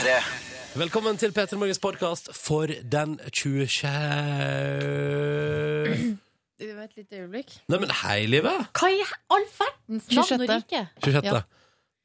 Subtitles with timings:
[0.00, 0.12] P3.
[0.80, 3.90] Velkommen til Peter Morgens podkast for den 26...
[6.60, 7.50] Et lite øyeblikk.
[7.68, 8.66] Nei, men hei, livet!
[8.76, 9.02] Hva i
[9.32, 10.48] all verdens navn og 26..
[10.54, 10.82] rike?
[11.04, 11.28] 26.
[11.28, 11.40] Ja.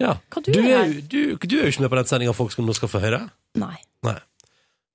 [0.04, 0.14] Ja.
[0.32, 0.92] Hva du Du er er, her?
[0.92, 3.00] jo- du, du er jo ikke med på den sendinga folk skal, nå skal få
[3.04, 3.22] høre.
[3.60, 3.76] Nei.
[4.08, 4.18] Nei.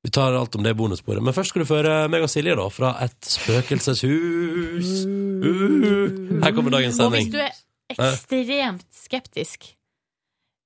[0.05, 1.23] Vi tar alt om det i bonussporet.
[1.25, 4.93] Men først skal du få høre meg og Silje da, fra et spøkelseshus.
[5.41, 7.32] Uh, her kommer dagens Og hvis sending.
[7.32, 7.53] du er
[7.96, 9.73] ekstremt skeptisk,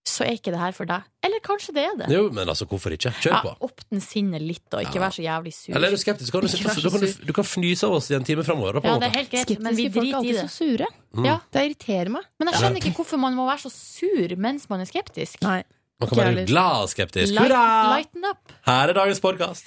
[0.06, 1.02] så er ikke det her for deg.
[1.24, 2.08] Eller kanskje det er det.
[2.12, 3.10] Jo, men altså, hvorfor ikke?
[3.24, 3.54] Kjør Ja, på.
[3.70, 5.04] Åpne sinnet litt, og ikke Ja.
[5.06, 5.74] vær så jævlig sur.
[5.74, 8.14] Eller er du skeptisk, kan du, vær kan du, du kan fnyse av oss i
[8.18, 8.80] en time framover.
[8.84, 10.86] Ja, det er helt greit, men vi Skeptiske folk er driter alltid så sure.
[11.16, 11.24] Mm.
[11.30, 12.22] Ja, Det irriterer meg.
[12.38, 15.40] men jeg skjønner ikke hvorfor man må være så sur mens man er skeptisk.
[15.42, 15.62] Nei.
[16.00, 17.38] Man kan være glad og skeptisk.
[17.38, 17.96] Hurra!
[17.96, 18.52] lighten up.
[18.66, 19.64] Her er dagens podkast.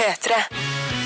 [0.00, 0.98] Ja,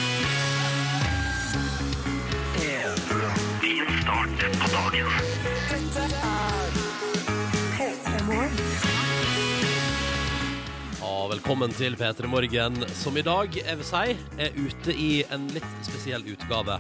[11.35, 15.73] velkommen til P3 Morgen, som i dag, jeg vil si, er ute i en litt
[15.83, 16.77] spesiell utgave.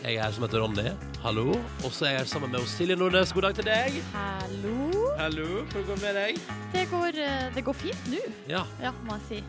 [0.00, 0.90] Jeg er her som heter Ronny.
[1.22, 1.52] Hallo.
[1.84, 3.30] Og så er jeg her sammen med Silje Nordnes.
[3.34, 4.00] God dag til deg.
[4.14, 4.88] Hallo.
[5.20, 5.46] Hallo.
[5.70, 6.40] Hvordan går det med deg?
[6.74, 8.64] Det går, eh, det går fint nå, Ja.
[8.82, 9.40] ja, må jeg si.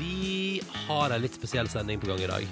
[0.00, 2.48] Vi har en litt spesiell sending på gang i dag.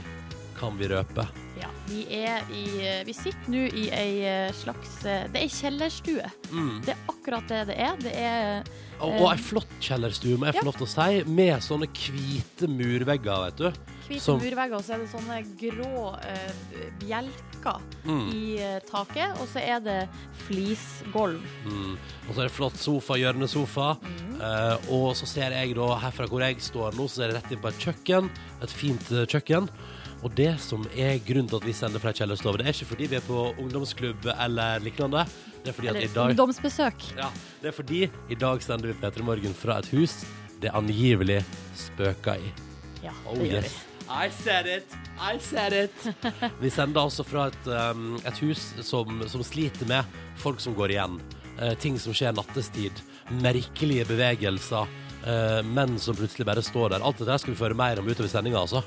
[0.61, 1.27] Kan vi røpe?
[1.59, 5.51] Ja, vi, er i, eh, vi sitter nå i ei eh, slags Det er ei
[5.51, 6.31] kjellerstue.
[6.53, 6.83] Mm.
[6.87, 7.97] Det er akkurat det det er.
[7.99, 8.73] Det er
[9.03, 12.69] Og, og ei flott kjellerstue, må jeg få lov til å si, med sånne hvite
[12.71, 13.81] murvegger, vet du.
[14.07, 16.53] hvite Som- murvegger, og så er det sånne grå uh,
[17.03, 18.25] bjelker Mm.
[18.35, 19.37] i uh, taket.
[19.39, 19.99] Og så er det
[20.49, 21.43] flisgulv.
[21.67, 21.93] Mm.
[22.29, 23.89] Og så er det flott sofa, hjørnesofa.
[24.03, 24.41] Mm.
[24.41, 27.53] Uh, og så ser jeg da, herfra hvor jeg står nå, så ser jeg rett
[27.55, 28.31] inn på et kjøkken.
[28.67, 29.69] Et fint kjøkken.
[30.23, 32.91] Og det som er grunnen til at vi sender fra ei kjellerstue, det er ikke
[32.93, 35.25] fordi vi er på ungdomsklubb eller lignende.
[35.63, 37.05] Det er fordi at i dag ungdomsbesøk.
[37.17, 37.29] Ja,
[37.63, 40.25] det er fordi i dag sender vi P3 Morgen fra et hus
[40.63, 41.41] det angivelig
[41.79, 42.53] spøker i.
[43.03, 43.79] Ja, Oh, det gjør yes.
[44.13, 44.97] I said it!
[45.19, 46.09] I said it!
[46.63, 50.95] Vi sender altså fra et, um, et hus som, som sliter med folk som går
[50.95, 51.17] igjen.
[51.57, 53.01] Uh, ting som skjer nattestid.
[53.43, 54.91] Merkelige bevegelser.
[55.23, 57.07] Uh, menn som plutselig bare står der.
[57.07, 58.83] Alt dette skal vi føre mer om utover sendinga, altså.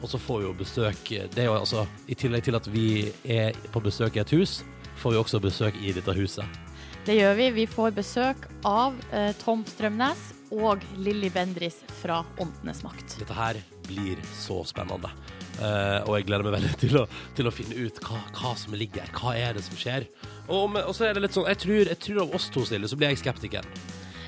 [0.00, 2.88] Og så får vi jo besøk Det er jo altså I tillegg til at vi
[3.30, 4.58] er på besøk i et hus,
[5.04, 6.60] får vi også besøk i dette huset.
[7.04, 7.50] Det gjør vi.
[7.52, 13.18] Vi får besøk av eh, Tom Strømnes og Lilly Bendris fra Åndenes makt.
[13.20, 15.10] Dette her blir så spennende.
[15.54, 17.04] Uh, og jeg gleder meg veldig til å,
[17.36, 19.12] til å finne ut hva, hva som ligger her.
[19.14, 20.08] Hva er det som skjer?
[20.48, 22.90] Og, og så er det litt sånn Jeg tror, jeg tror av oss to, Silje,
[22.90, 23.68] så blir jeg skeptiker.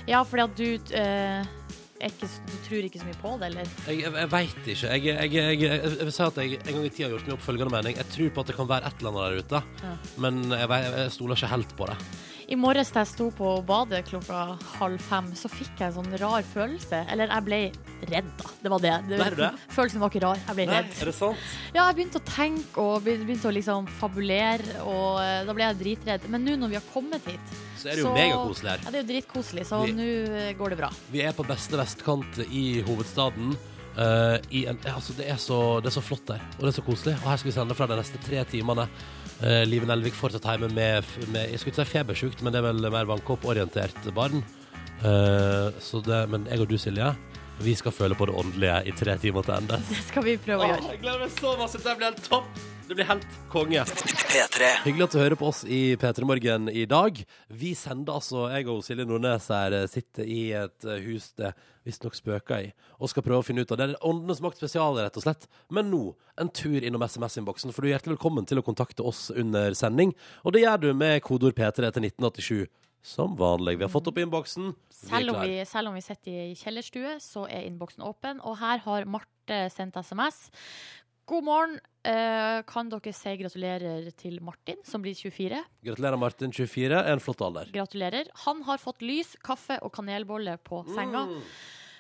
[0.07, 1.49] Ja, fordi at du er
[2.01, 3.71] ikke, Du tror ikke så mye på det, eller?
[3.89, 4.91] Jeg, jeg, jeg veit ikke.
[4.93, 7.27] Jeg, jeg, jeg, jeg, jeg vil si at jeg en gang i tida har gjort
[7.27, 7.97] meg opp følgende mening.
[7.97, 9.95] Jeg tror på at det kan være et eller annet der ute, Ja.
[10.27, 11.97] men jeg stoler ikke helt på det.
[12.47, 14.41] I morges da jeg sto på badet klokka
[14.77, 17.01] halv fem, så fikk jeg en sånn rar følelse.
[17.11, 17.59] Eller jeg ble
[18.07, 18.51] redd, da.
[18.63, 18.93] Det var det.
[19.09, 19.49] det, var, det?
[19.75, 20.43] Følelsen var ikke rar.
[20.45, 20.93] Jeg ble redd.
[20.95, 21.49] er det sant?
[21.73, 25.81] Ja, jeg begynte å tenke og begynte å liksom fabulere, og eh, da ble jeg
[25.83, 26.29] dritredd.
[26.31, 28.87] Men nå når vi har kommet hit, Så er det jo megakoselig her.
[28.87, 30.09] ja, det er jo dritkoselig, så nå
[30.45, 30.95] eh, går det bra.
[31.11, 33.57] Vi er på beste vestkant i hovedstaden.
[33.97, 36.75] Uh, i en, altså det, er så, det er så flott der, og det er
[36.77, 37.15] så koselig.
[37.17, 38.85] Og her skal vi sende fra de neste tre timene.
[39.37, 42.71] Uh, Live Nelvik fortsatt hjemme med, med Jeg skulle ikke si febersjukt, men det er
[42.71, 44.45] vel mer vannkoporientert barn.
[45.05, 47.11] Eh, så det, men jeg og du, Silje,
[47.61, 49.81] vi skal føle på det åndelige i tre timer til ende.
[49.91, 50.95] Det skal vi prøve å gjøre.
[50.95, 51.81] jeg gleder meg så masse.
[51.83, 52.65] Det blir helt topp.
[52.87, 53.81] Det blir helt konge.
[53.83, 54.67] P3.
[54.85, 57.19] Hyggelig at du hører på oss i P3 Morgen i dag.
[57.51, 61.51] Vi sender altså, jeg og Silje Nordnes her eh, sitter i et eh, hus det
[61.87, 62.69] visstnok spøker i,
[63.03, 63.89] og skal prøve å finne ut av det.
[63.91, 65.49] Det er Åndenes makt spesial, rett og slett.
[65.75, 66.03] Men nå
[66.39, 70.15] en tur innom SMS-innboksen, for du er hjertelig velkommen til å kontakte oss under sending.
[70.47, 72.67] Og det gjør du med kodeord P3 til 1987.
[73.07, 73.77] Som vanlig.
[73.79, 74.73] Vi har fått opp innboksen.
[74.91, 75.37] Selv
[75.71, 78.41] selv om vi sitter i kjellerstue, så er innboksen åpen.
[78.43, 80.49] Og her har Marte sendt SMS.
[81.27, 81.79] God morgen.
[82.07, 85.59] Eh, kan dere si gratulerer til Martin, som blir 24?
[85.89, 86.53] Gratulerer, Martin.
[86.55, 87.01] 24.
[87.11, 87.73] En flott alder.
[87.75, 88.29] Gratulerer.
[88.45, 91.25] Han har fått lys, kaffe og kanelbolle på senga.
[91.27, 91.43] Mm.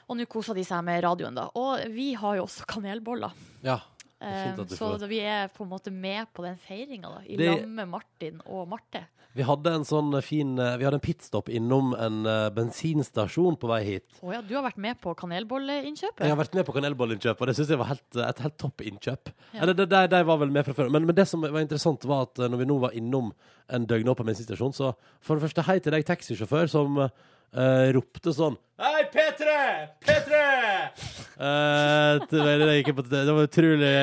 [0.06, 1.48] Og nå koser de seg med radioen, da.
[1.58, 3.34] Og vi har jo også kanelboller.
[3.66, 3.80] Ja.
[4.16, 6.26] det er Eh, fint at du så får- Så vi er på en måte med
[6.32, 7.20] på den feiringa, da.
[7.26, 9.06] I Det- lag med Martin og Marte.
[9.36, 13.68] Vi hadde en sånn fin eh, Vi hadde en pitstop innom en eh, bensinstasjon på
[13.68, 14.06] vei hit.
[14.24, 16.22] Å ja, du har vært med på kanelbolleinnkjøpet?
[16.24, 18.84] Jeg har vært med på kanelbollinnkjøp, og det syns jeg var helt, et helt topp
[18.88, 19.32] innkjøp.
[19.52, 19.60] Ja.
[19.60, 20.88] Eller, det, det, de var vel med fra før.
[20.94, 23.28] Men, men det som var interessant, var at eh, når vi nå var innom
[23.76, 28.54] en døgnåpen bensinstasjon, så for det første hei til deg, taxisjåfør, som uh, ropte sånn
[28.78, 29.52] Hei, P3!
[30.06, 30.40] P3!
[31.40, 33.94] uh, det, var- det, det var utrolig,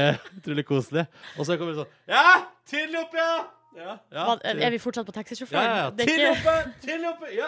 [0.41, 1.07] utrolig koselig.
[1.37, 2.41] Og så kom det sånn Ja!
[2.67, 3.62] Tidlig opp, ja!
[3.77, 5.63] Ja, Hva- Er vi fortsatt på taxisjåføren?
[5.63, 5.89] ja, ja.
[5.91, 6.73] Det er ikke- oppe!
[6.81, 7.29] Til oppe!
[7.35, 7.47] Ja!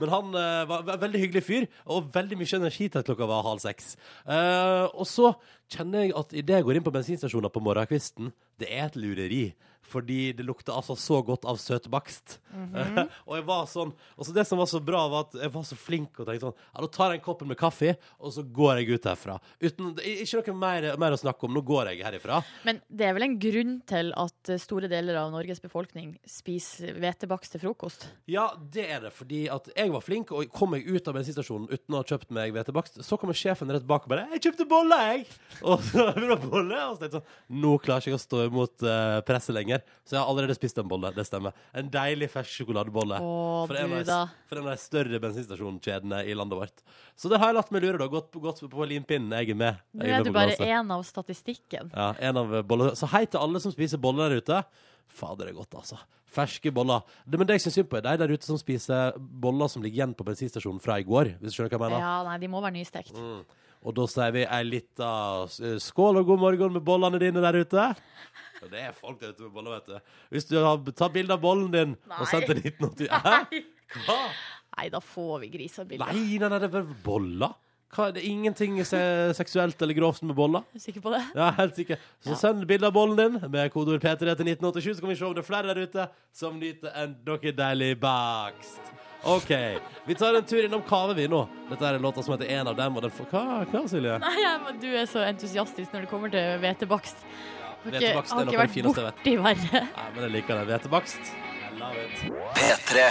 [0.00, 3.26] Men han eh, var en veldig hyggelig fyr, og veldig mye energi til at klokka
[3.26, 3.96] var halv seks.
[4.28, 5.32] Eh, og så
[5.74, 8.30] kjenner jeg at idet jeg går inn på bensinstasjoner på morgenkvisten,
[8.60, 9.54] det er et lureri.
[9.88, 12.38] Fordi det lukta altså så godt av søtbakst.
[13.28, 15.64] og jeg var sånn Og så det som var så bra, var at jeg var
[15.68, 18.42] så flink og tenkte sånn Ja, nå tar jeg en kopp med kaffe, og så
[18.42, 19.36] går jeg ut herfra.
[19.62, 21.54] Uten, ikke noe mer, mer å snakke om.
[21.54, 22.40] Nå går jeg herifra.
[22.66, 26.96] Men det er vel en grunn til at eh, store deler av Norges befolkning spiser
[26.98, 28.08] hvetebakst til frokost?
[28.30, 29.12] Ja, det er det.
[29.16, 32.32] Fordi at jeg var flink, og kom meg ut av bensinstasjonen uten å ha kjøpt
[32.34, 33.00] meg hvetebakst.
[33.06, 35.26] Så kommer sjefen rett bak og bare 'Jeg kjøpte bolle, jeg!'
[35.68, 36.08] Og så
[36.44, 36.78] bolle?
[36.88, 39.77] Og så tenkte jeg sånn Nå klarer jeg ikke å stå imot uh, presset lenger.
[40.04, 41.10] Så jeg har allerede spist en bolle.
[41.16, 41.52] Det stemmer.
[41.76, 43.18] En deilig fersk sjokoladebolle.
[43.20, 44.18] Åh, For en, av de,
[44.50, 46.82] fra en av de større bensinstasjonskjedene i landet vårt.
[47.18, 48.06] Så det har jeg latt meg lure, da.
[48.12, 49.32] Gått, gått på limpinnen.
[49.40, 49.80] Jeg er med.
[49.94, 50.74] Nå Jeg er med du på bare glasset.
[50.78, 51.90] én av statistikken.
[51.94, 54.62] Ja, en av bolle Så hei til alle som spiser boller der ute.
[55.08, 55.98] Fader, det er godt, altså.
[56.28, 57.00] Ferske boller.
[57.24, 59.80] Det, men det jeg syns synd på, er de der ute som spiser boller som
[59.82, 61.36] ligger igjen på bensinstasjonen fra i går.
[61.40, 62.04] Hvis du skjønner hva jeg mener?
[62.04, 63.14] Ja, nei, de må være nystekt.
[63.16, 63.40] Mm.
[63.88, 65.08] Og da sier vi ei lita
[65.46, 67.84] s- skål og god morgen med bollene dine der ute.
[68.62, 70.12] Og det er folk der ute med boller, vet du.
[70.34, 72.18] Hvis du har tatt bilde av bollen din Nei.
[72.20, 73.62] og sendt til 1980 Hæ?
[74.06, 74.18] Hva?
[74.78, 76.12] Nei, da får vi grisebilder.
[76.12, 77.54] Nei, nei, nei, det er bare boller.
[77.88, 80.60] Hva, det er ingenting seksuelt eller grovt med boller.
[80.68, 81.22] Er du sikker på det?
[81.38, 81.96] Ja, helt sikker.
[82.20, 82.36] Så Ja.
[82.42, 85.32] send bilde av bollen din med kodeord P3 til 1987, så kan vi se om
[85.34, 88.92] det er flere der ute som nyter en noe deilig bakst.
[89.24, 89.50] OK.
[90.06, 91.40] Vi tar en tur innom Kave, vi nå.
[91.70, 94.18] Dette er en låta som heter En av dem, og den får Hva, hva Silje?
[94.22, 97.24] Nei, ja, men du er så entusiastisk når det kommer til hvetebakst.
[97.78, 99.18] Har ikke, Hvetebakst er har noe ikke av det vært fineste jeg vet.
[99.18, 99.82] borti verre.
[99.96, 100.64] Nei, men jeg liker det.
[100.72, 101.22] Hvetebakst.
[101.28, 102.16] I love it.
[102.58, 103.04] P3.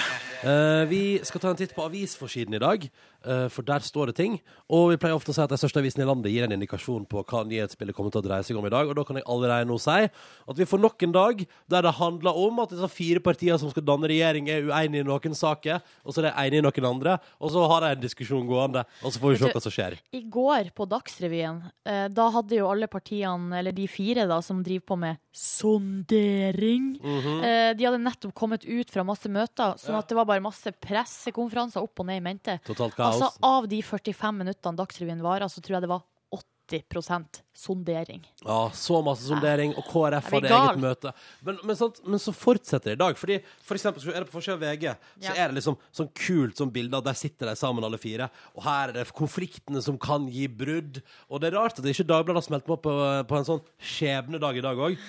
[0.44, 2.84] Eh, vi skal ta en titt på avisforsiden i dag,
[3.26, 4.36] uh, for der står det ting.
[4.70, 7.08] Og vi pleier ofte å si at de største avisene i landet gir en indikasjon
[7.10, 8.86] på hva nyhetsbildet kommer til å dreie seg om i dag.
[8.92, 11.42] Og da kan jeg allerede nå si at vi får nok en dag
[11.74, 15.08] der det handler om at disse fire partiene som skal danne regjering, er uenige i
[15.10, 18.06] noen saker, og så er de enige i noen andre, og så har de en
[18.06, 19.98] diskusjon gående, og så får vi se hva som skjer.
[20.14, 24.62] I går på Dagsrevyen, uh, da hadde jo alle partiene, eller de fire da, som
[24.64, 27.44] driver på med sondering, Mhm.
[27.44, 30.00] eh, de hadde nettopp kommet ut fra masse møter, sånn Ja.
[30.00, 32.58] at det var bare masse pressekonferanser opp og ned i mente.
[32.68, 33.18] Totalt kaos.
[33.18, 36.06] Altså, av de 45 minuttene Dagsrevyen varer, så tror jeg det var
[36.38, 38.22] 80 sondering.
[38.46, 41.14] Ja, så masse sondering, og KrF hadde eget møte.
[41.46, 43.18] Men, men, sant, men så fortsetter det i dag.
[43.18, 44.86] Fordi for eksempel, så er det på forsida av VG,
[45.26, 48.30] så er det liksom sånn kult sånn bilde av der sitter de sammen alle fire,
[48.54, 51.02] og her er det konfliktene som kan gi brudd.
[51.32, 52.94] Og det er rart at det ikke Dagbladet har smelt på på,
[53.28, 53.64] på en sånn
[53.94, 55.02] skjebnedag i dag òg.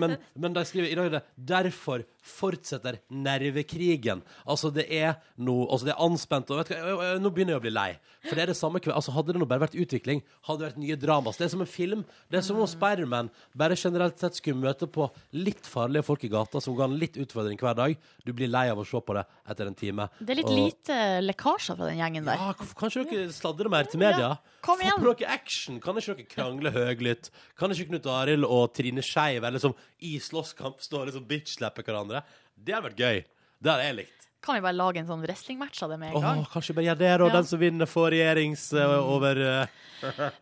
[0.00, 4.22] Men, men de skriver i dag er det 'Derfor fortsetter nervekrigen'.
[4.46, 7.62] Altså, det er noe altså, Det er anspent, og vet du, hva, nå begynner jeg
[7.62, 7.90] å bli lei.
[8.26, 8.96] For det er det samme kveld.
[8.96, 11.38] altså, Hadde det nå bare vært utvikling, hadde det vært nye dramas.
[11.38, 11.85] Det er som en film.
[12.30, 16.28] Det er som om Spiderman bare generelt sett skulle møte på litt farlige folk i
[16.28, 17.96] gata som ga han litt utfordring hver dag.
[18.24, 20.08] Du blir lei av å se på det etter en time.
[20.20, 22.34] Det er litt Og- lite lekkasjer fra den gjengen der.
[22.36, 24.18] ja, Kanskje dere sladrer mer til media?
[24.18, 24.98] Ja, kom Få igjen.
[25.04, 25.80] på dere action.
[25.80, 27.30] Kan ikke dere krangle høylytt?
[27.56, 31.84] Kan ikke Knut Arild og Trine Skeiv eller som i slåsskamp stå og liksom bitch-slapper
[31.84, 32.22] hverandre?
[32.58, 33.24] Det hadde vært gøy.
[33.62, 34.25] Det hadde jeg likt.
[34.42, 36.44] Kan vi bare lage en sånn wrestlingmatch av det med en Åh, gang?
[36.52, 37.34] kanskje bare gjør det, og Ja.
[37.40, 39.66] den som vinner, får regjerings eh, over eh,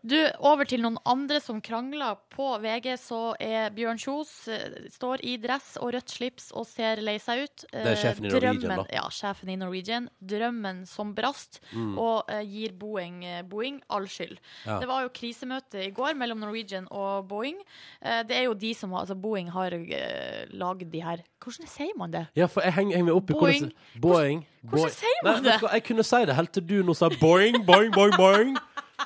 [0.04, 2.16] Du, over til noen andre som krangler.
[2.34, 7.00] På VG så er Bjørn Kjos eh, står i dress og rødt slips og ser
[7.00, 7.64] lei seg ut.
[7.70, 8.82] Det er sjefen i Norwegian, Drømmen- da.
[8.82, 8.94] Mm.
[8.98, 10.08] Ja, sjefen i Norwegian.
[10.20, 14.36] Drømmen som brast, og eh, gir Boeing, eh, Boeing all skyld.
[14.66, 14.80] Ja.
[14.82, 17.62] Det var jo krisemøte i går mellom Norwegian og Boeing.
[18.02, 21.68] Eh, det er jo de som har, altså Boeing har uh, lagd de her Hvordan
[21.68, 22.22] sier man det?
[22.34, 23.66] Ja, for jeg henger, henger meg opp i Boing.
[23.68, 24.44] hvordan Boing.
[24.62, 25.58] Hvordan sier man det?
[25.72, 28.56] Jeg kunne si det helt til du nå sa boing, boing, boing, boing.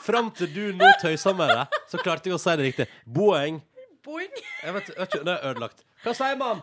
[0.04, 2.86] Fram til du nå tøysa med det, så klarte jeg å si det riktig.
[3.04, 3.60] Boing.
[4.04, 4.30] Boing.
[4.64, 5.84] Jeg vet, vet ikke, Det er ødelagt.
[6.04, 6.62] Hva sier man?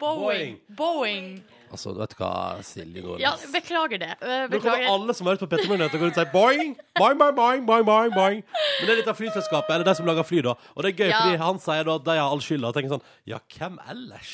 [0.00, 0.56] Boeing.
[0.76, 1.42] Boing.
[1.70, 2.30] Altså, vet du hva,
[2.66, 4.14] Silje nå Ja, beklager det.
[4.18, 4.48] Beklager.
[4.50, 6.32] Nå kommer alle som har hørt på Petter Morgen, til å gå rundt og si
[6.32, 8.40] boing, boing, boing, boing, boing, boing, boing.
[8.80, 10.56] Men det er litt av flyselskapet, eller de som lager fly, da.
[10.74, 11.20] Og det er gøy, Ja.
[11.20, 12.72] fordi han sier da at de har all skylda.
[12.72, 14.32] Og tenker sånn, ja, hvem ellers?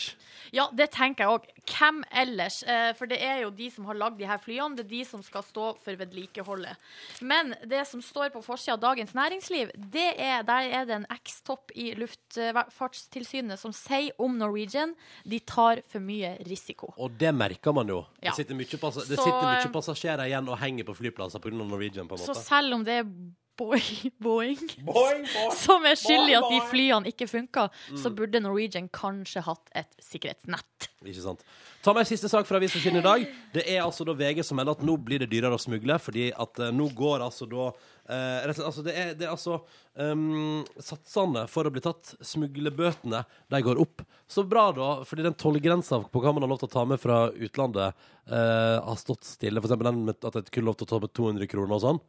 [0.54, 1.46] Ja, det tenker jeg òg.
[1.66, 2.60] Hvem ellers?
[2.62, 5.04] Eh, For det er jo de som har lagd de her flyene, det er de
[5.04, 6.76] som skal stå for vedlikeholdet.
[7.20, 11.08] Men det som står på forsida av Dagens Næringsliv, det er, der er det en
[11.16, 16.92] eks-topp i Luftfartstilsynet som sier om Norwegian de tar for mye risiko.
[16.96, 18.04] Og det merker man jo.
[18.20, 18.30] Ja.
[18.30, 21.42] Det sitter mye, pass det Så, sitter eh, mye passasjerer igjen og henger på flyplasser
[21.42, 21.56] pga.
[21.56, 23.10] Norwegian, på en Så selv om det er
[23.56, 25.24] Boeing, Boeing Boeing,
[25.56, 28.16] som er skyld i at de flyene ikke funka, så Mm.
[28.18, 30.90] burde Norwegian kanskje hatt et sikkerhetsnett.
[31.06, 31.40] Ikke sant.
[31.82, 33.26] Ta med siste sak fra Avisforsiden i dag.
[33.54, 36.32] Det er altså da VG som melder at nå blir det dyrere å smugle, fordi
[36.34, 39.34] at eh, nå går altså da uh, rett og slett, altså det, er, det er
[39.34, 39.60] altså
[39.94, 43.22] um, Satsene for å bli tatt, smuglebøtene,
[43.54, 44.02] de går opp.
[44.28, 47.00] Så bra, da, fordi den tollgrensa på hva man har lov til å ta med
[47.02, 47.94] fra utlandet,
[48.32, 49.62] uh, har stått stille.
[49.62, 51.78] For eksempel den med at det kun er lov til å ta med 200 kroner
[51.78, 52.02] og sånn.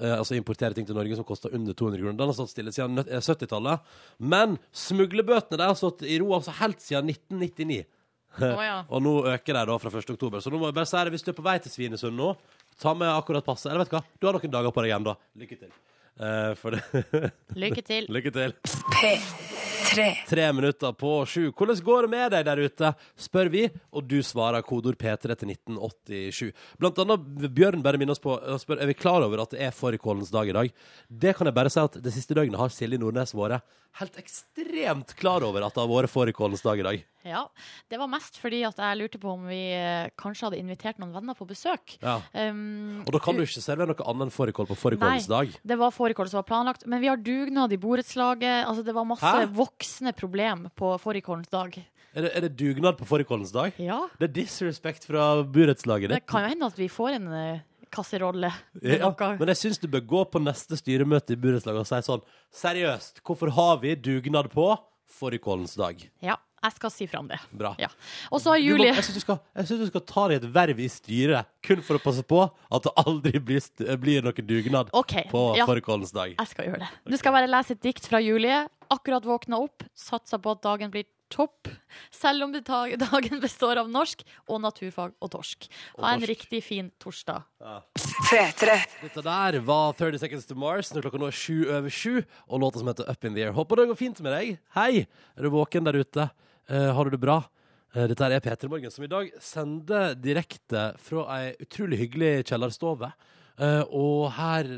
[0.00, 2.18] Eh, altså importere ting til Norge som koster under 200 kroner.
[2.18, 3.92] Den har stått stille siden eh, 70-tallet.
[4.18, 7.84] Men smuglebøtene der har stått i ro altså helt siden 1999.
[8.40, 8.80] Oh, ja.
[8.92, 10.10] Og nå øker de da fra 1.
[10.16, 10.42] oktober.
[10.42, 12.32] Så nå må jeg bare si det, hvis du er på vei til Svinesund nå,
[12.82, 13.70] ta med akkurat passet.
[13.70, 15.18] Eller vet du hva, du har noen dager på deg igjen, da.
[15.44, 15.76] Lykke til.
[16.14, 18.10] Eh, for det Lykke til.
[18.18, 18.58] Lykke til.
[18.98, 19.73] P3.
[19.84, 21.50] Tre Tre minutter på sju.
[21.52, 25.52] Hvordan går det med deg der ute, spør vi, og du svarer kodeord P3 til
[25.52, 26.52] 1987.
[26.80, 29.76] Blant annet Bjørn bare minner oss på spør er vi klar over at det er
[29.76, 30.72] fårikålens dag i dag.
[31.08, 33.64] Det kan jeg bare si at det siste døgnet har Silje Nordnes vært
[34.00, 37.04] helt ekstremt klar over at det har vært fårikålens dag i dag.
[37.24, 37.46] Ja,
[37.90, 41.14] Det var mest fordi at jeg lurte på om vi eh, kanskje hadde invitert noen
[41.14, 41.96] venner på besøk.
[42.02, 42.18] Ja.
[42.34, 45.32] Um, Og da kan du ikke servere noe annet enn fårikål på fårikålens Nei.
[45.32, 45.56] dag.
[45.72, 48.66] Det var fårikål som var planlagt, men vi har dugnad i borettslaget.
[48.68, 49.48] Altså, det var masse Hæ?
[49.56, 51.80] voksne problem på fårikålens dag.
[52.14, 53.72] Er det, er det dugnad på fårikålens dag?
[53.82, 57.62] Ja, Det er disrespect fra burettslaget det kan jo hende at vi får en eh,
[57.90, 58.52] kasserolle.
[58.82, 62.22] Ja, men jeg syns du bør gå på neste styremøte i borettslaget og si sånn
[62.54, 64.68] Seriøst, hvorfor har vi dugnad på
[65.10, 65.98] fårikålens dag?
[66.22, 67.38] Ja, jeg skal si fra om det.
[67.52, 67.74] Bra.
[67.80, 67.90] Ja.
[68.32, 69.24] Og så har Julie må, jeg syns
[69.68, 72.86] du, du skal ta deg et verv i styret kun for å passe på at
[72.86, 73.64] det aldri blir,
[74.00, 75.28] blir noe dugnad okay.
[75.30, 76.36] på Ja, fårikålens dag.
[76.38, 76.92] jeg skal gjøre det.
[77.10, 78.64] Nå skal bare lese et dikt fra Julie.
[78.92, 81.68] Akkurat våkna opp, satsa på at dagen blir topp.
[82.10, 82.52] Selv om
[83.10, 85.68] dagen består av norsk og naturfag og torsk.
[85.98, 87.44] Ha en riktig fin torsdag.
[88.30, 88.78] P3.
[89.02, 92.62] Dette der var 30 Seconds to Mars når klokka nå er sju over sju, og
[92.62, 93.56] låta som heter Up in the Air.
[93.56, 94.58] Håper det går fint med deg.
[94.76, 95.06] Hei!
[95.34, 96.30] Er du våken der ute?
[96.66, 97.42] Eh, har du det bra?
[97.94, 103.12] Eh, dette er P3 Morgen, som i dag sender direkte fra ei utrolig hyggelig kjellerstove.
[103.60, 104.70] Eh, og her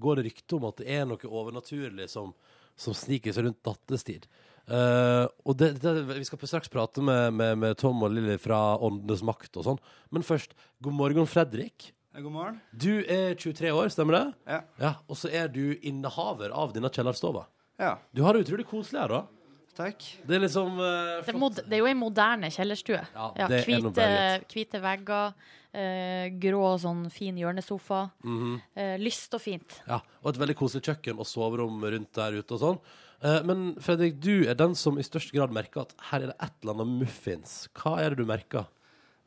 [0.00, 2.32] går det rykte om at det er noe overnaturlig som,
[2.76, 4.26] som sniker seg rundt nattestid.
[4.64, 8.78] Uh, og det, det, Vi skal straks prate med, med, med Tom og Lilly fra
[8.80, 9.80] Åndenes makt og sånn.
[10.08, 11.90] Men først, god morgen, Fredrik.
[12.16, 12.56] God morgen.
[12.72, 14.24] Du er 23 år, stemmer det?
[14.48, 14.60] Ja.
[14.80, 17.44] Ja, Og så er du innehaver av denne kjellerstova.
[17.76, 19.33] Ja, Du har det utrolig koselig her, da.
[19.76, 20.04] Takk.
[20.26, 21.40] Det er liksom eh, Det er, flott.
[21.42, 23.00] mod det er jo ei moderne kjellerstue.
[23.14, 25.34] Ja, Ja, det er noe hvite, veldig hvite vegger,
[25.74, 28.02] eh, grå sånn fin hjørnesofa.
[28.24, 28.60] Mhm.
[28.76, 29.80] eh, lyst og fint.
[29.88, 32.80] Ja, Og et veldig koselig kjøkken og soverom rundt der ute og sånn.
[33.24, 36.36] Eh, men Fredrik, du er den som i størst grad merker at her er det
[36.40, 37.68] et eller annet muffins.
[37.74, 38.66] Hva er det du merker?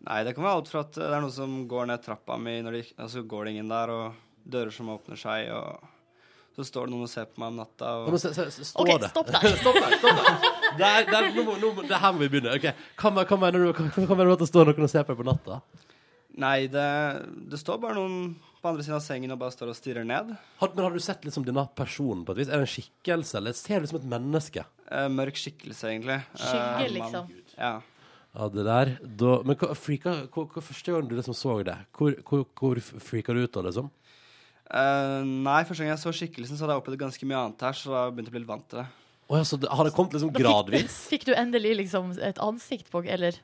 [0.06, 2.62] Nei, det kan være alt fra at det er noe som går ned trappa mi,
[2.62, 4.14] når de, altså går det ingen der, og
[4.48, 5.82] dører som åpner seg, og
[6.58, 7.90] så står det noen og ser på meg om natta.
[8.00, 8.08] Og...
[8.08, 9.10] men Og se, se, se, står OK, det?
[9.14, 9.50] stopp der.
[9.62, 9.98] stopp der!
[10.02, 10.48] stopp der.
[10.78, 12.56] Der, der, nå, nå, det her må vi begynne.
[12.58, 12.74] Okay.
[12.98, 15.14] Hva, hva mener du hva, hva mener du at det står noen og ser på
[15.14, 15.60] deg på natta?
[16.38, 16.88] Nei, det,
[17.50, 20.34] det står bare noen på andre siden av sengen og bare står og stirrer ned.
[20.62, 22.50] Har, men har du sett liksom denne personen på et vis?
[22.50, 24.66] Er det en skikkelse, eller ser du som et menneske?
[24.90, 26.20] Eh, mørk skikkelse, egentlig.
[26.34, 27.32] Skygge, Eh, liksom.
[27.58, 27.72] Ja.
[28.38, 31.78] Ja, det der da, Men hva, freaka, hva, hva første gang du liksom så det,
[31.98, 33.72] hvor, hvor, hvor freaka du ut av det?
[33.72, 33.90] Liksom?
[34.68, 37.78] Eh, nei, første gang jeg så skikkelsen, så hadde jeg opplevd ganske mye annet her,
[37.78, 38.88] så da begynte jeg å bli litt vant til det.
[39.28, 40.84] Oh, ja, så det, har det kommet liksom gradvis?
[40.88, 41.08] fikk-?
[41.14, 43.36] Fikk du endelig liksom et ansikt på Eller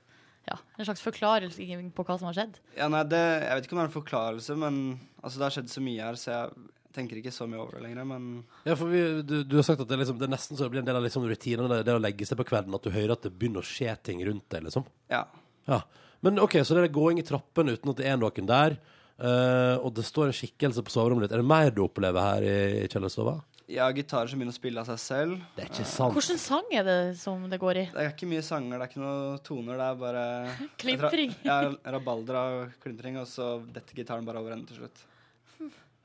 [0.48, 2.60] ja, en slags forklarelse på hva som har skjedd?
[2.78, 4.80] Ja, nei, det, Jeg vet ikke om det er en forklarelse, men
[5.22, 7.86] altså, det har skjedd så mye her, så jeg tenker ikke så mye over det
[7.88, 8.08] lenger.
[8.08, 8.30] Men
[8.68, 10.76] Ja, for vi, du, du har sagt at det liksom, det er nesten så det
[10.76, 12.92] blir en del av liksom rutinene, det, det å legge seg på kvelden, at du
[12.94, 14.88] hører at det begynner å skje ting rundt deg, liksom.
[15.12, 15.26] ja.
[15.68, 15.84] Ja.
[16.24, 18.78] Men OK, så det er gåing i trappen uten at det er noen der,
[19.20, 21.36] eh, og det står en skikkelse på soverommet ditt.
[21.38, 23.40] Er det mer du opplever her i, i kjellerstova?
[23.74, 25.46] Har gitarer som begynner å spille av seg selv.
[25.56, 26.14] Det er ikke sant.
[26.18, 27.86] Hvilken sang er det som det går i?
[27.94, 30.26] Det er ikke mye sanger, det er ikke noen toner, det er bare
[30.84, 31.34] Klimpring.
[31.48, 31.58] Ja,
[31.96, 35.06] rabalder av klimpring, og så detter gitaren bare over ende til slutt.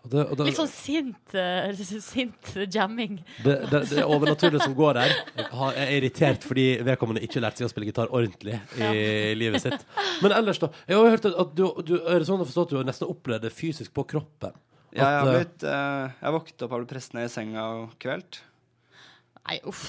[0.07, 3.17] Og det, og det, Litt sånn sint, uh, sint jamming.
[3.45, 5.15] det, det, det overnaturlige som går der,
[5.51, 9.85] har- er irritert fordi vedkommende ikke lærte seg å spille gitar ordentlig i livet sitt.
[10.23, 10.71] Men ellers, da.
[10.89, 12.87] Jeg har hørt at at du, du er det sånn å forstå at du har
[12.89, 14.55] nesten opplevd det fysisk på kroppen.
[14.95, 17.33] Ja, jeg har At, eh, blitt uh, Jeg våknet opp og blitt presset ned i
[17.35, 18.39] senga og kvelt.
[19.45, 19.83] Nei, uff.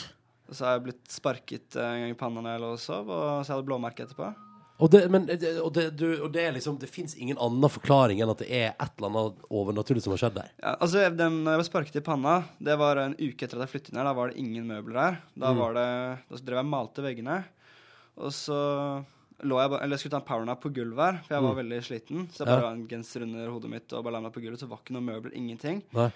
[0.49, 3.09] Og så har jeg blitt sparket en gang i panna når jeg lå og sov,
[3.13, 4.33] og så hadde jeg blåmerke etterpå.
[4.79, 5.25] Og det, men,
[5.61, 8.47] og det, du, og det er liksom Det fins ingen annen forklaring enn at det
[8.47, 10.51] er et eller annet overnaturlig som har skjedd der.
[10.63, 13.73] Ja, altså, den, jeg ble sparket i panna, det var en uke etter at jeg
[13.73, 14.07] flyttet ned.
[14.07, 15.17] Da var det ingen møbler her.
[15.35, 15.57] Da, Mm.
[15.59, 15.87] var det,
[16.29, 17.37] da drev jeg og malte veggene.
[18.19, 18.59] Og så
[19.43, 21.81] lå jeg Eller jeg skulle ta en powernap på gulvet her, for jeg var veldig
[21.83, 22.25] sliten.
[22.31, 22.65] Så jeg bare Ja.
[22.69, 24.59] la en genser under hodet mitt og bare la meg på gulvet.
[24.59, 25.83] Så var ikke noen møbler, ingenting.
[25.93, 26.11] Nei.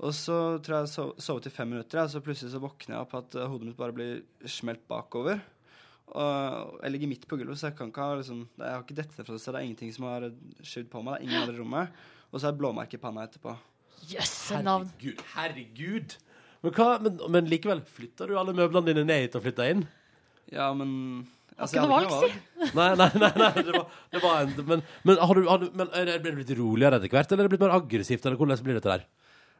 [0.00, 2.96] Og så tror jeg jeg sov, sovet i fem minutter, og så plutselig så våkner
[2.96, 5.40] jeg opp at eh, hodet mitt bare blir smelt bakover.
[6.12, 8.98] Og jeg ligger midt på gulvet, så jeg kan ikke ha liksom, Jeg har ikke
[8.98, 9.40] dette fra det.
[9.40, 10.28] Det er ingenting som har
[10.62, 11.16] skyvd på meg.
[11.16, 12.02] Det er ingen andre i rommet.
[12.30, 13.56] Og så er det blåmerke i panna etterpå.
[14.10, 14.90] Jøsse navn.
[15.00, 15.24] Herregud.
[15.34, 16.16] Herregud.
[16.64, 19.84] Men, hva, men, men likevel, flytta du alle møblene dine ned hit og flytta inn?
[20.52, 20.90] Ja, men
[21.56, 22.70] altså, ikke noe hadde valg, si.
[22.78, 25.66] Nei, nei, nei, nei det var, det var en Men, men, har du, har du,
[25.76, 28.40] men er det det blitt roligere etter hvert, eller er det blitt mer aggressivt, eller
[28.40, 29.04] hvordan blir dette der?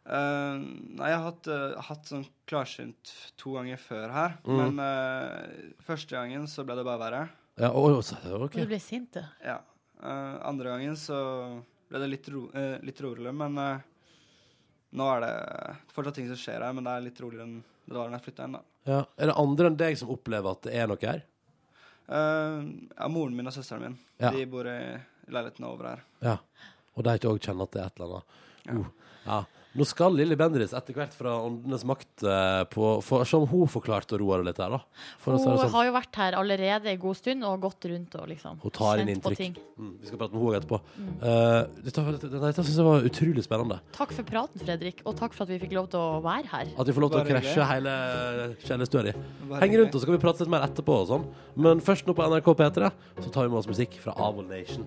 [0.04, 0.56] Eh,
[0.98, 4.34] nei, jeg har hatt, uh, hatt sånn klarsynt to ganger før her.
[4.44, 4.58] Mm.
[4.60, 7.22] Men uh, første gangen så ble det bare verre.
[7.60, 8.58] Ja, å, så- Og ok.
[8.60, 9.22] du ble sint, du.
[9.44, 9.60] Ja.
[10.04, 11.16] Eh, andre gangen så
[11.88, 12.48] ble det litt, ro,
[12.82, 13.54] litt roligere, men
[14.92, 17.54] nå er det fortsatt ting som skjer her, men det er litt roligere enn
[17.86, 18.62] det var da jeg flytta inn, da.
[18.90, 18.98] Ja.
[19.16, 21.22] Er det andre enn deg som opplever at det er noe her?
[22.10, 23.96] Ja, moren min og søsteren min.
[24.20, 24.32] Ja.
[24.34, 24.76] De bor i
[25.30, 26.04] leiligheten over her.
[26.26, 26.36] Ja.
[26.98, 28.40] Og de òg kjenner at det er et eller annet.
[28.68, 28.90] Uh,
[29.24, 29.38] ja.
[29.74, 34.18] Nå skal Lilly Bendriss etter hvert fra Åndenes makt eh, på, for, Som hun forklarte
[34.20, 34.80] det litt her, da.
[35.22, 35.72] For Hun sånn.
[35.72, 39.02] har jo vært her allerede en god stund og gått rundt og liksom Hun tar
[39.02, 39.58] inn inntrykk.
[39.74, 40.80] Mm, vi skal prate med henne etterpå.
[40.94, 41.14] Mm.
[41.84, 43.80] dette dette, dette syns jeg var utrolig spennende.
[43.96, 46.70] Takk for praten, Fredrik, og takk for at vi fikk lov til å være her.
[46.78, 47.96] At vi får lov til å krasje hele
[48.62, 49.16] kjellerstua di.
[49.58, 51.00] Heng rundt, og så kan vi prate litt mer etterpå.
[51.02, 51.26] og sånn
[51.58, 52.92] Men først nå på NRK P3
[53.24, 54.86] så tar vi med oss musikk fra Avol Nation.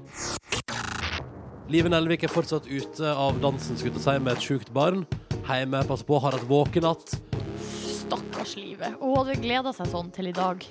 [1.68, 5.02] Live Nelvik er fortsatt ute av dansen skulle si, med et sjukt barn.
[5.50, 7.18] Hjemme, pass på, har hatt våkenatt.
[7.60, 8.96] Stakkars livet.
[9.02, 10.64] Hun hadde gleda seg sånn til i dag.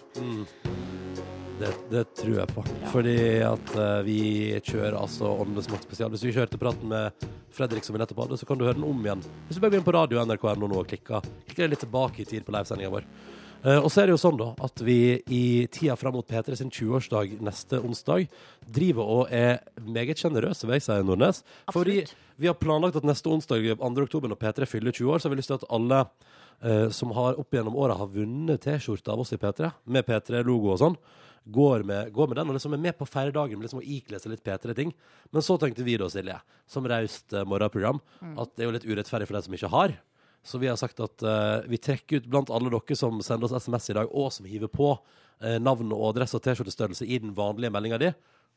[1.61, 2.65] Det, det tror jeg på.
[2.95, 4.21] Fordi at uh, vi
[4.65, 6.15] kjører altså Åndenes makt spesial.
[6.15, 8.81] Hvis du ikke hørte praten med Fredrik som vi nettopp hadde, så kan du høre
[8.81, 9.25] den om igjen.
[9.51, 12.31] Hvis du bare går inn på radio nrk.no nå og klikker, klikker litt tilbake i
[12.33, 13.09] tid på livesendinga vår.
[13.67, 15.43] Eh, og så er det jo sånn da at vi i
[15.73, 18.29] tida fram mot P3 sin 20-årsdag neste onsdag
[18.63, 21.43] driver og er meget sjenerøse, vil jeg si, Nordnes.
[21.75, 22.05] Fordi
[22.39, 23.93] vi har planlagt at neste onsdag, 2.
[24.07, 27.15] oktober, når P3 fyller 20 år, så har vi lyst til at alle eh, som
[27.17, 30.99] har opp gjennom åra har vunnet T-skjorte av oss i P3, med P3-logo og sånn,
[31.47, 34.19] går med, går med den og liksom er med på feiredagen med liksom å ikle
[34.19, 34.93] seg litt P3-ting.
[35.35, 36.39] Men så tenkte vi da, Silje,
[36.71, 38.03] som raust eh, morgenprogram,
[38.37, 39.97] at det er jo litt urettferdig for de som ikke har.
[40.47, 43.65] Så vi har sagt at eh, vi trekker ut blant alle dere som sender oss
[43.67, 44.93] SMS i dag, og som hiver på
[45.43, 48.13] eh, navn og adresse og T-skjortestørrelse i den vanlige meldinga di.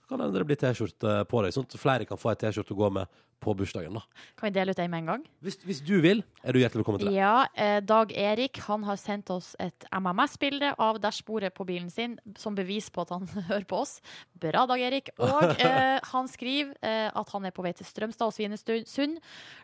[0.09, 2.93] Kan det bli T-skjorte på deg, sånn at flere kan få ei T-skjorte å gå
[2.99, 3.93] med på bursdagen.
[3.93, 4.01] da.
[4.35, 5.23] Kan vi dele ut ei med en gang?
[5.43, 7.15] Hvis, hvis du vil, er du hjertelig velkommen til det.
[7.15, 12.17] Ja, eh, Dag Erik han har sendt oss et MMS-bilde av dashbordet på bilen sin
[12.39, 13.99] som bevis på at han hører på oss.
[14.33, 15.11] Bra, Dag Erik.
[15.23, 19.21] Og eh, han skriver eh, at han er på vei til Strømstad og Svinesund.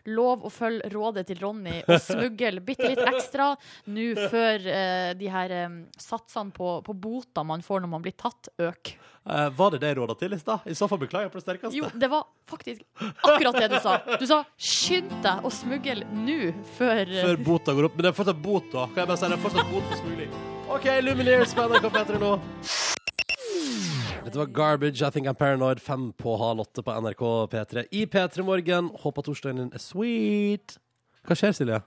[0.08, 3.52] Lov å følge rådet til Ronny og smugle bitte litt ekstra
[3.92, 8.16] nå før eh, de her eh, satsene på, på bota man får når man blir
[8.16, 8.96] tatt, øker.
[9.26, 10.66] Eh, var det det rådet til i stad?
[10.68, 11.76] I så fall beklager jeg på det sterkeste.
[11.78, 13.96] Jo, det var faktisk akkurat det du sa.
[14.20, 17.96] Du sa 'skynd deg å smugle nå', før, eh, Før bota går opp.
[17.96, 18.86] Men det er fortsatt bot, da.
[18.92, 20.36] Kan jeg bare si det er fortsatt bot for smugling.
[20.66, 22.32] OK, Lumineers på NRK P3 nå.
[24.26, 27.22] Dette var Garbage, I Think I'm Paranoid, fem på halv åtte på NRK
[27.52, 28.88] P3 i P3 Morgen.
[29.02, 30.78] Håper torsdagen din er sweet.
[31.26, 31.78] Hva skjer, Silje?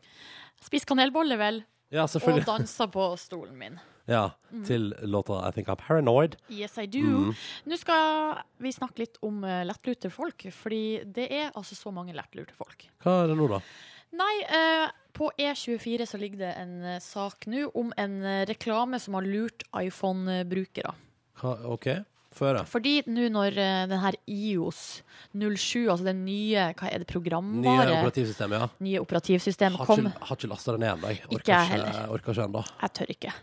[0.64, 3.80] Spis kanelbolle, vel, Ja, og danser på stolen min.
[4.10, 4.24] Ja,
[4.66, 6.36] til låta I Think I'm Paranoid.
[6.50, 7.04] Yes, I do.
[7.06, 7.36] Mm.
[7.70, 12.16] Nå skal vi snakke litt om uh, lettlurte folk, fordi det er altså så mange
[12.18, 12.88] lettlurte folk.
[13.04, 13.62] Hva er det nå, da?
[14.20, 19.00] Nei, uh, på E24 så ligger det en uh, sak nå om en eh, reklame
[19.02, 20.96] som har lurt iPhone-brukere.
[21.70, 21.88] OK,
[22.40, 22.54] få.
[22.72, 24.82] Fordi nå når uh, den her IOS
[25.36, 28.68] 07, altså den nye hva er det, Nye operativsystemet, ja.
[28.88, 31.12] nye operativsystemet Har kom ikke, har ikke lasta det ned ennå.
[31.12, 31.20] jeg.
[31.20, 32.00] Ikke Orker jeg heller.
[32.16, 32.64] orker ikke ennå.
[32.82, 33.34] Jeg tør ikke.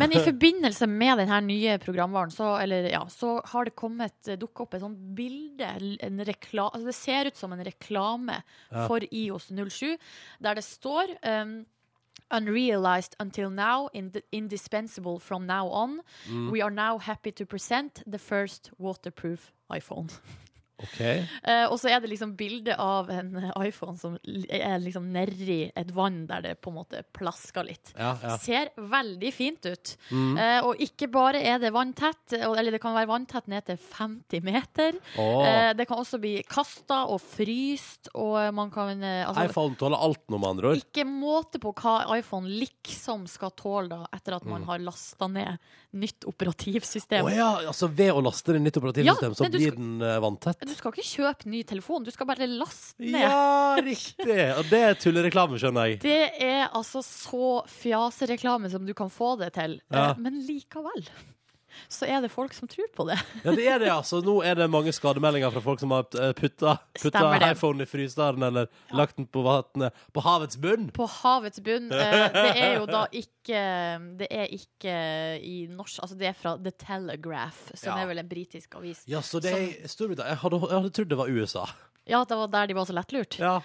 [0.00, 4.66] Men i forbindelse med denne nye programvaren, så, eller, ja, så har det kommet dukka
[4.66, 5.70] opp et sånt bilde.
[6.04, 8.86] En rekla, altså det ser ut som en reklame Ja.
[8.88, 9.96] for IOS 07,
[10.42, 11.64] der det står um,
[12.34, 16.00] Unrealized until now, ind indispensable from now on.
[16.28, 16.50] Mm.
[16.50, 20.10] We are now happy to present the first waterproof iPhone.
[20.82, 21.00] OK.
[21.00, 25.70] Eh, og så er det liksom bilde av en eh, iPhone som er liksom nedi
[25.70, 27.92] et vann der det på en måte plasker litt.
[27.94, 28.34] Ja, ja.
[28.42, 29.92] Ser veldig fint ut.
[30.10, 30.32] Mm.
[30.42, 34.42] Eh, og ikke bare er det vanntett, eller det kan være vanntett ned til 50
[34.44, 34.98] meter.
[35.16, 35.44] Oh.
[35.46, 40.02] Eh, det kan også bli kasta og fryst, og man kan eh, altså, iPhone tåler
[40.08, 40.82] alt nå, med andre ord.
[40.82, 44.68] Ikke måte på hva iPhone liksom skal tåle da, etter at man Mm.
[44.68, 45.58] har lasta ned
[45.92, 47.24] nytt operativsystem.
[47.26, 50.63] Oh, ja, altså ved å laste ned nytt operativsystem, Ja, så blir den eh, vanntett?
[50.64, 53.20] Du skal ikke kjøpe ny telefon, du skal bare laste ned.
[53.20, 54.38] Ja, riktig!
[54.58, 56.00] Og det er tullereklame, skjønner jeg.
[56.04, 59.78] Det er altså så fjasereklame som du kan få det til.
[59.92, 60.10] Ja.
[60.12, 61.04] Eh, Men likevel.
[61.88, 63.18] Så er det folk som tror på det.
[63.44, 64.20] Ja, det er det, altså.
[64.24, 68.42] Nå er det mange skademeldinger fra folk som har eh, putta, putta iPhone i fryseren
[68.46, 70.88] eller lagt den på, vattnet, på havets bunn.
[70.96, 71.90] På havets bunn.
[71.92, 73.62] Eh, det er jo da ikke
[74.18, 74.92] Det er ikke
[75.44, 78.02] i norsk Altså, det er fra The Telegraph, som Ja.
[78.04, 79.02] er vel en britisk avis.
[79.10, 80.32] Ja, så det er Storbritannia.
[80.34, 81.66] Jeg hadde, jeg hadde trodd det var USA.
[82.06, 83.38] Ja, det var der de var så lettlurt.
[83.40, 83.58] Ja.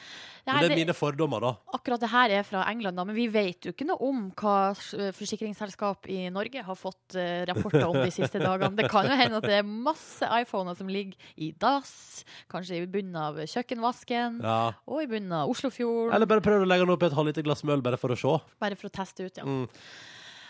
[0.48, 1.52] Men det er mine fordommer, da.
[1.76, 4.72] Akkurat det her er fra England, da, men vi vet jo ikke noe om hva
[4.98, 8.72] eh, forsikringsselskap i Norge har fått uh, rapporter om de siste dagene.
[8.80, 12.88] Det kan jo hende at det er masse iPhoner som ligger i dass, kanskje i
[12.90, 14.60] bunnen av kjøkkenvasken, Ja.
[14.90, 16.16] og i bunnen av Oslofjorden.
[16.16, 18.16] Eller bare prøv å legge den opp i et halvliter glass med øl, bare for
[18.16, 18.40] å se.
[18.64, 19.46] Bare for å teste ut, ja.
[19.46, 19.68] Mm.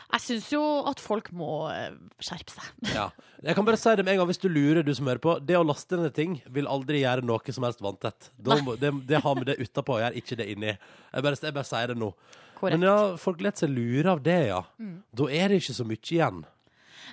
[0.10, 1.93] Jeg syns jo at folk må eh,
[2.24, 2.69] skjerpe seg.
[2.98, 3.10] Ja.
[3.45, 5.36] Jeg kan bare si det med en gang, hvis du lurer, du som hører på.
[5.45, 8.32] Det å laste ned ting vil aldri gjøre noe som helst vanntett.
[8.36, 10.74] De, det, det har med det utapå å gjøre, ikke det inni.
[10.74, 12.10] Jeg bare, jeg bare sier det nå.
[12.58, 12.76] Korrekt.
[12.76, 14.60] Men ja, folk lar seg lure av det, ja.
[14.82, 14.98] Mm.
[15.15, 16.41] Da er det ikke så mye igjen.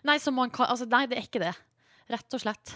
[0.09, 1.55] Nei, så man kan, altså, nei, det er ikke det.
[2.11, 2.75] Rett og slett.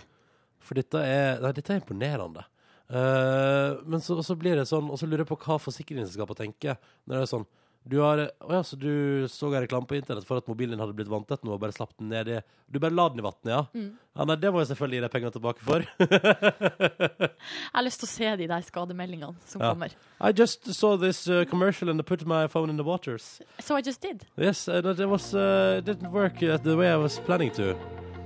[0.62, 2.44] For dette er, nei, dette er imponerende.
[2.90, 6.78] Uh, men så, så blir det sånn, og så lurer jeg på hva forsikringsselskapet tenker.
[7.06, 7.48] Når det er sånn
[7.88, 10.82] du har, å ja, så du så en reklame på internett for at mobilen din
[10.82, 12.40] hadde blitt vanntett nå, og bare slapp den ned i
[12.70, 13.62] Du bare la den i vannet, ja?
[13.74, 13.86] Mm.
[14.14, 14.24] ja?
[14.28, 15.86] Nei, det må jeg selvfølgelig gi deg penger tilbake for.
[15.98, 19.72] Jeg har lyst til å se de der skademeldingene som Ja.
[19.72, 19.96] kommer.
[20.20, 23.40] I just saw this uh, commercial and I put my phone in the waters.
[23.58, 24.26] So I just did.
[24.36, 27.74] Yes, uh, that was uh, it didn't work the way I was planning to.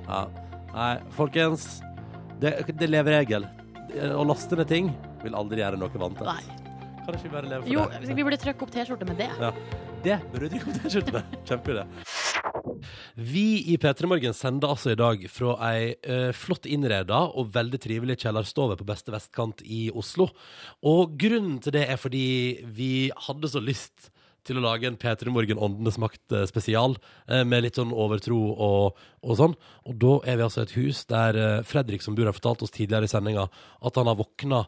[0.08, 0.26] Ja.
[0.74, 1.80] Nei, folkens.
[2.40, 3.46] Det, det lever regel.
[3.94, 4.90] Å laste ned ting
[5.22, 6.26] vil aldri gjøre noe vanntett.
[6.26, 6.63] Nei.
[7.04, 8.14] Kan ikke vi bare leve for Jo, det?
[8.16, 9.30] vi burde trykke opp T-skjorte med det.
[10.04, 11.34] Det burde du opp T-skjorte med.
[11.48, 11.84] Kjempeidé.
[13.16, 17.80] Vi i P3 Morgen sender altså i dag fra ei eh, flott innreda og veldig
[17.84, 20.30] trivelig kjellerstove på beste vestkant i Oslo.
[20.84, 22.24] Og grunnen til det er fordi
[22.76, 22.90] vi
[23.28, 24.10] hadde så lyst
[24.44, 26.96] til å lage en P3 Morgen Åndenes makt eh, spesial
[27.28, 29.54] eh, med litt sånn overtro og, og sånn.
[29.88, 32.64] Og da er vi altså i et hus der eh, Fredrik, som bor her, fortalte
[32.68, 34.64] oss tidligere i sendinga at han har våkna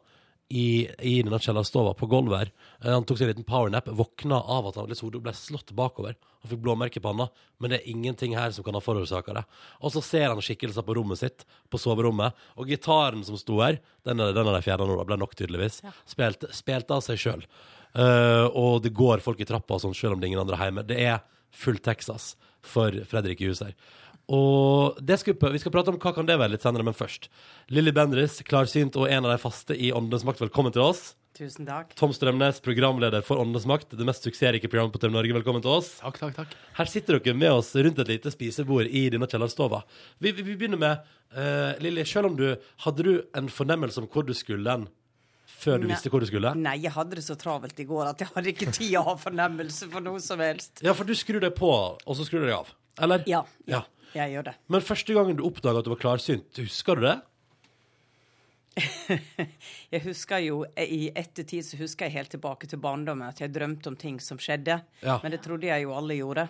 [0.48, 2.52] i, i kjellerstova på gulvet her.
[2.84, 6.16] Eh, Han tok seg en liten powernap, våkna av at han liksom, ble slått bakover.
[6.42, 7.28] Han fikk blåmerke i panna,
[7.58, 9.44] men det er ingenting her som kan ha forårsaka det.
[9.82, 13.80] Og så ser han skikkelser på rommet sitt, på soverommet, og gitaren som sto her,
[14.06, 17.46] den den de fjerna nå, det ble nok tydeligvis, spilte, spilte av seg sjøl.
[18.52, 20.86] og det går folk i trappa og sånn, sjøl om det er ingen andre hjemme.
[20.86, 23.76] Det er full Texas for Fredrik i huset her.
[24.32, 27.28] Og det skal vi, skal prate om hva kan det være litt senere, men først.
[27.70, 31.12] Lilly Bendriss, klarsynt og en av de faste i Åndenes makt, velkommen til oss.
[31.36, 31.90] Tusen takk.
[31.98, 35.74] Tom Strømnes, programleder for Åndenes makt, det mest suksessrike programmet på TV Norge, velkommen til
[35.76, 35.92] oss.
[36.00, 36.54] Takk, takk, takk.
[36.78, 39.82] Her sitter dere med oss rundt et lite spisebord i denne kjellerstova.
[40.18, 41.04] Vi, vi, vi begynner med
[41.36, 42.46] uh, Lilly, selv om du
[42.86, 44.88] Hadde du en fornemmelse om hvor du skulle hen
[45.56, 46.50] før du visste hvor du skulle?
[46.58, 49.14] Nei, jeg hadde det så travelt i går at jeg hadde ikke tid å ha
[49.20, 50.82] fornemmelse for noe som helst.
[50.84, 52.74] Ja, for du skrur deg på, og så skrur du deg av.
[53.06, 53.22] Eller?
[53.28, 53.84] Ja, Ja.
[54.16, 54.54] Jeg gjør det.
[54.72, 57.16] Men første gangen du oppdaga at du var klarsynt, husker du det?
[59.94, 63.88] Jeg husker jo, I ettertid så husker jeg helt tilbake til barndommen at jeg drømte
[63.88, 64.76] om ting som skjedde.
[65.00, 65.14] Ja.
[65.22, 66.44] Men det trodde jeg jo alle gjorde.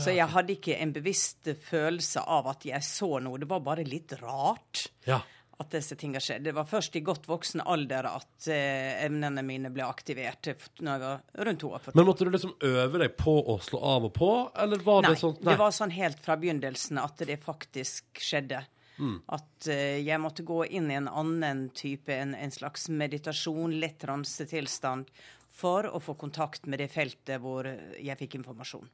[0.00, 3.40] Så jeg hadde ikke en bevisst følelse av at jeg så noe.
[3.40, 5.22] Det var bare litt rart Ja.
[5.56, 6.50] At disse tingene skjedde.
[6.50, 11.02] Det var først i godt voksen alder at eh, evnene mine ble aktivert, når jeg
[11.02, 11.94] var rundt 42.
[11.96, 14.32] Men måtte du liksom øve deg på å slå av og på,
[14.64, 18.20] eller var Nei, det sånn Nei, det var sånn helt fra begynnelsen at det faktisk
[18.20, 18.60] skjedde.
[18.98, 19.16] Mm.
[19.32, 23.98] At eh, jeg måtte gå inn i en annen type, en, en slags meditasjon, lett
[24.04, 25.08] transetilstand,
[25.56, 28.92] for å få kontakt med det feltet hvor eh, jeg fikk informasjon.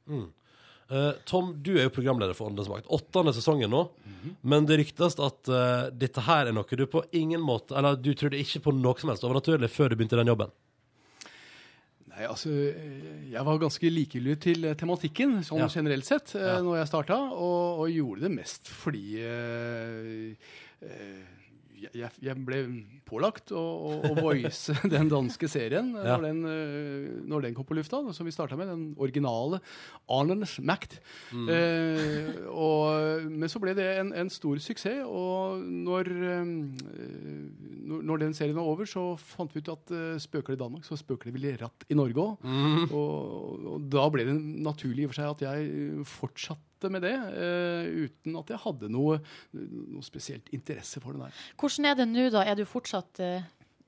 [0.91, 2.89] Eh, Tom, du er jo programleder for Åndenes makt.
[2.93, 3.85] Åttende sesongen nå.
[4.43, 8.13] Men det ryktes at uh, dette her er noe du på ingen måte Eller du
[8.15, 10.53] trodde ikke på noe som helst overnaturlig før du begynte den jobben.
[12.13, 12.53] Nei, altså,
[13.33, 15.69] Jeg var ganske likegyldig til eh, tematikken sånn Ja.
[15.73, 16.57] generelt sett uh, Ja.
[16.63, 20.35] når jeg starta, og, og gjorde det mest fordi uh,
[21.83, 22.59] jeg, jeg ble
[23.09, 26.17] pålagt å, å, å voice den danske serien Ja.
[26.17, 28.01] når, den, eh, når den kom på lufta.
[28.17, 29.61] Som vi starta med, den originale
[30.13, 30.99] Arnens Mact.
[31.35, 31.51] Mm.
[31.53, 36.51] Eh, og, men så ble det en, en stor suksess, og når, eh,
[37.91, 40.65] når, når den serien var over, så fant vi ut at eh, spøker det i
[40.65, 42.45] Danmark, så spøker det vel ratt i Norge òg.
[42.47, 42.85] Mm.
[42.91, 47.15] Og, og da ble det naturlig i og for seg at jeg fortsatte med det,
[47.15, 49.21] uh, uten at jeg hadde noe,
[49.53, 51.43] noe spesielt interesse for det der.
[51.61, 52.47] Hvordan er det nå, da?
[52.47, 53.27] Er du fortsatt du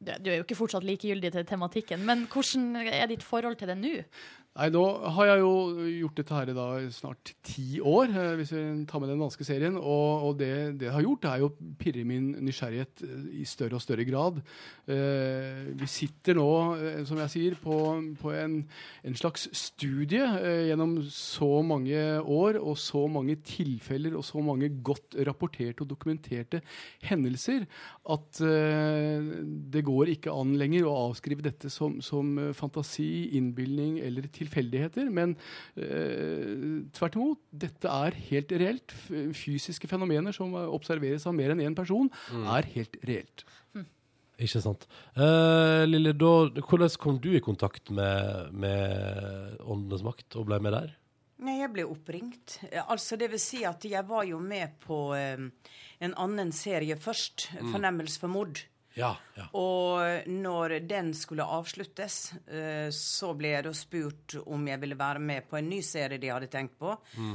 [0.04, 3.76] du er jo ikke fortsatt likegyldig til tematikken, men hvordan er ditt forhold til det
[3.78, 3.92] nå?
[4.54, 4.84] Nei, nå
[5.16, 6.64] har jeg jo gjort dette her i da
[6.94, 9.74] snart ti år, eh, hvis vi tar med den danske serien.
[9.80, 13.46] Og, og det, det jeg har gjort, er jo å pirre min nysgjerrighet eh, i
[13.50, 14.38] større og større grad.
[14.86, 16.46] Eh, vi sitter nå,
[16.78, 17.78] eh, som jeg sier, på,
[18.20, 18.54] på en,
[19.02, 24.70] en slags studie eh, gjennom så mange år og så mange tilfeller og så mange
[24.86, 26.62] godt rapporterte og dokumenterte
[27.08, 27.66] hendelser
[28.14, 29.34] at eh,
[29.74, 35.10] det går ikke an lenger å avskrive dette som, som fantasi, innbilning eller tilfeldigheter.
[35.14, 35.34] Men
[35.74, 38.94] eh, tvert imot, dette er helt reelt.
[39.34, 43.46] Fysiske fenomener som observeres av mer enn én person, er helt reelt.
[44.42, 44.88] Ikke sant.
[45.14, 50.74] Uh, Lille, da, hvordan kom du i kontakt med, med Åndenes makt og ble med
[50.74, 50.94] der?
[51.44, 52.58] Nei, jeg ble oppringt.
[52.86, 55.48] Altså, det vil si at jeg var jo med på um,
[56.02, 58.64] en annen serie først, 'Fornemmelse for mord'.
[58.94, 59.16] Ja.
[59.36, 59.44] ja.
[59.58, 65.18] Og når den skulle avsluttes, eh, så ble jeg da spurt om jeg ville være
[65.18, 66.92] med på en ny serie de hadde tenkt på,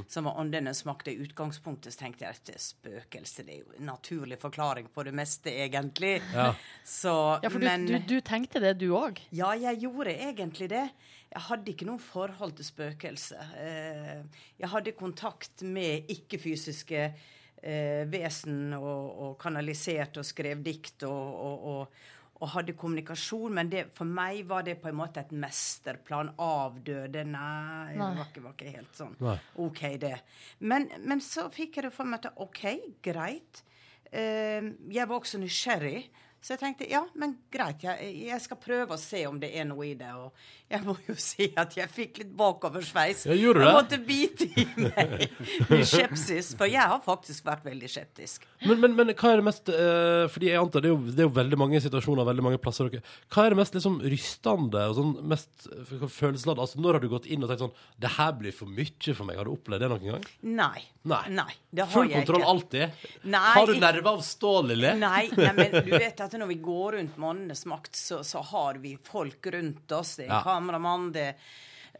[0.07, 1.09] som var 'Åndenes makt'.
[1.11, 3.43] I utgangspunktet så tenkte jeg at spøkelse.
[3.45, 6.21] Det er jo en naturlig forklaring på det meste, egentlig.
[6.33, 6.53] Ja.
[6.85, 9.19] Så, Ja, for du, men du, du tenkte det, du òg?
[9.31, 10.89] Ja, jeg gjorde egentlig det.
[11.29, 13.43] Jeg hadde ikke noe forhold til spøkelser.
[13.59, 14.23] Eh,
[14.59, 17.13] Jeg hadde kontakt med ikke-fysiske
[17.61, 22.01] eh, vesen og, og kanalisert og skrev dikt og, og, og,
[22.39, 26.31] og hadde kommunikasjon, men det, for meg var det på en måte et mesterplan.
[26.39, 29.17] Avdøde Nei, det var ikke, var ikke helt sånn.
[29.23, 29.35] Nei.
[29.65, 30.15] OK, det.
[30.63, 32.63] Men, men så fikk jeg det for meg at OK,
[33.03, 33.63] greit.
[34.11, 36.07] Eh, jeg var også nysgjerrig.
[36.39, 39.65] Så jeg tenkte ja, men greit, jeg, jeg skal prøve å se om det er
[39.67, 40.09] noe i det.
[40.15, 40.31] Og
[40.71, 43.25] jeg må jo si at jeg fikk litt bakoversveis.
[43.27, 48.47] Jeg gjorde Jeg måtte bite i meg skepsis, for jeg har faktisk vært veldig skeptisk.
[48.63, 51.23] Men, men, men hva er det mest uh, Fordi jeg antar det er, jo, det
[51.23, 54.81] er jo veldig mange situasjoner, veldig mange plasser dere Hva er det mest liksom rystende
[54.91, 56.59] og sånn mest eh, følelsesladd?
[56.59, 59.27] Altså, når har du gått inn og tenkt sånn Det her blir for mye for
[59.27, 59.39] meg.
[59.39, 60.27] Har du opplevd det noen gang?
[60.59, 60.83] Nei.
[61.09, 61.51] Nei.
[61.71, 62.51] det har Full jeg kontroll ikke.
[62.53, 63.05] alltid?
[63.31, 64.91] Nei, har du nerver av stål, Lille?
[64.99, 68.77] Nei, nei, men du vet at når vi går rundt med makt, så, så har
[68.83, 70.15] vi folk rundt oss.
[70.15, 70.43] Det er Ja.
[70.43, 71.35] kameramann, det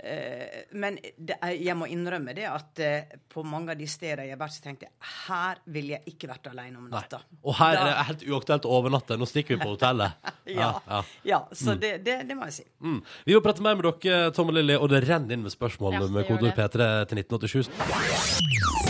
[0.03, 4.23] uh, Men det er, jeg må innrømme det at uh, på mange av de steder
[4.23, 4.93] jeg har vært, så tenkte jeg
[5.27, 7.03] her ville jeg ikke vært alene om Nei.
[7.43, 9.17] Og her er det helt uaktuelt å overnatte.
[9.17, 10.11] Nå stikker vi på hotellet.
[10.49, 11.03] Ja, ja.
[11.23, 12.63] ja så det, det, det må jeg si.
[12.81, 13.03] Mm.
[13.27, 15.99] Vi må prate mer med dere, Tom og Lilly, og det renner inn med spørsmål
[16.09, 16.55] med kodeord det.
[16.57, 18.88] P3 til 1987.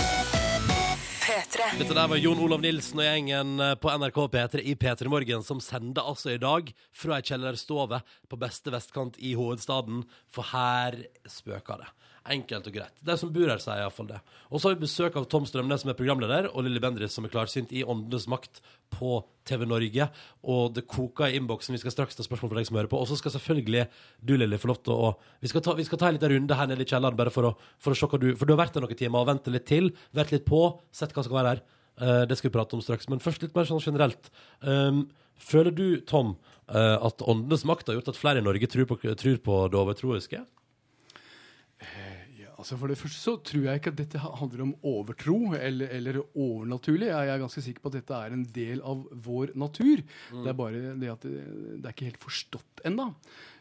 [1.60, 1.80] P3.
[1.80, 5.44] Dette der var Jon Olav Nilsen og gjengen eh, på NRK P3 i P3 Morgen,
[5.44, 8.00] som sender altså i dag fra ei kjellerstove
[8.32, 11.90] på beste vestkant i hovedstaden, for her spøker det.
[12.30, 13.00] Enkelt og greit.
[13.02, 14.20] De som bor her, sier iallfall det.
[14.52, 17.26] Og så har vi besøk av Tom Strømnes, som er programleder, og Lilly Bendriss, som
[17.26, 18.60] er klarsynt i Åndenes makt
[18.94, 19.16] på
[19.50, 20.06] TV Norge.
[20.54, 21.74] Og det koker i innboksen.
[21.74, 23.00] Vi skal straks ta spørsmål fra deg som hører på.
[23.02, 23.88] Og så skal selvfølgelig
[24.22, 25.10] du, Lilly, få lov til å
[25.42, 27.98] Vi skal ta, en liten runde her nede i kjelleren, bare for å, for å
[27.98, 30.36] se hva du For du har vært der noen timer og ventet litt til, vært
[30.36, 30.62] litt på,
[30.94, 31.66] sett hva som skal være her.
[32.00, 33.10] Uh, det skal vi prate om straks.
[33.10, 34.30] Men først litt mer sånn generelt.
[34.62, 35.08] Um,
[35.50, 36.36] føler du, Tom,
[36.70, 39.82] uh, at åndenes makt har gjort at flere i Norge tror på, tror på det
[39.82, 40.46] overtroiske?
[41.80, 42.09] Ja,
[42.60, 46.20] altså For det første så tror jeg ikke at dette handler om overtro eller, eller
[46.36, 47.08] overnaturlig.
[47.08, 50.04] Jeg er ganske sikker på at dette er en del av vår natur.
[50.32, 51.46] Det er bare det at det,
[51.80, 53.12] det er ikke helt forstått ennå.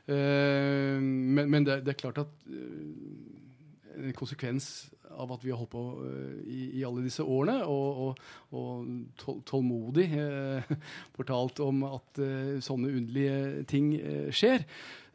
[0.09, 5.59] Uh, men men det, det er klart at uh, en konsekvens av at vi har
[5.61, 8.23] holdt på uh, i, i alle disse årene, og, og,
[8.57, 8.89] og
[9.21, 10.73] tål, tålmodig eh,
[11.17, 14.65] fortalt om at eh, sånne underlige ting eh, skjer,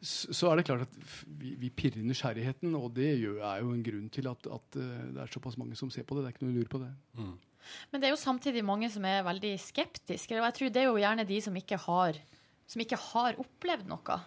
[0.04, 0.94] så er det klart at
[1.40, 5.08] vi, vi pirrer nysgjerrigheten, og det gjør, er jo en grunn til at, at eh,
[5.16, 6.24] det er såpass mange som ser på det.
[6.24, 6.92] Det er ikke noe lur på det.
[7.92, 10.36] Men det er jo samtidig mange som er veldig skeptiske.
[10.36, 12.20] Og jeg tror det er jo gjerne de som ikke har,
[12.68, 14.20] som ikke har opplevd noe.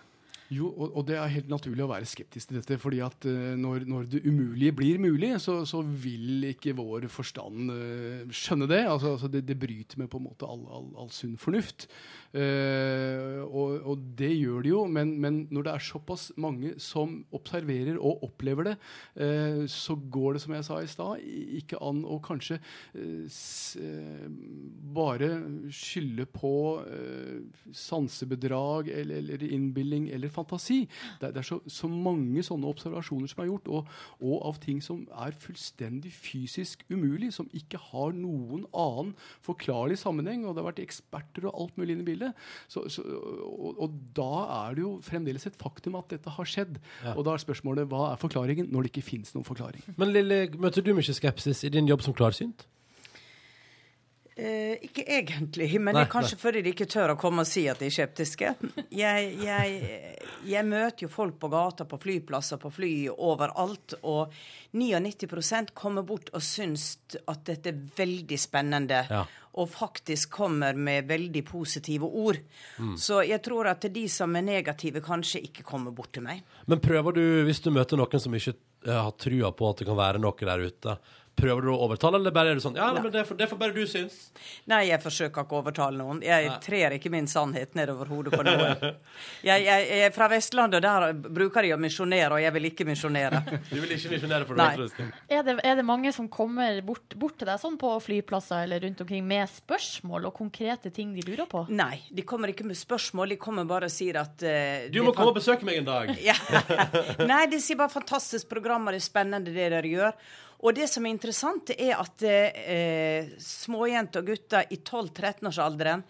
[0.48, 2.78] Jo, og, og det er helt naturlig å være skeptisk til dette.
[2.80, 7.74] fordi at eh, når, når det umulige blir mulig, så, så vil ikke vår forstand
[7.74, 8.86] uh, skjønne det.
[8.88, 11.90] Altså, altså det, det bryter med på en måte all, all, all sunn fornuft.
[12.36, 17.22] Eh, og, og det gjør de jo, men, men når det er såpass mange som
[17.36, 18.76] observerer og opplever det,
[19.22, 21.24] uh, så går det, som jeg sa i stad,
[21.62, 23.78] ikke an å kanskje uh, s,
[24.98, 25.30] bare
[25.74, 26.52] skylde på
[27.76, 30.82] sansebedrag eller, eller innbilning eller fantasi.
[31.22, 34.82] Det, det er så, så mange sånne observasjoner som er gjort, og, og av ting
[34.84, 39.14] som er fullstendig fysisk umulig, som ikke har noen annen
[39.46, 40.46] forklarlig sammenheng.
[40.46, 42.32] Og det har vært eksperter og alt mulig inne i.
[42.72, 46.80] Så, så, og, og da er det jo fremdeles et faktum at dette har skjedd.
[47.16, 49.86] Og da er spørsmålet hva er forklaringen når det ikke finnes noen forklaring.
[50.00, 52.68] Men Lille, møter du mye skepsis i din jobb som klarsynt?
[54.38, 57.50] Eh, ikke egentlig, men Nei, det er kanskje fordi de ikke tør å komme og
[57.50, 58.52] si at de er skeptiske.
[58.94, 60.12] Jeg, jeg,
[60.46, 63.98] jeg møter jo folk på gata, på flyplasser, på fly, overalt.
[64.06, 64.36] Og
[64.78, 66.92] 99% kommer bort og syns
[67.26, 69.02] at dette er veldig spennende.
[69.10, 69.26] Ja.
[69.58, 72.38] Og faktisk kommer med veldig positive ord.
[73.02, 76.44] Så jeg tror at de som er negative, kanskje ikke kommer bort til meg.
[76.70, 78.54] Men prøver du, hvis du møter noen som ikke
[78.86, 81.00] eh, har trua på at det kan være noe der ute,
[81.38, 83.60] prøver du å overtale, eller bare er du sånn Ja, men det får, det får
[83.62, 84.16] bare du synes.
[84.70, 86.22] Nei, jeg forsøker ikke å overtale noen.
[86.26, 88.66] Jeg trer ikke min sannhet nedover hodet på noen.
[89.48, 92.68] Jeg, jeg, jeg er fra Vestlandet, og der bruker de å misjonere, og jeg vil
[92.70, 93.42] ikke misjonere.
[93.70, 94.68] Du vil ikke misjonere for Nei.
[94.80, 94.88] det?
[94.98, 95.08] Nei.
[95.38, 98.82] Er det, er det mange som kommer bort, bort til deg sånn på flyplasser eller
[98.84, 101.66] rundt omkring med spørsmål og konkrete ting de lurer på?
[101.70, 105.14] Nei, de kommer ikke med spørsmål, de kommer bare og sier at uh, Du må
[105.16, 106.14] komme og besøke meg en dag.
[106.28, 106.36] Ja.
[107.24, 110.16] Nei, de sier bare 'fantastisk program', og det er spennende det dere gjør.
[110.66, 116.02] Og det som er interessant, er at eh, småjenter og gutter i 12-13-årsalderen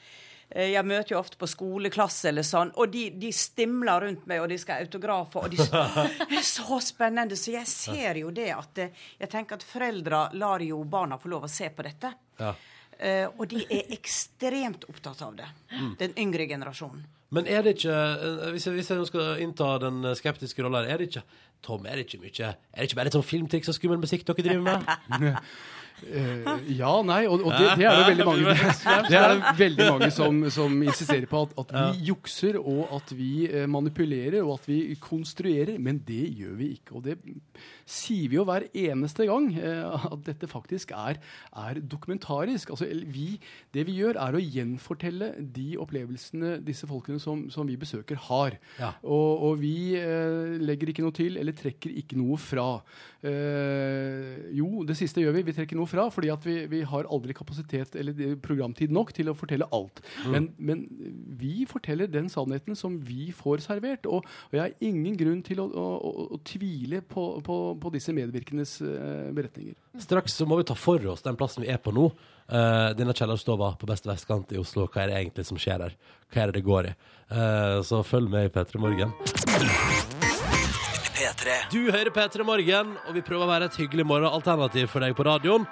[0.50, 4.40] eh, Jeg møter jo ofte på skoleklasse eller sånn, og de, de stimler rundt meg,
[4.44, 5.60] og de skal ha autografer, og de
[6.32, 7.40] Det er så spennende.
[7.40, 11.34] Så jeg ser jo det at eh, Jeg tenker at foreldre lar jo barna få
[11.36, 12.16] lov å se på dette.
[12.40, 12.56] Ja.
[12.98, 15.46] Uh, og de er ekstremt opptatt av det.
[16.00, 17.04] Den yngre generasjonen.
[17.30, 17.98] Men er det ikke
[18.56, 21.24] Hvis jeg, hvis jeg skal innta den skeptiske rolla, er det ikke
[21.66, 24.26] Tom, er det ikke mye Er det ikke bare litt sånn filmtriks og skummel musikk
[24.28, 25.42] dere driver med?
[26.06, 28.54] Eh, ja, nei, og, og det, det er det veldig mange
[29.10, 33.14] Det er det veldig mange som, som insisterer på at, at vi jukser, og at
[33.18, 35.80] vi eh, manipulerer, og at vi konstruerer.
[35.82, 37.00] Men det gjør vi ikke.
[37.00, 37.18] Og det
[37.88, 41.18] sier vi jo hver eneste gang, eh, at dette faktisk er,
[41.58, 42.76] er dokumentarisk.
[42.76, 43.40] Altså, vi,
[43.74, 48.60] det vi gjør, er å gjenfortelle de opplevelsene disse folkene som, som vi besøker, har.
[48.78, 48.94] Ja.
[49.02, 52.70] Og, og vi eh, legger ikke noe til, eller trekker ikke noe fra.
[53.26, 55.48] Eh, jo, det siste gjør vi.
[55.48, 59.32] Vi trekker noe fra, fordi at vi, vi har aldri kapasitet eller programtid nok til
[59.32, 60.02] å fortelle alt.
[60.28, 60.86] Men, men
[61.40, 64.08] vi forteller den sannheten som vi får servert.
[64.10, 67.94] Og, og jeg har ingen grunn til å, å, å, å tvile på, på, på
[67.94, 69.78] disse medvirkendes uh, beretninger.
[70.04, 72.10] Straks så må vi ta for oss den plassen vi er på nå.
[72.48, 74.88] Uh, denne kjellerstova på beste vestkant i Oslo.
[74.92, 75.98] Hva er det egentlig som skjer der?
[76.32, 76.96] Hva er det det går i?
[77.32, 80.17] Uh, så følg med i P3 Morgen.
[81.72, 85.26] Du hører P3 Morgen, og vi prøver å være et hyggelig morgenalternativ for deg på
[85.28, 85.68] radioen.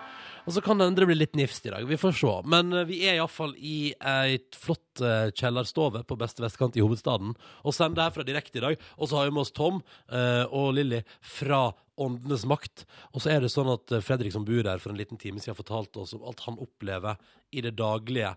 [0.46, 1.88] Og så kan det endre bli litt nifst i dag.
[1.90, 2.34] Vi får se.
[2.54, 7.34] Men eh, vi er iallfall i et flott eh, kjellerstove på beste vestkant i hovedstaden
[7.34, 8.86] og sender herfra direkte i dag.
[9.00, 9.82] Og så har vi med oss Tom
[10.14, 12.86] eh, og Lilly fra Åndenes makt.
[13.16, 15.58] Og så er det sånn at Fredrik som bor der for en liten time siden,
[15.58, 17.18] fortalte oss om alt han opplever
[17.56, 18.36] i det daglige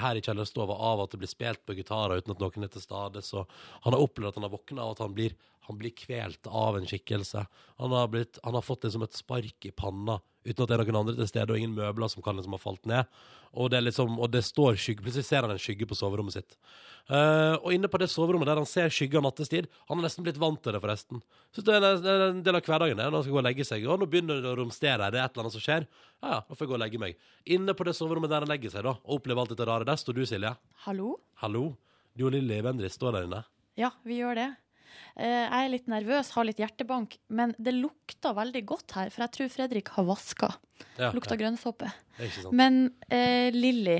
[0.00, 2.82] her i kjellerstova av at det blir spilt på gitarer uten at noen er til
[2.82, 3.22] stede.
[3.22, 3.44] Så
[3.84, 6.76] han har opplevd at han har våkna av at han blir, han blir kvelt av
[6.78, 7.46] en skikkelse.
[7.80, 10.76] Han har, blitt, han har fått det som et spark i panna uten at det
[10.76, 13.08] er noen andre til stede, og ingen møbler som kan liksom ha falt ned.
[13.54, 16.56] Og det, liksom, og det står skygge, plutselig ser han en skygge på soverommet sitt.
[17.04, 20.40] Uh, og inne på det soverommet der han ser skygger nattestid, han har nesten blitt
[20.42, 21.22] vant til det, forresten.
[21.54, 23.46] Så det er en, er en del av hverdagen det, når han skal gå og
[23.46, 23.86] legge seg.
[23.86, 25.88] Og nå begynner det å romstere, det er et eller annet som skjer.
[26.18, 27.24] Ja, ja, nå får jeg gå og legge meg.
[27.56, 30.02] Inne på det soverommet der han legger seg, da, og opplever alt dette rare, der
[30.02, 30.52] står du, Silje.
[30.88, 31.14] Hallo?
[31.44, 31.70] Hallo.
[32.14, 33.44] Du og Lilly Vendris står der inne.
[33.80, 34.50] Ja, vi gjør det.
[35.16, 39.24] Eh, Jeg er litt nervøs, har litt hjertebank, men det lukter veldig godt her, for
[39.26, 40.52] jeg tror Fredrik har vaska.
[40.98, 41.90] Ja, Lukta ja, grønnsåpe.
[42.18, 42.54] det ikke sant.
[42.54, 42.80] Men
[43.10, 43.98] eh, Lilly,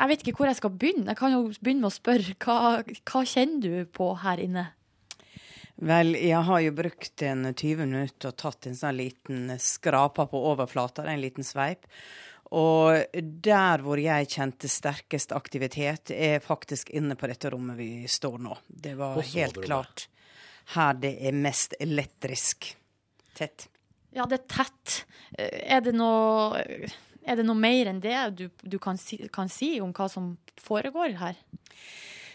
[0.00, 1.10] jeg vet ikke hvor jeg skal begynne.
[1.12, 2.58] Jeg kan jo begynne med å spørre, hva,
[3.10, 4.68] hva kjenner du på her inne?
[5.80, 10.40] Vel, jeg har jo brukt en 20 minutter og tatt en sånn liten skraper på
[10.50, 11.86] overflata, en liten sveip.
[12.50, 18.40] Og der hvor jeg kjente sterkest aktivitet, er faktisk inne på dette rommet vi står
[18.42, 18.56] nå.
[18.66, 20.08] Det var helt klart
[20.74, 22.72] her det er mest elektrisk
[23.38, 23.68] tett.
[24.14, 25.04] Ja, det er tett.
[25.38, 26.58] Eh, Er det noe,
[27.22, 30.32] er det noe mer enn det du, du kan, si, kan si om hva som
[30.60, 31.38] foregår her?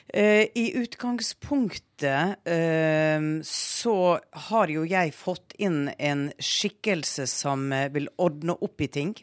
[0.07, 3.97] Eh, I utgangspunktet eh, så
[4.49, 9.15] har jo jeg fått inn en skikkelse som vil ordne opp i ting.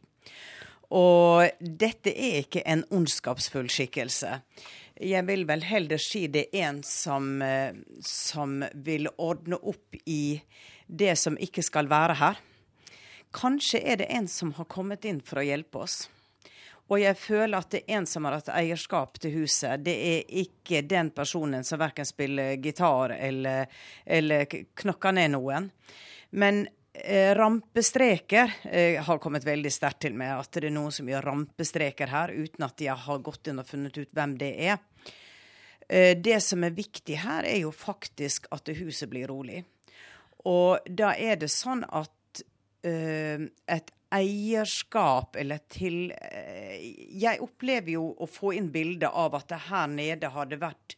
[0.93, 4.37] Og dette er ikke en ondskapsfull skikkelse.
[5.03, 7.73] Jeg vil vel heller si det er en som, eh,
[8.05, 10.43] som vil ordne opp i
[10.87, 12.43] det som ikke skal være her.
[13.33, 16.09] Kanskje er det en som har kommet inn for å hjelpe oss.
[16.93, 19.81] Og jeg føler at det er en som har hatt eierskap til huset.
[19.81, 23.71] Det er ikke den personen som verken spiller gitar eller,
[24.05, 24.45] eller
[24.77, 25.71] knokker ned noen.
[26.37, 30.35] Men rampestreker jeg har kommet veldig sterkt til meg.
[30.43, 33.69] At det er noen som gjør rampestreker her, uten at jeg har gått inn og
[33.69, 34.83] funnet ut hvem det er.
[35.93, 39.63] Eh, det som er viktig her, er jo faktisk at huset blir rolig.
[40.49, 42.43] Og da er det sånn at
[42.87, 46.81] eh, et eierskap eller til eh,
[47.17, 50.97] Jeg opplever jo å få inn bilde av at det her nede hadde vært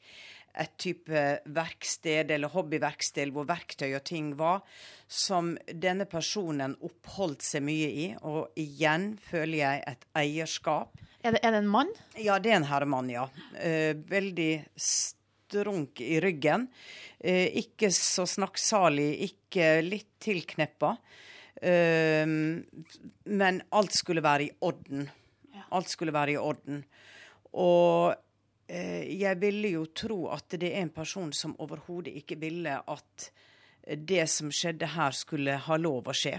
[0.54, 1.22] et type
[1.56, 4.62] verksted eller hobbyverksted hvor verktøy og ting var,
[5.10, 8.06] som denne personen oppholdt seg mye i.
[8.22, 10.94] Og igjen føler jeg et eierskap.
[11.24, 11.90] Er det, er det en mann?
[12.20, 13.26] Ja, det er en herremann, ja.
[13.56, 16.68] Eh, veldig strunk i ryggen.
[17.18, 20.94] Eh, ikke så snakksalig, ikke litt tilkneppa.
[21.64, 25.08] Eh, men alt skulle være i orden.
[25.74, 26.84] Alt skulle være i orden.
[27.54, 28.14] Og
[28.68, 33.26] jeg ville jo tro at det er en person som overhodet ikke ville at
[33.84, 36.38] det som skjedde her, skulle ha lov å skje.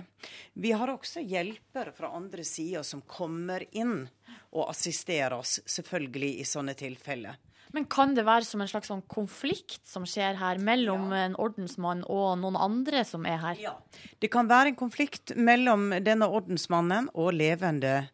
[0.54, 4.08] Vi har også hjelpere fra andre sida som kommer inn
[4.56, 7.38] og assisterer oss, selvfølgelig, i sånne tilfeller.
[7.76, 12.06] Men kan det være som en slags sånn konflikt som skjer her mellom en ordensmann
[12.08, 13.60] og noen andre som er her?
[13.60, 13.74] Ja.
[14.22, 18.06] Det kan være en konflikt mellom denne ordensmannen og levende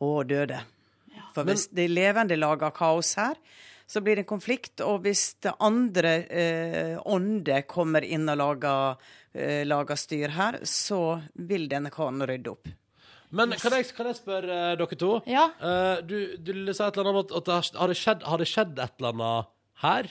[0.00, 0.62] og døde.
[1.40, 3.38] For hvis de levende lager kaos her,
[3.90, 4.80] så blir det en konflikt.
[4.86, 9.00] Og hvis det andre eh, ånde kommer inn og lager,
[9.34, 12.70] eh, lager styr her, så vil denne karen rydde opp.
[13.30, 15.10] Men kan jeg, kan jeg spørre eh, dere to?
[15.30, 15.48] Ja.
[15.62, 18.24] Eh, du, du sa et eller annet om at, at det har, har, det skjedd,
[18.26, 19.50] har det skjedd et eller annet
[19.84, 20.10] her?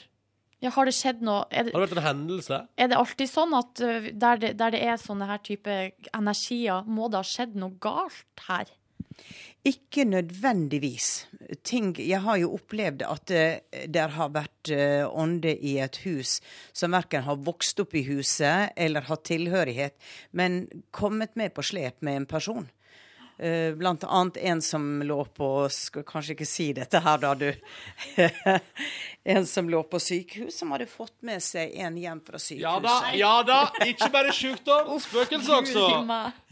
[0.60, 2.58] Ja, har det skjedd noe er det, Har det vært en hendelse?
[2.76, 5.76] er det alltid sånn at ø, der det, der det er sånne her type
[6.16, 8.68] energier, må det ha skjedd noe galt her?
[9.68, 11.28] Ikke nødvendigvis.
[11.68, 13.34] Ting, jeg har jo opplevd at
[13.92, 16.38] det har vært eh, ånde i et hus
[16.72, 19.98] som verken har vokst opp i huset eller hatt tilhørighet,
[20.32, 20.64] men
[20.96, 22.70] kommet med på slep med en person.
[23.40, 27.54] Eh, Blant annet en som lå på Skal kanskje ikke si dette her, da, du.
[29.36, 32.66] en som lå på sykehus, som hadde fått med seg en hjem fra sykehuset.
[32.68, 33.62] Ja da, ja da!
[33.88, 35.88] Ikke bare sykdom, spøkelse også.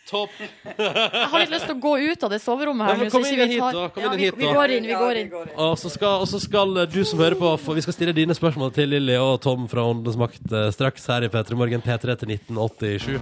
[0.07, 0.31] Topp.
[0.63, 3.01] Jeg har litt lyst til å gå ut av det soverommet her.
[3.03, 5.19] Ja, kom inn hit da, kom Ja, inn vi, hit vi går inn, vi går
[5.21, 5.33] inn.
[5.65, 8.35] Og så skal, og så skal du som hører på, for vi skal stille dine
[8.37, 12.15] spørsmål til Lilly og Tom fra Åndenes makt eh, straks her i P3 Morgen P3
[12.23, 13.19] til 1987.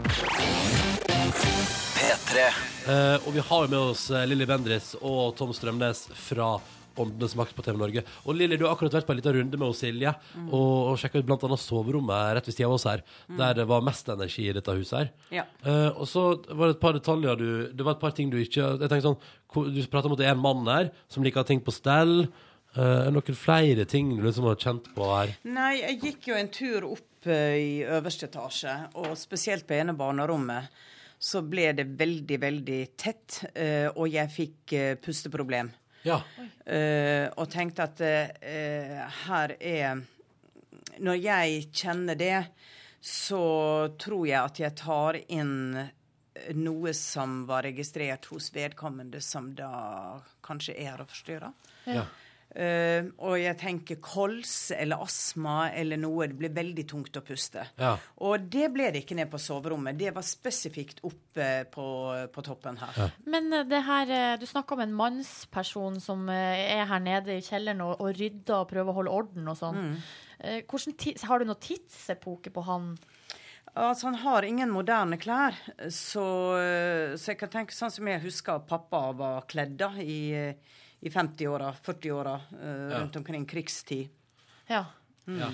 [1.95, 2.47] P3.
[2.85, 6.53] Eh, og vi har jo med oss eh, Lilly Bendriss og Tom Strømnes fra
[7.01, 8.03] Åndenes makt på TV Norge.
[8.25, 10.47] Og Lilly, du har akkurat vært på en liten runde med Silje Mm.
[10.53, 13.01] og, og sjekka ut annet soverommet rett ved siden av oss her,
[13.37, 15.11] der det var mest energi i dette huset her.
[15.33, 15.43] Ja.
[15.65, 18.37] Uh, og så var det et par detaljer du Det var et par ting du
[18.39, 21.45] ikke Jeg tenkte sånn Du prata om at det er en mann her som liker
[21.47, 22.27] ting på stell.
[22.75, 25.35] Uh, Er det noen flere ting du liksom har kjent på her?
[25.47, 29.95] Nei, jeg gikk jo en tur opp eh, i øverste etasje, og spesielt på ene
[29.95, 30.67] barnerommet
[31.25, 33.39] så ble det veldig, veldig tett,
[33.95, 35.71] og jeg fikk pusteproblem.
[36.05, 36.21] Ja.
[36.65, 40.03] Uh, og tenkte at uh, her er
[41.01, 42.45] Når jeg kjenner det,
[43.01, 43.41] så
[43.99, 45.75] tror jeg at jeg tar inn
[46.55, 51.51] noe som var registrert hos vedkommende, som da kanskje er å forstyrre.
[51.85, 52.05] ja.
[52.55, 56.29] Eh, og jeg tenker kols eller astma eller noe.
[56.31, 57.65] Det blir veldig tungt å puste.
[57.81, 57.95] Ja.
[58.23, 59.97] Og det ble det ikke ned på soverommet.
[59.99, 61.87] Det var spesifikt oppe på,
[62.31, 63.01] på toppen her.
[63.27, 67.35] Men eh, det her, eh, du snakker om en mannsperson som eh, er her nede
[67.35, 69.81] i kjelleren og, og rydder og prøver å holde orden og sånn.
[69.91, 69.99] Mm.
[70.35, 72.89] Uh, har du noe tidsepoke på han?
[73.75, 75.55] Altså, han har ingen moderne klær,
[75.91, 76.25] så,
[77.19, 80.19] så jeg kan tenke sånn som jeg husker pappa var kledd da i,
[81.05, 82.99] i 50-åra, 40-åra, eh, Ja.
[83.03, 84.09] rundt omkring krigstid.
[84.67, 84.85] Ja.
[85.29, 85.49] ja.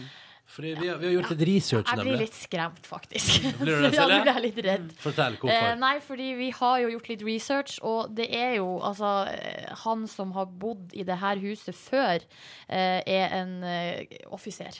[0.52, 2.26] Fordi vi har, vi har gjort litt research, Jeg blir nemlig.
[2.26, 3.44] litt skremt, faktisk.
[3.62, 4.88] Blir du det, ja, blir jeg litt redd.
[5.00, 5.76] Fortell Eh, hvorfor.
[5.80, 10.08] nei, fordi vi har jo gjort litt research, og det er jo altså eh, Han
[10.12, 12.20] som har bodd i det her huset før,
[12.68, 14.80] eh, er en eh, offiser.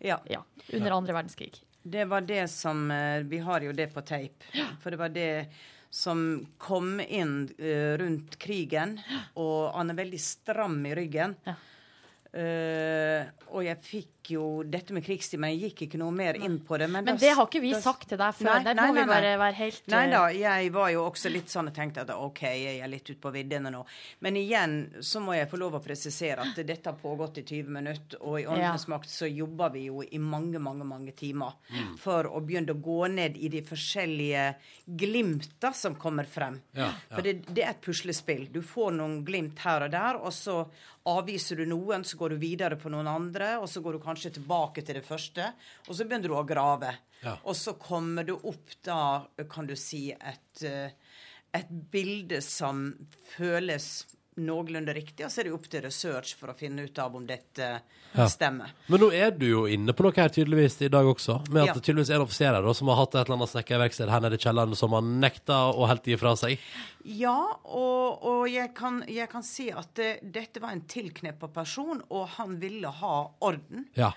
[0.00, 0.20] Ja.
[0.32, 0.40] Ja.
[0.72, 1.58] Under andre verdenskrig.
[1.84, 4.48] Det var det som eh, Vi har jo det på tape.
[4.80, 5.28] For det var det
[5.90, 8.96] som kom inn uh, rundt krigen,
[9.34, 11.34] og han er veldig stram i ryggen.
[11.48, 11.56] Ja.
[12.30, 16.58] Uh, og jeg fikk jo dette med krigstid, men jeg gikk ikke noe mer inn
[16.60, 16.88] på det.
[16.90, 18.44] Men, Men da- det har ikke vi da- sagt til deg før.
[18.44, 21.30] Nei, Der må nei, vi bare være helt Nei eh, da, jeg var jo også
[21.32, 23.84] litt sånn og tenkte at OK, jeg er litt ute på viddene nå.
[24.20, 27.68] Men igjen så må jeg få lov å presisere at dette har pågått i 20
[27.70, 28.96] minutter, og i Åndenes Ja.
[28.98, 31.52] makt så jobber vi jo i mange, mange mange timer
[31.98, 34.54] for å begynne å gå ned i de forskjellige
[34.86, 36.60] glimta som kommer frem.
[36.72, 37.14] Ja, ja.
[37.16, 38.48] For det, det er et puslespill.
[38.52, 40.66] Du får noen glimt her og der, og så
[41.06, 44.09] avviser du noen, så går du videre på noen andre, og så går du kanskje
[44.18, 45.52] tilbake til det første,
[45.86, 46.94] og så begynner du å grave.
[47.22, 47.36] Ja.
[47.44, 50.90] Og så kommer du opp da, kan du si, et, eh,
[51.56, 52.88] et bilde som
[53.34, 53.90] føles
[54.46, 57.26] noenlunde riktig, og så er det opp til research for å finne ut av om
[57.28, 57.68] dette
[58.12, 58.24] Ja.
[58.26, 58.72] stemmer.
[58.88, 61.66] Men nå er du jo inne på noe her tydeligvis i dag også, med at
[61.68, 61.74] Ja.
[61.74, 64.34] det tydeligvis er en offiser her som har hatt et eller annet snekkerverksted her nede
[64.34, 66.58] i kjelleren som har nekta å helt gi fra seg.
[67.04, 72.02] Ja, og, og jeg, kan, jeg kan si at det, dette var en tilkneppa person,
[72.10, 73.86] og han ville ha orden.
[73.96, 74.10] Ja.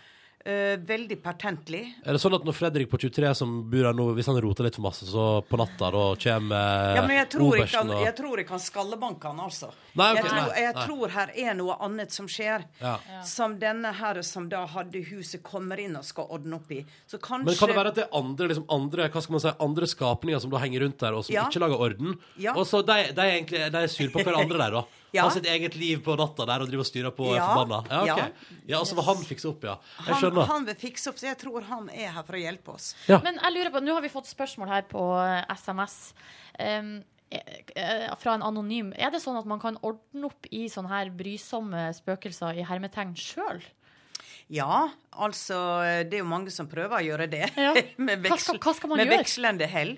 [0.45, 1.85] Eh, veldig pertentlig.
[2.03, 4.65] Er det sånn at når Fredrik på 23 som bor her nå, hvis han roter
[4.67, 8.01] litt for masse, så på natta da kommer Ja, men jeg tror, ikke han, og
[8.03, 9.69] jeg tror ikke han skallebanker han, altså.
[9.95, 10.83] Nei, okay, jeg tror, nei, jeg nei.
[10.89, 12.65] tror her er noe annet som skjer.
[12.81, 12.97] Ja.
[13.23, 16.81] Som denne her som da hadde huset, kommer inn og skal ordne opp i.
[17.07, 19.45] Så kanskje Men kan det være at det er andre, liksom andre, hva skal man
[19.45, 21.47] si, andre skapninger som da henger rundt der, og som Ja.
[21.47, 22.19] ikke lager orden?
[22.35, 22.57] Ja.
[22.59, 24.83] Og så de, de, er egentlig, de er sur på hverandre der, da.
[25.14, 25.24] Ja.
[25.28, 27.45] Har sitt eget liv på natta der og driver og styrer på Ja.
[27.53, 27.84] forbanna.
[27.89, 28.32] Ja, okay.
[28.49, 28.55] Ja.
[28.74, 29.76] ja, og så han fikse opp, ja.
[29.99, 30.47] Jeg han, skjønner.
[30.49, 32.95] han vil fikse opp, så jeg tror han er her for å hjelpe oss.
[33.07, 33.20] Ja.
[33.24, 36.14] Men jeg lurer på, nå har vi fått spørsmål her på eh, SMS
[36.57, 38.89] em, eh, eh, fra en anonym.
[38.97, 43.14] Er det sånn at man kan ordne opp i sånne her brysomme spøkelser i hermetegn
[43.16, 43.61] sjøl?
[44.53, 44.83] Ja,
[45.17, 45.57] altså
[46.05, 47.47] Det er jo mange som prøver å gjøre det.
[47.57, 47.73] Ja.
[48.05, 49.23] med Hva skal- hva skal man med gjøre?
[49.23, 49.95] vekslende hell.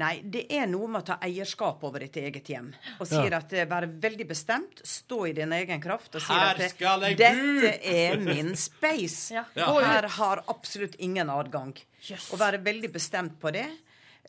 [0.00, 2.70] Nei, det er noe med å ta eierskap over ditt eget hjem.
[3.02, 6.56] Og sier at det være veldig bestemt, stå i din egen kraft og sier at
[6.62, 9.34] det, skal jeg dette er min space.
[9.36, 9.44] Ja.
[9.58, 9.68] Ja.
[9.84, 11.74] Her har absolutt ingen adgang.
[12.08, 12.30] Yes.
[12.32, 13.66] Å være veldig bestemt på det.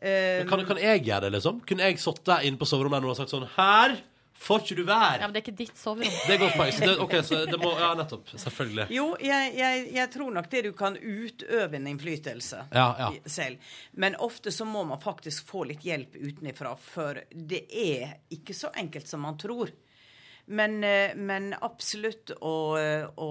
[0.01, 1.61] Eh, Kan, kan jeg gjøre det, liksom?
[1.69, 3.95] Kunne jeg sittet inne på soverommet og sagt sånn Her
[4.41, 5.19] får ikke du være!
[5.21, 6.15] Ja, men det er ikke ditt soverom.
[6.27, 6.71] Det er godt poeng.
[6.73, 8.31] Så det, ok, så det må Ja, nettopp.
[8.41, 8.87] Selvfølgelig.
[8.95, 13.09] Jo, jeg, jeg, jeg tror nok det du kan utøve en innflytelse Ja, ja.
[13.29, 13.71] selv.
[13.93, 18.73] Men ofte så må man faktisk få litt hjelp utenifra, for det er ikke så
[18.81, 19.71] enkelt som man tror.
[20.51, 22.55] Men, eh, men absolutt å
[23.15, 23.29] å,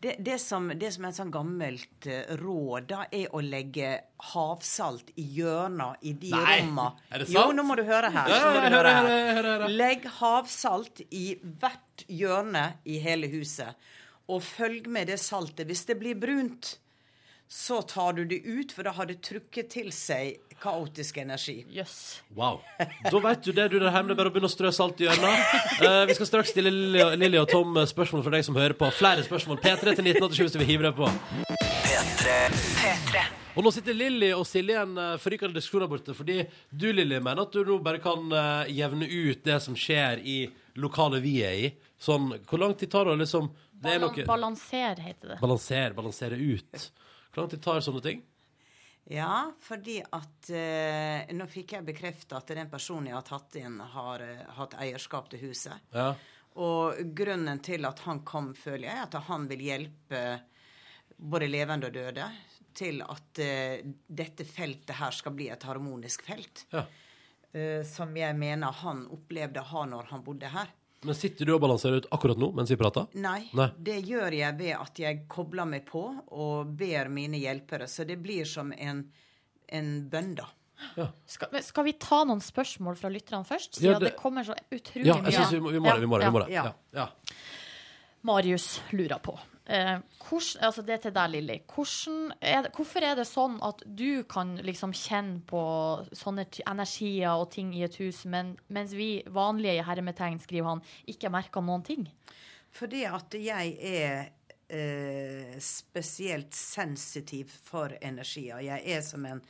[0.00, 3.90] det, det, som, det som er et sånn gammelt eh, råd, da, er å legge
[4.32, 6.86] havsalt i hjørna i de Nei, romma.
[7.12, 7.36] er det sant?
[7.36, 8.32] Jo, nå må du høre her.
[8.32, 9.10] Ja, du høre her.
[9.12, 9.74] jeg hører, hører.
[9.76, 13.76] Legg havsalt i hvert hjørne i hele huset.
[14.32, 15.68] Og følg med det saltet.
[15.68, 16.78] Hvis det blir brunt,
[17.50, 21.64] så tar du det ut, for da har det trukket til seg kaotisk energi.
[21.74, 22.20] Jøss.
[22.36, 22.60] Wow.
[22.78, 24.12] Da vet du det, du der hjemme.
[24.12, 25.56] Det er bare å begynne å strø salt i hjørnet.
[25.80, 26.70] Eh, vi skal straks stille
[27.16, 28.90] Lilly og- Tom spørsmål fra deg som hører på.
[28.94, 29.58] Flere spørsmål.
[29.64, 31.10] P3 til 1987 hvis du vil hive deg på.
[31.88, 32.38] P3.
[32.84, 33.24] P3.
[33.56, 36.86] Og nå sitter Lilly og Silje i en uh, forrykende diskusjon der borte, fordi du,
[36.94, 40.38] Lilly, mener at du nå bare kan eh, jevne ut det som skjer i
[40.78, 41.72] lokalet vi er i.
[41.98, 45.40] Sånn, hvor lang tid tar det å liksom Det er Balan noe balanser, heter det.
[45.42, 46.90] Balansere, balansere ut.
[47.30, 48.22] Hvor lang tid tar sånne ting?
[49.10, 53.80] Ja, fordi at eh, Nå fikk jeg bekrefta at den personen jeg har tatt inn,
[53.80, 55.88] har eh, hatt eierskap til huset.
[55.94, 56.12] Ja.
[56.60, 60.22] Og grunnen til at han kom, føler jeg, er at han vil hjelpe
[61.20, 62.26] både levende og døde
[62.76, 66.66] til at eh, dette feltet her skal bli et harmonisk felt.
[66.72, 66.84] ja.
[67.52, 70.70] eh, som jeg mener han opplevde å ha når han bodde her.
[71.02, 73.06] Men sitter du og balanserer ut akkurat nå mens vi prater?
[73.16, 73.70] Nei, Nei.
[73.80, 76.02] det gjør jeg ved at jeg kobler meg på
[76.36, 77.86] og ber mine hjelpere.
[77.88, 79.06] Så det blir som en,
[79.72, 80.48] en bønn, da.
[81.28, 83.80] Skal, men skal vi ta noen spørsmål fra lytterne først?
[83.84, 85.30] Ja, det- det, kommer så utrolig Ja, mye.
[85.30, 86.00] jeg synes vi må, vi må det.
[86.00, 86.52] Vi må det, vi må det.
[86.52, 86.64] Ja.
[86.64, 86.74] Ja.
[86.92, 87.08] Ja.
[88.22, 89.38] Marius lurer på.
[89.70, 91.56] Eh, hvordan, altså det er til deg, Lilly.
[91.70, 95.62] Hvorfor er det sånn at du kan liksom kjenne på
[96.10, 100.82] sånne energier og ting i et hus, men, mens vi vanlige i hermetegn, skriver han,
[101.06, 102.08] ikke merker noen ting?
[102.74, 104.32] Fordi at jeg er
[104.74, 108.58] eh, spesielt sensitiv for energier.
[108.66, 109.42] Jeg er som en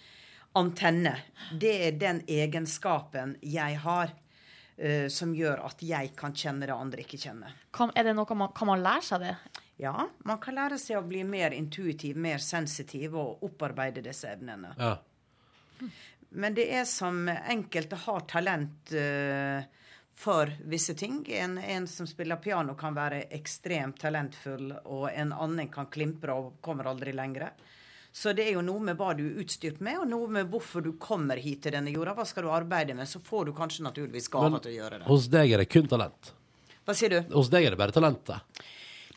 [0.60, 1.14] antenne.
[1.52, 4.12] Det er den egenskapen jeg har.
[4.80, 7.56] eh, som gjør at jeg kan kjenne det andre ikke kjenner.
[7.76, 9.34] Kan, er det noe man, kan man lære seg det?
[9.80, 14.74] Ja, man kan lære seg å bli mer intuitiv, mer sensitiv og opparbeide disse evnene.
[14.76, 14.96] Ja.
[16.36, 19.62] Men det er som enkelte har talent uh,
[20.20, 21.22] for visse ting.
[21.32, 26.58] En, en som spiller piano kan være ekstremt talentfull, og en annen kan klimpre og
[26.60, 27.48] kommer aldri lenger.
[28.12, 30.84] Så det er jo noe med hva du er utstyrt med, og noe med hvorfor
[30.84, 32.12] du kommer hit til denne jorda.
[32.18, 33.08] Hva skal du arbeide med?
[33.08, 35.08] Så får du kanskje naturligvis gaver til å gjøre det.
[35.08, 36.34] hos deg er det kun talent.
[36.84, 37.18] Hva sier du?
[37.32, 38.60] Hos deg er det bare talentet.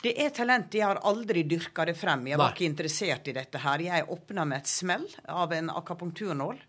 [0.04, 0.74] Det er talent.
[0.76, 2.26] Jeg har aldri dyrka det frem.
[2.28, 2.56] Jeg var Nei.
[2.58, 3.84] ikke interessert i dette her.
[3.86, 6.60] Jeg åpna med et smell av en akupunkturnål.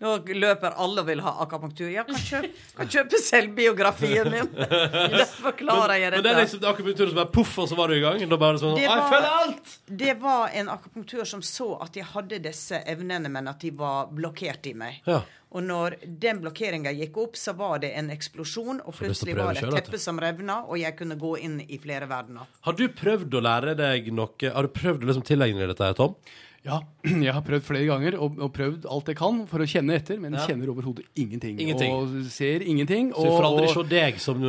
[0.00, 1.88] Nå løper alle og vil ha akupunktur.
[1.92, 4.52] Jeg kan kjøpe, kan kjøpe selvbiografien min.
[4.54, 6.20] Da forklarer jeg dette.
[6.20, 8.22] Men det er liksom akupunkturen som bare poff, og så var du i gang.
[8.60, 9.58] Sånn, Det var-!
[10.04, 14.10] Det var en akupunktur som så at jeg hadde disse evnene, men at de var
[14.14, 15.02] blokkert i meg.
[15.08, 15.22] Ja.
[15.50, 19.64] Og når den blokkeringa gikk opp, så var det en eksplosjon, og plutselig var det
[19.66, 22.46] et teppe som revna, og jeg kunne gå inn i flere verdener.
[22.66, 25.90] Har du prøvd å lære deg noe Har du prøvd å liksom tilegne deg dette,
[25.98, 26.14] Tom?
[26.60, 26.76] Ja,
[27.24, 30.18] jeg har prøvd flere ganger og, og prøvd alt jeg kan for å kjenne etter,
[30.20, 30.42] men Ja.
[30.44, 31.56] kjenner overhodet ingenting.
[31.56, 31.94] Ingenting.
[31.96, 33.14] Og ser ingenting.
[33.16, 34.42] Så du får aldri og- se deg som,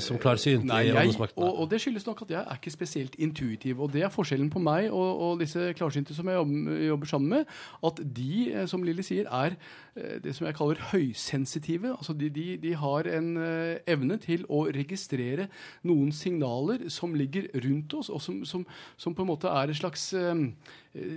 [0.00, 3.82] som klarsynt Nei, jeg, og, og det skyldes nok at jeg er ikke spesielt intuitiv.
[3.84, 7.28] Og det er forskjellen på meg og, og disse klarsynte som jeg jobber, jobber sammen
[7.36, 7.54] med.
[7.84, 9.58] At de, eh, som Lilly sier, er
[9.94, 11.94] det som jeg kaller høysensitive.
[11.96, 15.48] Altså de, de, de har en eh, evne til å registrere
[15.86, 18.66] noen signaler som ligger rundt oss, og som, som,
[19.00, 20.46] som på en måte er et slags eh,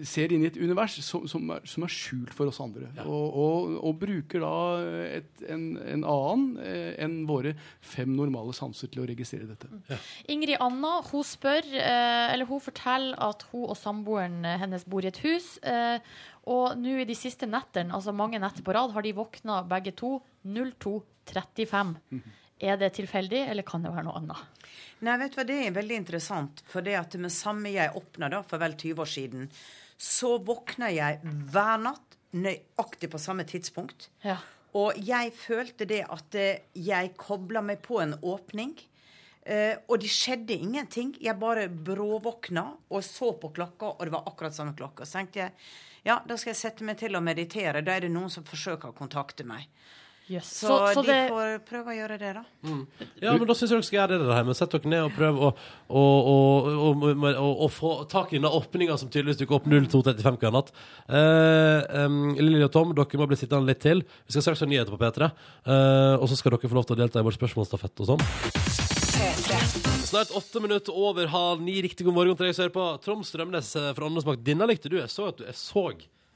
[0.05, 2.91] Ser inn i et univers som, som, er, som er skjult for oss andre.
[3.09, 4.57] Og, og, og bruker da
[5.17, 9.97] et, en, en annen eh, enn våre fem normale sanser til å registrere dette.
[10.29, 15.01] Ingrid Anna hun spør, eh, eller hun forteller at hun og samboeren eh, hennes bor
[15.01, 15.55] i et hus.
[16.51, 19.95] Og nå i de siste nettene, altså mange netter på rad, har de våkna begge
[19.99, 21.93] to 02.35.
[22.63, 24.67] Er det tilfeldig, eller kan det være noe annet?
[25.03, 26.61] Nei, vet du hva, det er veldig interessant.
[26.69, 29.49] For det at med samme jeg åpna da, for vel 20 år siden,
[29.99, 34.07] så våkna jeg hver natt nøyaktig på samme tidspunkt.
[34.23, 34.37] Ja.
[34.79, 38.77] Og jeg følte det at eh, jeg kobla meg på en åpning.
[39.45, 41.15] Eh, og det skjedde ingenting.
[41.23, 45.07] Jeg bare bråvåkna og så på klokka, og det var akkurat samme klokka.
[45.07, 45.57] Så tenkte jeg
[46.03, 47.83] ja, da skal jeg sette meg til å meditere.
[47.83, 49.69] Da er det noen som forsøker å kontakte meg.
[50.31, 50.47] Yes.
[50.47, 52.43] Så, Så, så de det, får prøve å gjøre det, da.
[53.19, 54.55] Ja, men da syns jeg dere skal gjøre det der hjemme.
[54.55, 56.35] Sett dere ned og prøv å, å, å,
[56.71, 60.55] å, å, å, å få tak i den åpninga som tydeligvis dukker opp 02.35 hver
[60.55, 60.71] natt.
[61.07, 64.05] Eh, um, Lilly og Tom, dere må bli sittende litt til.
[64.23, 65.27] Vi skal straks ha nyheter på P3.
[65.67, 68.62] eh, og så skal dere få lov til å delta i vår spørsmålsstafett og sånn.
[69.57, 71.75] Snart åtte minutter over halv ni.
[71.81, 72.85] Riktig god morgen til deg som hører på.
[73.05, 74.41] Trond Strømnes eh, fra Åndesmakt.
[74.45, 74.97] Denne likte du.
[74.99, 75.83] Jeg så at du Jeg så,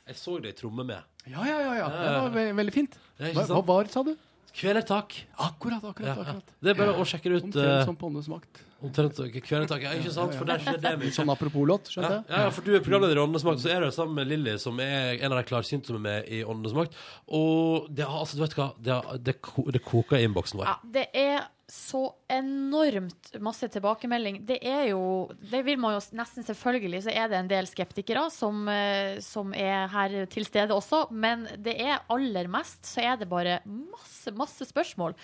[0.07, 1.01] jeg så deg tromme med.
[1.28, 1.74] Ja, ja, ja.
[1.82, 1.88] ja.
[1.97, 2.97] Det var ve veldig fint.
[3.20, 4.13] Hva, hva var det, sa du?
[4.57, 5.13] Kvelertak.
[5.45, 6.07] Akkurat, akkurat.
[6.07, 6.53] Ja, akkurat.
[6.65, 7.47] Det er bare å sjekke det ut.
[7.49, 8.61] Omtrent eh, som på Åndenes makt.
[8.86, 9.84] Omtrent kvelertak.
[9.86, 10.38] Ja, ikke sant?
[10.38, 11.11] For der skjer det mye.
[11.13, 12.24] Sånn apropos låt, skjønte jeg?
[12.32, 14.55] ja, ja, for du er programleder i Åndenes makt, så er du sammen med Lilly,
[14.61, 16.97] som er en av de klarsynte som er med i Åndenes makt.
[17.38, 18.97] Og det, har- altså, du vet hva, det,
[19.28, 19.38] det,
[19.78, 20.70] det koker i innboksen vår.
[20.74, 22.01] ja, det er så
[22.32, 24.39] enormt masse tilbakemelding.
[24.47, 28.30] Det er jo Det vil man jo nesten selvfølgelig, så er det en del skeptikere
[28.32, 31.11] som, eh, som er her til stede også.
[31.11, 35.15] Men det er aller mest så er det bare masse, masse spørsmål.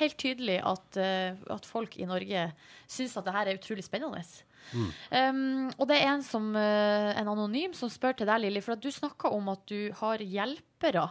[0.00, 2.52] Helt tydelig at, eh, at folk i Norge
[2.88, 4.24] syns at det her er utrolig spennende.
[5.12, 8.76] Um, og det er en, som, eh, en anonym som spør til deg, Lilly, for
[8.76, 11.10] at du snakka om at du har hjelpere.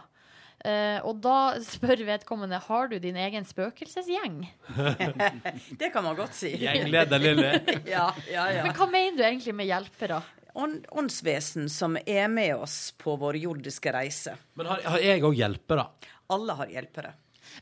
[0.64, 4.36] Eh, og da spør vedkommende har du din egen spøkelsesgjeng.
[5.80, 6.52] Det kan man godt si.
[6.60, 7.50] Gjengleder Lilly.
[7.90, 8.62] Ja, ja, ja.
[8.68, 10.20] Men hva mener du egentlig med hjelpere?
[10.54, 14.34] Ånd, åndsvesen som er med oss på vår jordiske reise.
[14.54, 15.86] Men har, har jeg òg hjelpere?
[16.32, 17.14] Alle har hjelpere.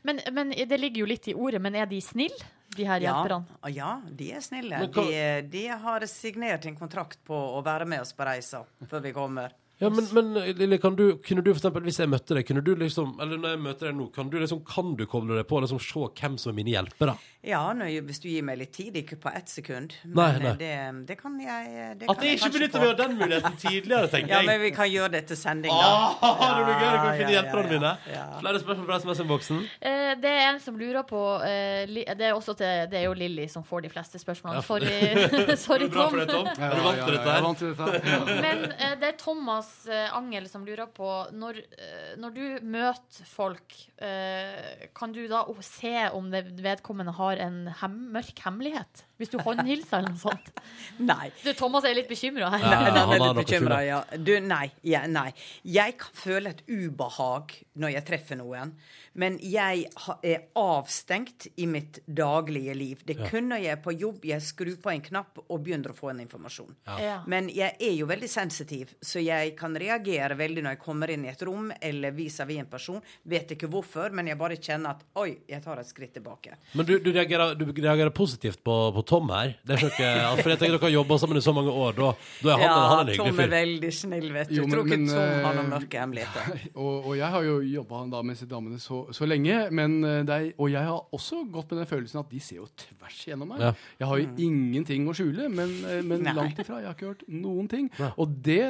[0.07, 2.37] Men, men Det ligger jo litt i ordet, men er de snille,
[2.75, 3.57] de her hjelperne?
[3.65, 4.83] Ja, ja, de er snille.
[4.91, 9.03] Hva- De, de har signert en kontrakt på å være med oss på reisa før
[9.07, 9.55] vi kommer.
[9.81, 12.61] Ja, men, men Lille, kan du, kunne du for eksempel, hvis jeg møtte deg, kunne
[12.61, 15.47] du liksom, eller når jeg møter deg nå, kan du liksom, kan du koble deg
[15.49, 17.15] på og liksom se hvem som er mine hjelpere?
[17.43, 19.95] Ja, jeg- hvis du gir meg litt tid, ikke på ett sekund.
[20.05, 20.51] Men Nei, nei.
[20.59, 24.07] Det, det kan jeg det At kan jeg ikke benytter meg av den muligheten tidligere,
[24.13, 24.45] tenker Ja, jeg.
[24.45, 25.87] men vi kan gjøre det til sending, da.
[26.21, 28.39] Ah, det blir gøy, Du kan finne Ja, ja, hjelperne ja, mine.
[28.43, 29.63] Flere spørsmål fra SMS-boksen.
[29.81, 33.13] Eh, det er en som lurer på eh, det, er også til, det er jo
[33.17, 34.61] Lilly som får de fleste spørsmålene.
[34.61, 36.13] Ja, Sorry, sorry Tom.
[36.13, 36.45] for det, Tom?
[36.45, 37.41] Er du vant til dette er her?
[37.41, 38.37] vant til dette.
[38.45, 42.43] Men eh, det er Thomas eh, Angel som lurer på når, eh, når du
[42.77, 49.05] møter folk, eh, kan du da se om det vedkommende har en hem mørk hemmelighet?
[49.21, 50.49] Hvis du håndhilser eller noe sånt?
[51.11, 51.29] Nei.
[51.43, 52.63] Du, Thomas er litt bekymra her.
[52.65, 53.99] Ja, Nei, han er litt bekymra, ja.
[54.17, 55.29] Du, nei, ja, nei.
[55.67, 58.73] Jeg kan føle et ubehag når jeg treffer noen,
[59.21, 59.85] men jeg
[60.23, 63.01] er avstengt i mitt daglige liv.
[63.05, 65.91] Det er kun når jeg er på jobb jeg skrur på en knapp og begynner
[65.93, 66.73] å få en informasjon.
[67.01, 67.19] Ja.
[67.29, 71.27] Men jeg er jo veldig sensitiv, så jeg kan reagere veldig når jeg kommer inn
[71.27, 73.01] i et rom eller vis-à-vis en person.
[73.31, 76.55] Vet ikke hvorfor, men jeg bare kjenner at oi, jeg tar et skritt tilbake.
[76.77, 79.53] Men du, du, reagerer, du reagerer positivt på, på Tom her?
[79.67, 80.09] Det er ikke,
[80.39, 81.95] for jeg tenker dere har jobba sammen i så mange år.
[81.97, 82.11] Da,
[82.45, 84.55] da er han, han er en Tom er veldig snill, vet du.
[84.55, 86.61] Jo, men- Tror ikke men, Tom har noen eh, mørke hemmeligheter.
[86.81, 89.57] Og, og jeg har jo jobba da med disse damene så, så lenge.
[89.75, 92.61] Men eh, det er, og jeg har også gått med den følelsen at de ser
[92.61, 93.65] jo tvers gjennom meg.
[93.67, 93.73] Ja.
[94.01, 96.79] Jeg har jo ingenting å skjule, men, eh, men langt ifra.
[96.81, 97.91] Jeg har ikke hørt noen ting.
[98.15, 98.63] Og det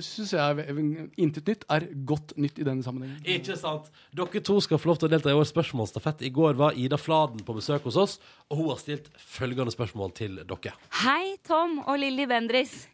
[0.00, 0.80] syns jeg er
[1.20, 3.20] intet nytt er godt nytt i denne sammenhengen.
[3.36, 3.90] Ikke sant?
[4.16, 6.24] Dere to skal få lov til å delta i årets spørsmålsstafett.
[6.26, 8.18] I går var Ida Fladen på besøk hos oss,
[8.48, 10.76] og hun har stilt følgende spørsmål til dere.
[11.04, 12.86] Hei, Tom og Lilly Bendris.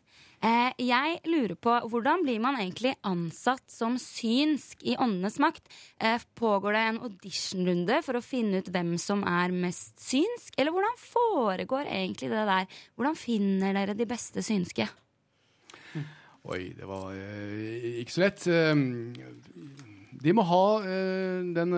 [0.43, 5.69] Eh, jeg lurer på hvordan blir man egentlig ansatt som synsk i Åndenes makt?
[6.03, 10.57] Eh, pågår det en auditionrunde for å finne ut hvem som er mest synsk?
[10.59, 12.67] Eller hvordan foregår egentlig det der?
[12.99, 14.89] Hvordan finner dere de beste synske?
[16.51, 18.45] Oi, det var eh, ikke så lett.
[18.51, 18.75] Eh,
[20.23, 21.75] de må ha eh, den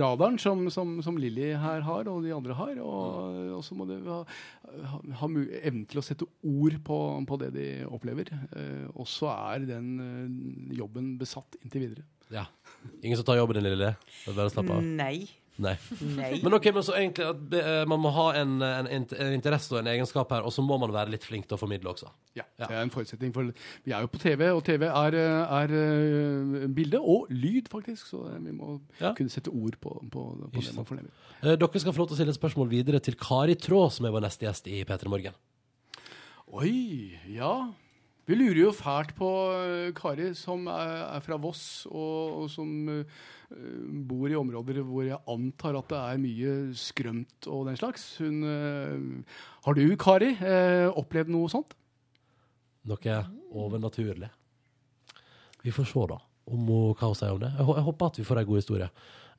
[0.00, 2.78] radaren som, som, som Lilly her har, og de andre har.
[2.82, 4.22] Og, og så må de ha,
[4.92, 5.30] ha, ha
[5.62, 8.32] evnen til å sette ord på, på det de opplever.
[8.54, 12.06] Eh, og så er den eh, jobben besatt inntil videre.
[12.32, 12.46] Ja.
[13.02, 13.94] Ingen som tar jobben din, Lille?
[14.26, 14.78] Bare å av.
[14.82, 15.41] Nei.
[15.60, 15.74] Nei.
[16.16, 16.30] Nei.
[16.42, 19.68] Men ok, men så egentlig at eh, man må ha en, en, int- en interesse
[19.74, 22.08] og en egenskap her, og så må man være litt flink til å formidle også.
[22.38, 23.50] Ja, Det er en forutsetning, for
[23.84, 28.08] vi er jo på TV, og TV er, eh, er eh, bilde og lyd, faktisk.
[28.14, 29.12] Så eh, vi må Ja.
[29.18, 31.12] kunne sette ord på, på, på Ikke det man fornemmer.
[31.42, 34.08] Eh, Dere skal få lov til å stille et spørsmål videre til Kari Traa, som
[34.08, 35.36] er vår neste gjest i P3 Morgen.
[36.52, 37.52] Oi, ja.
[38.28, 42.68] Vi lurer jo fælt på eh, Kari, som er, er fra Voss, og, og som
[42.92, 43.22] eh,
[44.08, 48.04] bor i områder hvor jeg antar at det er mye skrømt og den slags.
[48.22, 51.76] Hun, eh, har du, Kari, eh, opplevd noe sånt?
[52.88, 53.16] Noe
[53.52, 54.30] overnaturlig.
[55.62, 56.18] Vi får se, da,
[56.50, 57.52] om hun, hva hun sier om det.
[57.58, 58.88] Jeg, håper at vi får ei god historie.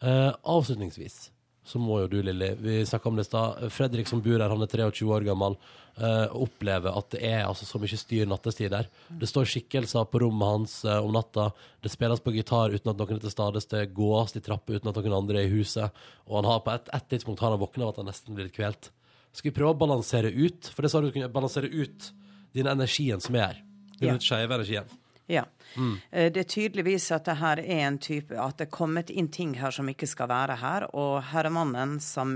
[0.04, 1.18] Eh, avslutningsvis
[1.64, 3.62] så må jo du, Lilly, vi snakka om det i stad.
[3.72, 5.56] Fredrik som bor her, han er 23 år gammel,
[5.96, 8.90] uh, opplever at det er altså så mye styr nattestid der.
[9.08, 11.52] Det står skikkelser på rommet hans uh, om natta.
[11.84, 13.70] Det spilles på gitar uten at noen er til stades.
[13.72, 16.04] Det gås i trapper uten at noen andre er i huset.
[16.28, 18.50] Og han har på et, et tidspunkt har han våkna av at han nesten blir
[18.50, 18.92] litt kvelt.
[19.34, 20.68] Skal vi prøve å balansere ut?
[20.74, 22.12] For det sa du kunne balansere ut
[22.54, 23.64] den energien som er her.
[24.02, 24.20] Den Ja.
[24.20, 24.92] skeive energien.
[25.32, 25.46] Ja.
[25.80, 25.94] Mm.
[26.12, 29.54] Det er tydeligvis at det her er en type At det er kommet inn ting
[29.56, 30.86] her som ikke skal være her.
[30.92, 32.36] Og herremannen som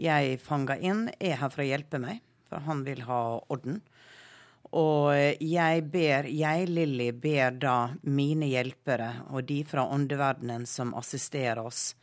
[0.00, 2.20] jeg fanga inn, er her for å hjelpe meg.
[2.50, 3.80] For han vil ha orden.
[4.76, 10.94] Og eh, jeg ber, jeg Lilly, ber da mine hjelpere og de fra åndeverdenen som
[10.98, 11.94] assisterer oss,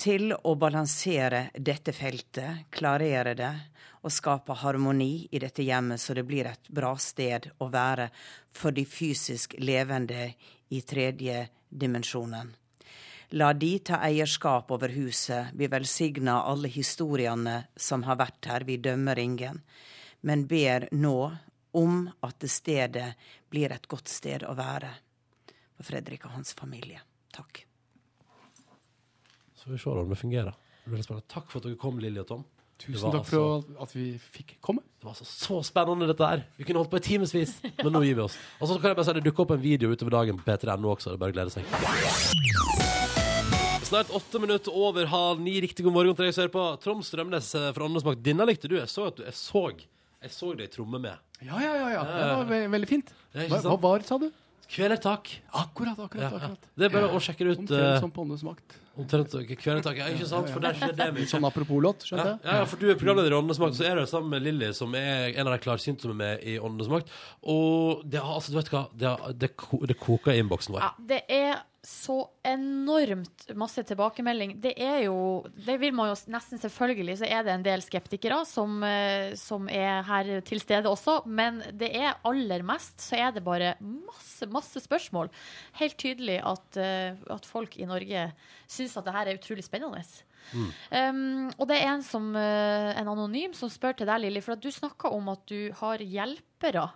[0.00, 3.52] til å balansere dette feltet, klarere det
[4.00, 8.08] og skape harmoni i dette hjemmet, så det blir et bra sted å være
[8.56, 10.30] for de fysisk levende
[10.72, 12.54] i tredje dimensjonen.
[13.38, 18.80] La de ta eierskap over huset, vi velsigner alle historiene som har vært her, vi
[18.82, 19.60] dømmer ingen,
[20.26, 21.30] men ber nå
[21.78, 23.08] om at det stedet
[23.52, 24.90] blir et godt sted å være
[25.76, 27.04] for Fredrik og hans familie.
[27.30, 27.69] Takk.
[29.60, 30.54] Så får vi se om det fungerer.
[31.28, 32.44] Takk for at dere kom, Lilly og Tom.
[32.80, 34.80] Tusen takk for at vi fikk komme.
[34.96, 36.46] Det var altså så spennende, dette her.
[36.56, 38.38] Vi kunne holdt på i timevis, men nå gir vi oss.
[38.56, 40.94] Og så kan jeg bare si det dukker opp en video utover dagen på p3.no
[40.94, 41.12] også.
[41.12, 41.62] Det er bare å glede seg.
[43.90, 45.58] Snart åtte minutter over halv ni.
[45.60, 46.66] Riktig god morgen til deg som hører på.
[46.86, 48.78] Trond Strømnes eh, fra Åndesmak, Denne likte du.
[48.80, 49.66] Jeg så at du Jeg så,
[50.24, 51.20] jeg så deg tromme med.
[51.44, 51.88] Ja, ja, ja.
[51.98, 52.04] ja.
[52.08, 53.12] Det var ve veldig fint.
[53.36, 54.30] Hva, hva var det, sa du?
[54.70, 55.34] Kvelertak.
[55.52, 56.22] Akkurat, akkurat.
[56.22, 56.36] Ja, ja.
[56.38, 56.70] akkurat.
[56.78, 57.66] Det er bare å sjekke det ut.
[57.66, 58.79] Omtrent eh, som på Åndenes makt.
[59.00, 59.96] Omtrent kvelertak.
[60.00, 60.50] Ja, ikke sant?
[60.52, 61.28] For det er ikke det mye.
[61.30, 62.38] Sånn apropos-låt, skjønte jeg.
[62.44, 64.70] ja, ja, for du er programleder i Åndenes makt, så er du sammen med Lilly,
[64.76, 67.10] som er en av de klarsynte som er med i Åndenes makt.
[67.48, 70.76] Og det har, altså, du vet hva, det, har, det, ko- det koker i innboksen
[70.76, 70.84] vår.
[70.84, 74.58] Ja, det er så enormt masse tilbakemelding.
[74.60, 78.42] Det er jo Det vil man jo nesten selvfølgelig, så er det en del skeptikere
[78.44, 81.22] som, eh, som er her til stede også.
[81.26, 85.30] Men det er aller mest så er det bare masse, masse spørsmål.
[85.80, 88.32] Helt tydelig at, eh, at folk i Norge
[88.68, 90.04] syns at det her er utrolig spennende.
[90.90, 94.56] Um, og det er en, som, eh, en anonym som spør til deg, Lilly, for
[94.56, 96.88] at du snakka om at du har hjelpere.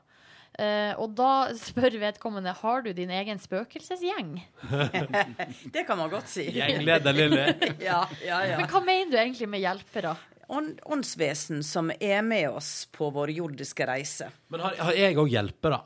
[0.58, 4.36] Eh, og da spør vedkommende har du din egen spøkelsesgjeng.
[5.74, 6.44] Det kan man godt si.
[6.54, 7.46] Gjengleder Lilly.
[7.88, 8.60] ja, ja, ja.
[8.60, 10.14] Men hva mener du egentlig med hjelpere?
[10.54, 14.28] Ånd, åndsvesen som er med oss på vår jordiske reise.
[14.52, 15.78] Men har, har jeg òg hjelpere?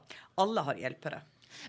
[0.42, 1.20] Alle har hjelpere.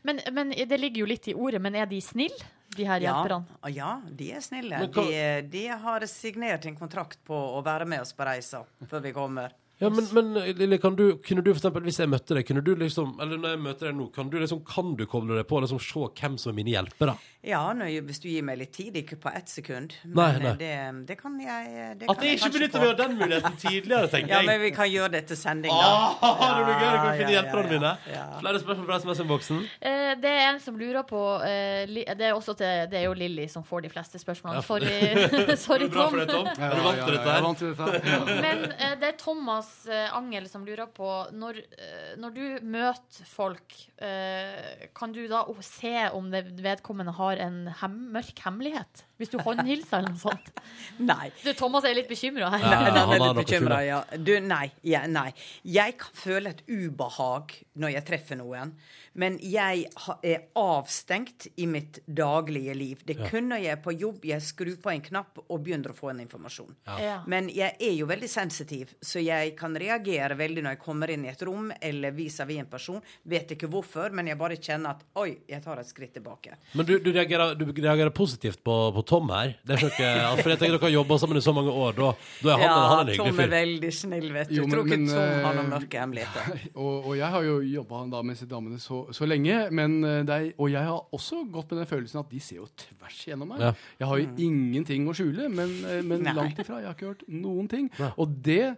[0.05, 3.13] Men, men Det ligger jo litt i ordet, men er de snille, de her Ja,
[3.15, 3.71] hjelperne?
[3.73, 4.81] ja, de er snille.
[4.91, 9.05] Hva- De, de har signert en kontrakt på å være med oss på reisa før
[9.07, 9.55] vi kommer.
[9.79, 12.63] Ja, men, men Lille, kan du, kunne du for eksempel, hvis jeg møtte deg, kunne
[12.65, 15.47] du liksom, eller når jeg møter deg nå, kan du liksom, kan du koble deg
[15.47, 17.15] på og liksom se hvem som er mine hjelpere?
[17.47, 19.93] Ja, når, jeg- hvis du gir meg litt tid, ikke på ett sekund.
[20.03, 20.39] Men nei.
[20.43, 20.51] nei.
[20.59, 24.09] Det, det kan jeg det At kan jeg ikke benytter meg av den muligheten tidligere,
[24.13, 26.17] tenker Ja, men vi kan gjøre det til sending, da.
[26.19, 28.41] Ah, det blir gøy, du kan Ja, finne ja, hjelperne ja, mine.
[28.41, 29.61] Flere spørsmål fra SMS-innboksen.
[29.79, 33.15] Eh, det er en som lurer på eh, det, er også til, det er jo
[33.21, 34.59] Lilly som får de fleste spørsmålene.
[34.59, 34.67] Ja.
[34.67, 36.11] Sorry, sorry Er Tom.
[36.11, 36.51] for det, Tom?
[36.59, 38.11] Er du vant til dette ja, jeg er her?
[38.11, 38.19] Ja.
[38.43, 41.07] Men eh, det er Thomas eh, Angel som lurer på
[41.39, 47.28] Når, eh, når du møter folk, eh, kan du da se om det vedkommende har
[47.29, 49.05] har en hem mørk hemmelighet?
[49.19, 50.51] Hvis du håndhilser eller noe sånt?
[51.11, 51.27] Nei.
[51.43, 52.63] Du, Thomas er litt bekymra her.
[52.63, 53.99] Ja, Nei, han er litt bekymra, ja.
[54.15, 55.29] Du, nei, ja, nei.
[55.67, 58.73] Jeg kan føle et ubehag når jeg treffer noen.
[59.19, 59.87] Men jeg
[60.23, 63.01] er avstengt i mitt daglige liv.
[63.03, 65.97] Det kun når jeg er på jobb, jeg skrur på en knapp og begynner å
[65.97, 66.71] få en informasjon.
[67.03, 67.17] Ja.
[67.27, 71.25] Men jeg er jo veldig sensitiv, så jeg kan reagere veldig når jeg kommer inn
[71.27, 73.01] i et rom eller vis-à-vis en person.
[73.27, 76.55] Vet ikke hvorfor, men jeg bare kjenner at oi, jeg tar et skritt tilbake.
[76.79, 79.55] Men du, du, reagerer, du reagerer positivt på, på Tom her.
[79.65, 80.09] Det er ikke
[80.43, 81.95] for jeg tenker Dere har jobba sammen i så mange år.
[81.97, 82.09] Da,
[82.45, 84.55] da er han, ja, han en hyggelig Tom er veldig snill, vet du.
[84.59, 86.61] Jo, Tror men- ikke Tom har noen eh, mørke hemmeligheter.
[86.83, 89.57] Og, og jeg har jo jobba da med disse damene så, så lenge.
[89.75, 92.61] Men eh, det er, og jeg har også gått med den følelsen at de ser
[92.61, 93.65] jo tvers gjennom meg.
[93.65, 93.73] Ja.
[94.03, 96.79] Jeg har jo ingenting å skjule, men, eh, men langt ifra.
[96.83, 97.89] Jeg har ikke hørt noen ting.
[97.99, 98.11] Nei.
[98.21, 98.75] Og det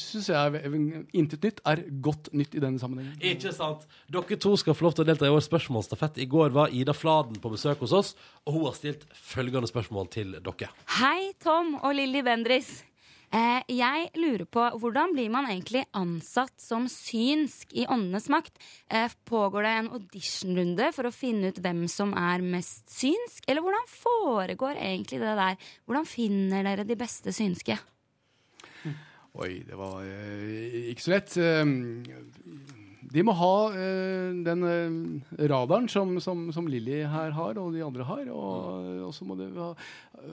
[0.00, 0.74] syns jeg er
[1.16, 3.16] intet nytt er godt nytt i denne sammenhengen.
[3.22, 3.86] Ikke sant?
[4.10, 6.20] Dere to skal få lov til å delta i årets spørsmålsstafett.
[6.22, 8.12] I går var Ida Fladen på besøk hos oss,
[8.46, 10.70] og hun har stilt følgende spørsmål til dere.
[10.98, 12.80] Hei, Tom og Lilly Bendris.
[13.30, 18.58] Eh, jeg lurer på hvordan blir man egentlig ansatt som synsk i Åndenes makt?
[18.90, 23.46] Eh, pågår det en auditionrunde for å finne ut hvem som er mest synsk?
[23.46, 25.70] Eller hvordan foregår egentlig det der?
[25.86, 27.78] Hvordan finner dere de beste synske?
[29.38, 31.36] Oi, det var eh, ikke så lett.
[31.38, 31.64] Eh,
[33.10, 34.62] de må ha eh, den
[35.50, 38.28] radaren som, som, som Lilly her har, og de andre har.
[38.30, 39.70] Og, og så må de ha,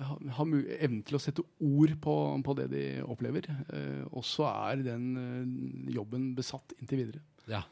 [0.10, 3.50] ha, ha evnen til å sette ord på, på det de opplever.
[3.74, 7.24] Eh, og så er den eh, jobben besatt inntil videre.
[7.50, 7.64] Ja.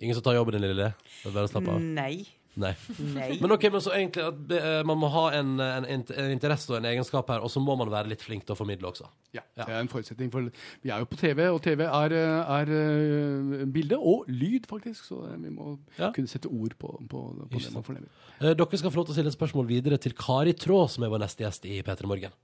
[0.00, 0.90] Ingen som tar jobben din, Lilly?
[1.28, 1.82] Bare slapp av.
[1.82, 2.26] Nei.
[2.58, 2.72] Nei.
[3.14, 3.28] Nei.
[3.38, 6.72] Men ok, men så egentlig at eh, man må ha en, en, int- en interesse
[6.72, 9.06] og en egenskap her, og så må man være litt flink til å formidle også.
[9.36, 9.64] Ja, Ja.
[9.68, 10.32] Det er en forutsetning.
[10.34, 10.48] For
[10.82, 15.06] vi er jo på TV, og TV er, eh, er eh, bilde og lyd, faktisk.
[15.12, 16.10] Så eh, vi må Ja.
[16.16, 17.78] kunne sette ord på, på, på det sant.
[17.78, 18.10] man fornemmer.
[18.40, 21.06] Eh, Dere skal få lov til å stille et spørsmål videre til Kari Traa, som
[21.06, 22.34] er vår neste gjest i P3 Morgen.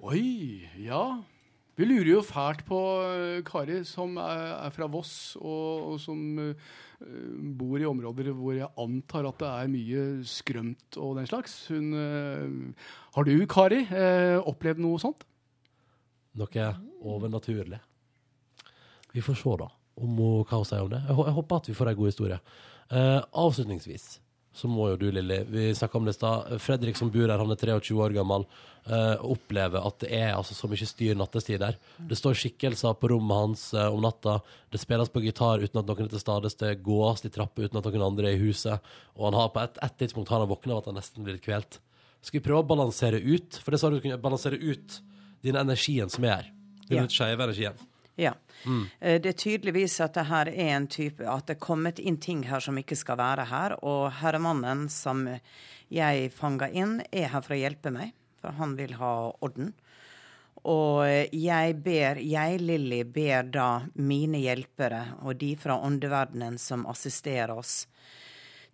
[0.00, 1.02] Oi, ja.
[1.80, 6.18] Vi lurer jo fælt på eh, Kari, som er, er fra Voss, og, og som
[6.42, 6.70] eh,
[7.00, 11.54] bor i områder hvor jeg antar at det er mye skrømt og den slags.
[11.72, 15.24] Hun, eh, har du, Kari, eh, opplevd noe sånt?
[16.38, 16.66] Noe
[17.00, 17.80] overnaturlig.
[19.14, 21.00] Vi får se, da, om hva hun sier om det.
[21.08, 22.40] Jeg, håper at vi får ei god historie.
[22.90, 24.12] Eh, avslutningsvis
[24.52, 26.54] så må jo du, Lilly, vi snakka om det i stad.
[26.62, 28.46] Fredrik som bor her, han er 23 år gammel,
[28.90, 31.78] uh, opplever at det er altså, så mye styr nattestid der.
[32.10, 34.40] Det står skikkelser på rommet hans uh, om natta.
[34.72, 36.58] Det spilles på gitar uten at noen er til stades.
[36.58, 38.90] Det gås i trapper uten at noen andre er i huset.
[39.16, 41.38] Og han har på et, et tidspunkt har han våkna av at han nesten blir
[41.38, 41.78] litt kvelt.
[42.20, 43.60] Skal vi prøve å balansere ut?
[43.62, 44.98] For det sa du kunne balansere ut
[45.46, 46.50] den energien som er her.
[46.90, 47.08] Den Ja.
[47.08, 47.78] skeive energien.
[48.20, 48.34] Ja.
[48.66, 48.82] Mm.
[49.00, 52.42] Det er tydeligvis at det her er en type At det er kommet inn ting
[52.44, 53.78] her som ikke skal være her.
[53.80, 55.22] Og herremannen som
[55.88, 58.12] jeg fanga inn, er her for å hjelpe meg.
[58.40, 59.72] For han vil ha orden.
[60.68, 67.54] Og jeg ber, jeg, Lilly, ber da mine hjelpere og de fra åndeverdenen som assisterer
[67.54, 67.86] oss,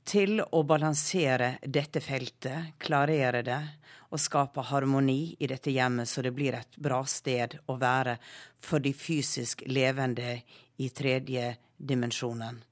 [0.07, 3.61] til å balansere dette feltet, klarere det
[4.15, 8.17] og skape harmoni i dette hjemmet, så det blir et bra sted å være
[8.63, 10.39] for de fysisk levende
[10.79, 12.63] i tredje dimensjonen.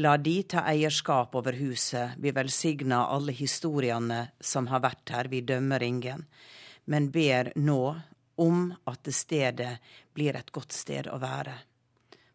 [0.00, 5.42] La de ta eierskap over huset, vi velsigner alle historiene som har vært her, vi
[5.44, 6.24] dømmer ingen,
[6.88, 7.82] men ber nå
[8.40, 9.74] om at det stedet
[10.14, 11.58] blir et godt sted å være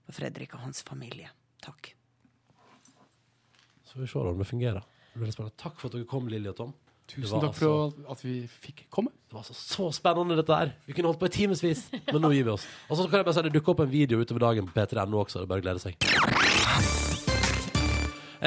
[0.06, 1.34] for Fredrik og hans familie.
[1.64, 1.97] Takk.
[3.98, 4.84] Får vi se om det fungerer.
[5.58, 6.74] Takk for at dere kom, Lilly og Tom.
[7.08, 9.10] Tusen takk for at vi fikk komme.
[9.26, 10.74] Det var altså så spennende, dette her.
[10.86, 12.68] Vi kunne holdt på i timevis, men nå gir vi oss.
[12.91, 15.24] Og så kan jeg bare si det dukker opp en video utover dagen på p3.no
[15.24, 15.41] også.
[15.41, 16.37] Det er bare å glede seg.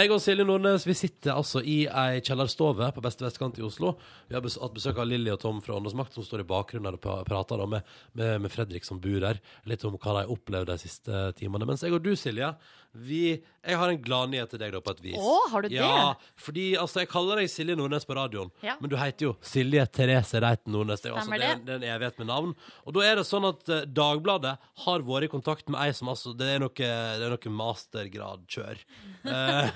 [0.00, 3.90] Jeg og Silje Nordnes vi sitter altså i ei kjellerstove på beste vestkant i Oslo.
[4.30, 6.96] Vi har hatt besøk av Lilly og Tom fra Åndenes makt, som står i bakgrunnen
[6.96, 9.42] og prater da med, med, med Fredrik som bor der.
[9.68, 11.68] Litt om hva de har opplevd de siste timene.
[11.68, 12.48] Mens jeg og du, Silje,
[12.96, 15.18] vi, jeg har en gladnyhet til deg da, på et vis.
[15.20, 15.76] Å, har du det?
[15.76, 18.78] Ja, fordi altså, jeg kaller deg Silje Nordnes på radioen, Ja.
[18.80, 21.04] men du heter jo Silje Therese Reiten Nordnes.
[21.04, 21.76] Det er, altså, det, det.
[21.76, 22.56] er en evighet med navn.
[22.86, 26.10] Og da er det sånn at eh, Dagbladet har vært i kontakt med ei som
[26.10, 28.84] altså Det er noe, det er noe mastergrad-kjør.
[29.30, 29.68] Eh,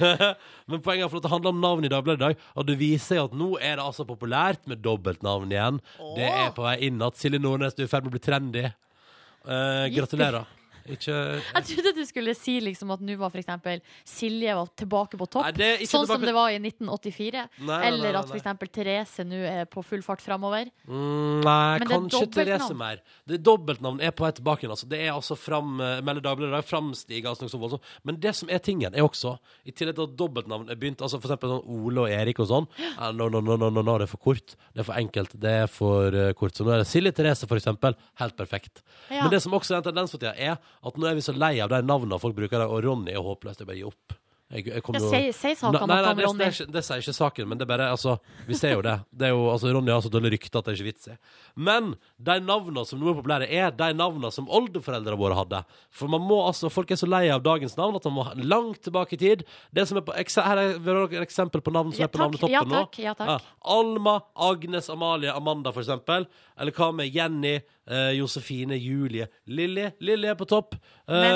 [0.70, 2.76] men poenget er for at det handler om navn i Dagbladet i dag, og det
[2.80, 5.80] viser seg at nå er det altså populært med dobbeltnavn igjen.
[6.18, 8.24] Det er på vei inn at Silje Nordnes du er i ferd med å bli
[8.24, 8.64] trendy.
[8.70, 10.59] Eh, gratulerer.
[10.88, 13.82] Ikke Jeg trodde du skulle si liksom at nå var f.eks.
[14.08, 15.50] Silje var tilbake på topp.
[15.58, 16.16] Nei, sånn tilbake...
[16.16, 17.44] som det var i 1984.
[17.68, 20.70] Nei, Eller nei, at eksempel Therese nå er på full fart framover.
[20.88, 22.22] Mm, nei, Men kanskje.
[22.34, 23.02] Therese mer.
[23.28, 24.74] Det Dobbeltnavn er på vei tilbake igjen.
[24.76, 24.88] Altså.
[24.90, 27.94] Det er altså fram, eh, melder Dagbladet framstiger altså noe så voldsomt.
[28.06, 31.20] Men det som er tingen, er også, i tillegg til at dobbeltnavn er begynt altså
[31.20, 32.68] eksempel sånn Ole og Erik og sånn.
[33.16, 34.56] No, no, no, no, no, det er for kort.
[34.74, 35.36] Det er for enkelt.
[35.40, 36.56] Det er for eh, kort.
[36.56, 37.96] Så nå er det Silje Therese, eksempel.
[38.20, 38.82] Helt perfekt.
[39.08, 39.24] Ja.
[39.24, 41.36] Men det som også er en tendens for tida, er at nå er vi så
[41.36, 43.60] lei av de navnene folk bruker, og Ronny er håpløst.
[43.60, 44.16] Jeg bare gir opp.
[44.50, 46.44] Jeg, jeg Ja, si- si saken Nei, om nei, Ronny.
[46.50, 48.16] det, det sier ikke saken, men det er bare altså,
[48.48, 48.96] Vi ser jo det.
[49.14, 51.14] det er jo, altså, Ronny har så dårlig rykte at det er ikke vits i.
[51.54, 55.60] Men de navnene som nå er populære, er de navnene som oldeforeldrene våre hadde.
[55.94, 58.82] For man må altså, Folk er så lei av dagens navn at man må langt
[58.82, 59.44] tilbake i tid.
[59.72, 62.50] Det som er på, her er et eksempel på navn som Ja, er på navnetoppen
[62.50, 62.74] Ja, nå.
[62.88, 62.98] takk.
[63.06, 63.46] Ja, takk.
[63.62, 66.26] Alma, Agnes, Amalie, Amanda, for eksempel.
[66.58, 67.60] Eller hva med Jenny,
[67.90, 69.90] eh, Josefine, Julie, Lilly?
[70.00, 70.76] Lilly er på topp.
[71.08, 71.34] Men-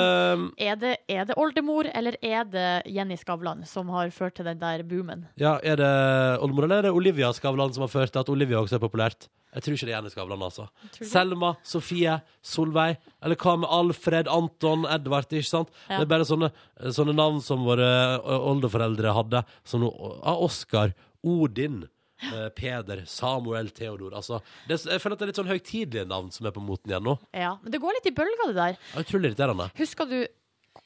[0.55, 4.45] Eh, Er det, er det oldemor, eller er det Jenny Skavlan som har ført til
[4.45, 5.27] den der boomen?
[5.37, 8.57] Ja, Er det oldemor eller er det Olivia Skavlan som har ført til at Olivia
[8.63, 9.27] også er populært?
[9.55, 10.65] Jeg tror ikke det er Jenny Skavlan, altså.
[11.07, 12.97] Selma, Sofie, Solveig.
[13.23, 15.29] Eller hva med Alfred, Anton, Edvard?
[15.31, 15.69] ikke sant?
[15.89, 15.99] Ja.
[15.99, 16.49] Det er bare sånne,
[16.91, 19.45] sånne navn som våre oldeforeldre hadde.
[19.63, 20.91] Som ah, Oskar,
[21.23, 21.85] Odin,
[22.23, 24.15] eh, Peder, Samuel, Theodor.
[24.17, 24.39] Altså,
[24.69, 27.05] det, jeg føler at det er litt sånn høytidelige navn som er på moten igjen
[27.05, 27.17] nå.
[27.35, 28.79] Ja, men det går litt i bølger, det der.
[28.79, 29.69] Det er Utrolig irriterende.
[29.81, 30.19] Husker du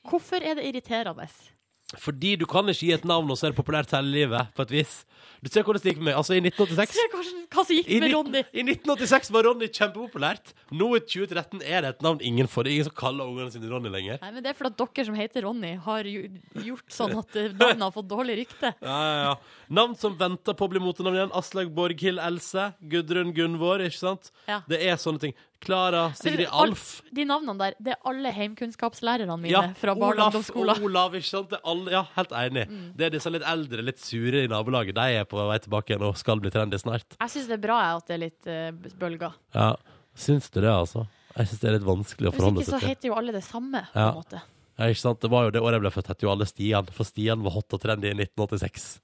[0.09, 1.25] Hvorfor er det irriterende?
[1.97, 4.61] Fordi du kan ikke gi et navn, og så er det populært hele livet, på
[4.61, 4.91] et vis.
[5.41, 7.21] Du ser hvordan det gikk med Altså, i 1986 Se hva,
[7.55, 8.41] hva som gikk med Ronny.
[8.51, 10.51] I 1986 var Ronny kjempepopulært.
[10.75, 12.67] Nå i 2013 er det et navn ingen får.
[12.67, 14.19] Det er ingen som kaller ungene sine Ronny lenger.
[14.21, 17.85] Nei, men Det er fordi dere som heter Ronny, har gjort sånn at eh, navnet
[17.87, 18.73] har fått dårlig rykte.
[18.89, 19.33] Ja, ja, ja.
[19.79, 21.33] Navn som venter på å bli motenavn igjen.
[21.37, 22.69] Aslaug Borghild Else.
[22.91, 24.31] Gudrun Gunvor, ikke sant?
[24.49, 24.61] Ja.
[24.69, 25.35] Det er sånne ting.
[25.59, 27.01] Klara Sigrid Alf.
[27.13, 30.83] De navnene der, det er alle heimkunnskapslærerne mine Ja, fra barne- og Olaf, ungdomsskolen.
[30.87, 31.49] Olav, ikke sant?
[31.51, 32.65] Det alle, ja, helt enig.
[32.69, 32.85] Mm.
[32.95, 34.95] Det er disse litt eldre, litt sure i nabolaget.
[34.95, 37.17] De er på vei tilbake igjen og skal bli trendy snart.
[37.19, 39.35] Jeg syns det er bra at det er litt uh, bølger.
[39.55, 39.73] Ja,
[40.19, 41.05] Syns du det, altså?
[41.37, 42.73] Jeg syns det er litt vanskelig å forholde seg til.
[42.73, 43.83] Hvis ikke så heter jo alle det samme.
[43.93, 44.07] på Ja.
[44.09, 44.41] en måte.
[44.79, 45.19] Ja, ikke sant?
[45.21, 46.85] Det var jo det året jeg ble født, het jo alle Stian.
[46.95, 48.99] For Stian var hot og trendy i 1986.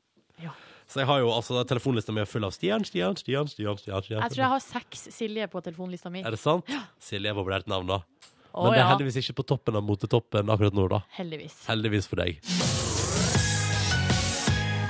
[0.86, 3.78] Så jeg har jo altså telefonlista mi full av Stian, Stian, Stian, Stian.
[3.78, 4.22] Stian, Stian.
[4.22, 6.22] Jeg tror jeg har seks Silje på telefonlista mi.
[6.22, 6.70] Er det sant?
[7.02, 8.02] Silje er populært navn, da.
[8.56, 11.02] Men det er heldigvis ikke på toppen av motetoppen akkurat nå, da.
[11.18, 11.58] heldigvis.
[11.68, 12.38] Heldigvis for deg.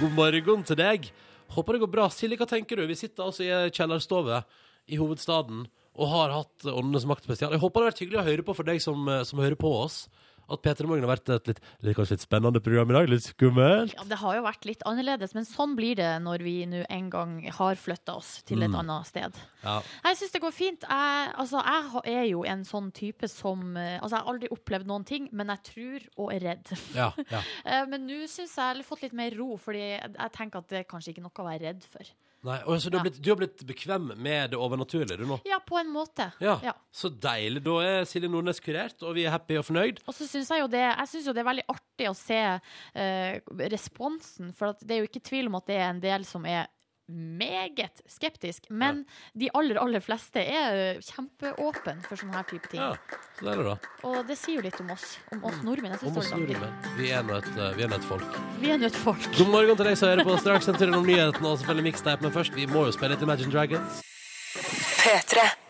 [0.01, 1.07] God morgen til deg.
[1.55, 2.09] Håper det går bra.
[2.11, 2.85] Silje, hva tenker du?
[2.89, 4.43] Vi sitter altså i kjellerstove
[4.91, 5.65] i hovedstaden
[5.95, 7.55] og har hatt Åndenes makt spesial.
[7.55, 9.55] Jeg håper det har vært hyggelig å høre på for deg som, eh, som hører
[9.55, 10.09] på oss.
[10.49, 13.09] At P3 Morgen har vært et litt, litt, kanskje litt spennende program i dag.
[13.09, 13.95] Litt skummelt.
[13.97, 17.09] Ja, det har jo vært litt annerledes, men sånn blir det når vi nå en
[17.09, 18.79] gang har flytta oss til et Mm.
[18.83, 19.33] annet sted.
[19.63, 19.81] Ja.
[20.05, 20.81] Jeg syns det går fint.
[20.81, 21.61] Jeg, altså,
[22.05, 25.29] jeg er jo en sånn type som eh, Altså, jeg har aldri opplevd noen ting,
[25.31, 26.71] men jeg tror og er redd.
[26.93, 27.41] Ja, ja.
[27.65, 30.67] Eh, Men nå syns jeg jeg har fått litt mer ro, fordi jeg tenker at
[30.69, 32.03] det er kanskje ikke noe å være redd for.
[32.45, 35.39] Nei, og så du, har blitt, du har blitt bekvem med det overnaturlige, du nå?
[35.49, 36.27] Ja, på en måte.
[36.43, 36.59] Ja.
[36.65, 36.75] Ja.
[36.93, 37.63] Så deilig.
[37.65, 40.03] Da er Silje Nordnes kurert, og vi er happy og fornøyd.
[40.05, 42.41] Og så syns jeg jo det Jeg synes jo det er veldig artig å se
[42.45, 46.27] eh, responsen, for at det er jo ikke tvil om at det er en del
[46.29, 46.69] som er
[47.07, 49.03] meget skeptisk, men
[49.37, 52.81] de aller, aller fleste er kjempeåpne for sånne her type ting.
[52.81, 53.75] Ja, så det er det da.
[54.09, 55.93] Og det sier jo litt om oss, om oss nordmenn.
[55.95, 56.79] Jeg Om oss nordmenn.
[56.97, 57.51] Vi er nå et,
[57.85, 58.39] et folk.
[58.61, 59.29] Vi er nå et folk.
[59.37, 60.39] God morgen til deg som hører på.
[60.41, 62.25] Straks en tur innom nyhetene og selvfølgelig mixtape.
[62.25, 64.01] Men først, vi må jo spille litt Imagine Dragons.
[65.03, 65.64] P3.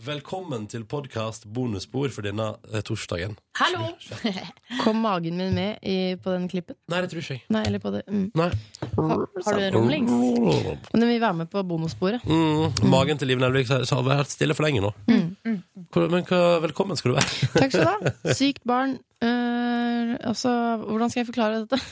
[0.00, 3.34] Velkommen til podkast bonusspor for denne eh, torsdagen.
[3.60, 3.90] Hallo!
[4.84, 6.78] Kom magen min med i, på den klippen?
[6.88, 7.42] Nei, det tror ikke jeg.
[7.52, 8.22] Nei, eller på det mm.
[8.40, 8.46] Nei.
[8.94, 10.14] Har, har du rumlings?
[10.14, 12.24] Men den vil være med på bonussporet.
[12.24, 14.94] Mm, magen til Liv Nelvik har vært stille for lenge nå.
[15.92, 17.48] Hvor- Men hva, velkommen skal du være.
[17.60, 18.34] Takk skal du ha.
[18.40, 20.54] Sykt barn øh, Altså,
[20.86, 21.82] hvordan skal jeg forklare dette?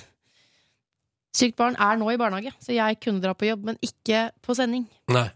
[1.37, 4.57] Sykt barn er nå i barnehage, så jeg kunne dra på jobb, men ikke på
[4.57, 4.89] sending.
[5.13, 5.29] Nei.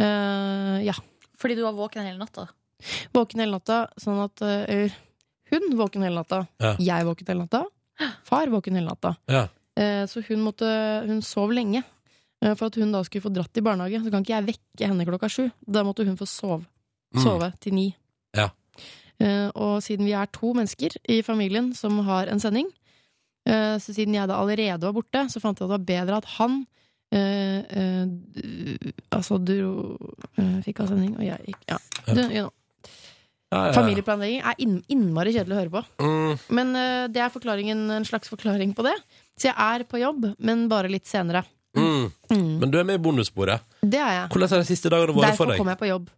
[0.00, 0.92] Uh, ja.
[1.40, 2.48] Fordi du var våken hele natta.
[3.16, 4.98] Våken hele natta, sånn at uh,
[5.50, 6.44] Hun våken hele natta.
[6.62, 6.74] Ja.
[6.80, 7.64] Jeg våken hele natta.
[8.28, 9.14] Far våken hele natta.
[9.30, 9.46] Ja.
[9.80, 10.68] Uh, så hun måtte
[11.08, 11.82] Hun sov lenge.
[12.40, 14.92] Uh, for at hun da skulle få dratt i barnehage, så kan ikke jeg vekke
[14.92, 15.48] henne klokka sju.
[15.64, 16.64] Da måtte hun få sove.
[17.16, 17.22] Mm.
[17.24, 17.88] Sove til ni.
[18.36, 18.50] Ja.
[19.20, 22.70] Eh, og siden vi er to mennesker i familien som har en sending,
[23.46, 26.20] eh, så siden jeg da allerede var borte, så fant jeg at det var bedre
[26.22, 26.62] at han
[27.12, 31.78] eh, eh, Altså du uh, Fikk avsending, sending, og jeg gikk Ja.
[32.10, 32.50] Du, you know.
[33.50, 33.74] Ja, ja, ja.
[33.74, 35.80] Familieplanlegging er inn, innmari kjedelig å høre på.
[36.06, 36.68] Mm, Men
[37.10, 38.92] det er forklaringen, en slags forklaring på det.
[39.34, 41.42] Så jeg er på jobb, men bare litt senere.
[41.74, 42.04] mm.
[42.30, 42.52] Mm.
[42.62, 43.66] Men du er med i bonussporet.
[43.82, 44.28] Det er jeg.
[44.30, 45.32] Hvordan har de siste dagene vært for deg?
[45.34, 46.12] Derfor kom kommer jeg på jobb.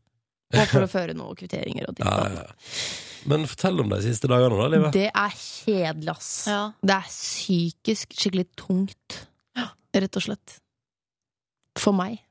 [0.53, 2.53] Og for å føre noen kvitteringer og ditt Ja, og ja, datt.
[2.53, 3.23] ja.
[3.33, 4.91] Men fortell om de siste dagene, da, Live.
[4.95, 6.31] Det er kjedelig, ass.
[6.51, 6.63] Ja.
[6.83, 9.21] Det er psykisk skikkelig tungt.
[9.93, 10.59] Rett og slett.
[11.79, 12.21] For meg.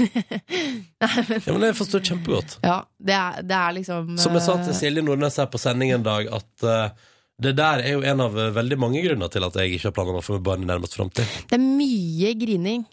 [0.00, 2.58] Nei, men Ja, men Jeg forstår kjempegodt.
[2.64, 5.60] Ja, det er, det er liksom Som jeg sa til eh, Silje Nordnes her på
[5.60, 7.10] sending en dag, at uh,
[7.40, 9.96] det der er jo en av eh, veldig mange grunner til at jeg ikke har
[9.96, 11.28] planer om å få meg barn i nærmest framtid.
[11.50, 12.84] Det er mye grining.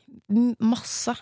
[0.64, 1.16] Masse.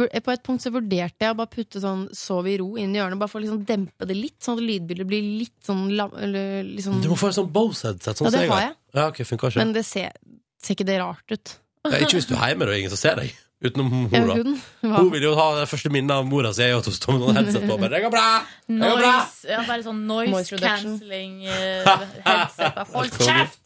[0.00, 3.00] På et punkt så vurderte jeg å bare putte sånn 'sov i ro' inn i
[3.00, 7.00] hjørnet, bare for å liksom dempe det litt, sånn at lydbildet blir litt sånn liksom,
[7.04, 8.20] Du må få et sånn Bose-headset.
[8.20, 8.76] Sånn Ja, det har jeg.
[8.94, 9.52] Ja, okay.
[9.60, 10.12] Men det ser,
[10.60, 11.56] ser ikke det rart ut?
[11.88, 13.30] Ja, ikke hvis du er hjemme, er Ingen som ser deg.
[13.60, 14.34] Utenom Ja, hora.
[14.40, 17.20] hun, Hun vil jo ha det første minnet av mora si, og hun står med
[17.26, 17.76] noen headset på.
[17.80, 18.26] Bare, det går bra!
[18.68, 19.10] Det går bra!
[19.20, 22.80] Noise, ja, bare sånn noise, Noise cancelling uh, headset.
[22.94, 23.58] Hold kjeft!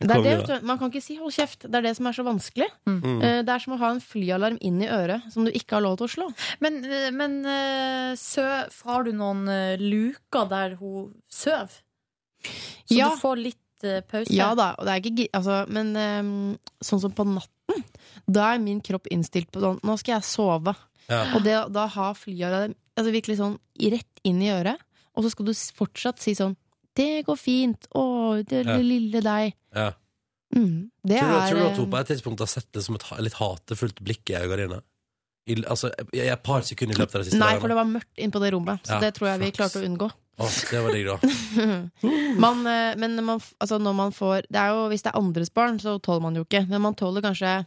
[0.00, 0.54] det er det, vet du.
[0.64, 1.66] Man kan ikke si 'hold kjeft'.
[1.68, 2.68] Det er det som er så vanskelig.
[2.88, 3.20] Mm.
[3.20, 5.82] Eh, Det er som å ha en flyalarm inn i øret som du ikke har
[5.84, 6.28] lov til å slå.
[6.64, 11.68] Men, eh, men eh, søv, har du noen eh, luker der hun sover?
[12.88, 13.10] Så Ja.
[13.12, 13.59] du får litt eh,
[14.10, 14.32] pause?
[14.34, 17.84] Ja da, og det er ikke gi- altså, Men um, sånn som på natten,
[18.26, 20.74] da er min kropp innstilt på sånn Nå skal jeg sove.
[21.10, 21.22] Ja.
[21.36, 24.78] Og det, da har flyalarm altså virkelig sånn rett inn i øret,
[25.16, 26.56] og så skal du fortsatt si sånn
[26.94, 27.86] 'Det går fint.
[27.94, 29.54] Å, det det lille deg'.
[29.74, 29.92] Ja.
[30.54, 32.66] Mm, det Tror, du, er tror du at hun eh, på et tidspunkt har sett
[32.74, 34.80] det som et litt hatefullt blikk i øynene dine?
[35.46, 37.76] I, altså, i i et par sekunder i løpet av de siste Nei, for det
[37.78, 40.10] var mørkt inne på det rommet, så Ja, det tror jeg vi klarte å unngå.
[40.40, 41.18] Å, det var digg, da.
[42.44, 45.50] Man, eh, men man, altså når man får det er jo, Hvis det er andres
[45.52, 46.62] barn, så tåler man jo ikke.
[46.70, 47.58] Men man tåler kanskje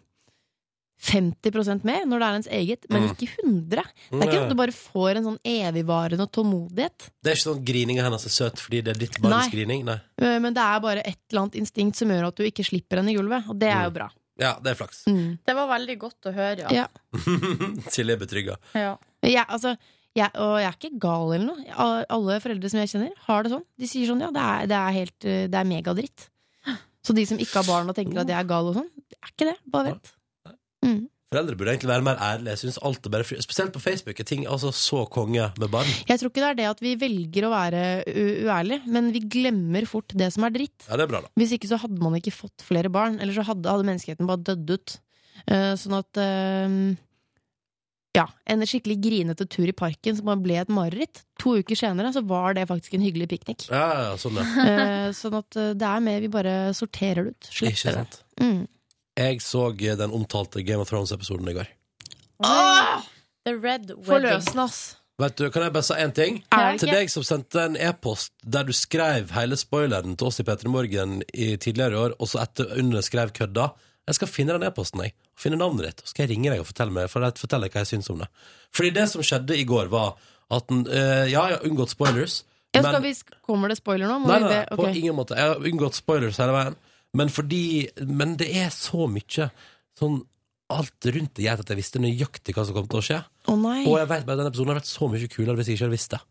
[1.03, 3.09] 50% mer når det er ens eget, men Mm.
[3.11, 7.09] ikke 100 Det er ikke sånn at du bare får en sånn evigvarende tålmodighet.
[7.21, 9.51] Det er ikke sånn grininga hennes er søt fordi det er ditt barns Nei.
[9.51, 9.83] grining?
[9.85, 9.99] Nei.
[10.21, 12.97] Eh, Men det er bare et eller annet instinkt som gjør at du ikke slipper
[13.01, 14.09] henne i gulvet, og det er jo bra.
[14.39, 15.03] Ja, det er flaks.
[15.05, 15.39] Mm.
[15.45, 16.87] Det var veldig godt å høre, ja.
[16.87, 16.87] Ja.
[17.93, 18.55] Silje er betrygga.
[18.73, 18.95] Ja.
[19.27, 19.75] ja, altså,
[20.17, 22.03] jeg, og jeg er ikke gal eller noe.
[22.13, 23.65] Alle foreldre som jeg kjenner, har det sånn.
[23.81, 26.27] De sier sånn ja, det er, det er helt eh, Det er megadritt.
[27.03, 29.17] Så de som ikke har barn og tenker at jeg er gal og sånn, det
[29.19, 29.57] er ikke det.
[29.73, 30.13] Bare vent.
[30.85, 31.01] Mm.
[31.33, 32.53] Foreldre burde egentlig være mer ærlige.
[32.53, 33.39] Jeg synes alt er bare fri.
[33.41, 35.89] Spesielt på Facebook er ting altså så konge med barn.
[36.07, 37.81] Jeg tror ikke det er det at vi velger å være
[38.45, 40.85] uærlige, men vi glemmer fort det som er dritt.
[40.85, 41.33] Ja, det er bra, da.
[41.41, 44.45] Hvis ikke så hadde man ikke fått flere barn, eller så hadde, hadde menneskeheten bare
[44.51, 44.95] dødd ut.
[45.49, 46.77] Uh, sånn at eh,
[48.13, 51.23] Ja, en skikkelig grinete tur i parken som ble et mareritt.
[51.41, 53.65] To uker senere så var det faktisk en hyggelig piknik.
[53.71, 54.45] Ja, ja, sånn, ja.
[54.73, 57.49] Eh, sånn at eh, det er med, vi bare sorterer det ut.
[57.49, 58.03] Slipper det.
[58.03, 58.19] sant.
[58.37, 58.61] Mm.
[59.17, 61.71] Jeg så den omtalte Game of Thrones-episoden i går.
[62.43, 64.03] The Red Wedding.
[64.05, 64.83] Forløsende, ass.
[65.21, 66.39] Vet du, Kan jeg bare si én ting?
[66.51, 70.41] Er det Til deg som sendte en e-post der du skrev hele spoileren til oss
[70.41, 73.69] i P3 Morgen i tidligere i år, og så etter under skrev kødda.
[74.09, 75.13] Jeg skal finne den e-posten, jeg.
[75.33, 76.03] Og finne navnet ditt.
[76.03, 78.21] Og skal jeg ringe deg og fortelle, meg, for fortelle deg hva jeg syns om
[78.23, 78.29] det.
[78.73, 80.15] Fordi det som skjedde i går, var
[80.53, 82.43] at den, eh, Ja, jeg har unngått spoilers.
[82.73, 83.13] Ja, men- skal vi,
[83.45, 84.25] kommer det spoiler nå?
[84.25, 84.75] Nei, vi nei, okay.
[84.77, 85.35] på ingen måte.
[85.37, 86.75] Jeg har unngått spoilers hele veien.
[87.13, 89.51] Men fordi Men det er så mye
[89.99, 90.25] sånn
[90.73, 93.25] Alt rundt det gjør at jeg visste nøyaktig hva som kom til å skje.
[93.59, 93.85] Nei.
[93.85, 95.97] Og jeg vet bare denne episoden har vært så mye kulere hvis jeg ikke hadde
[95.97, 96.21] visst det.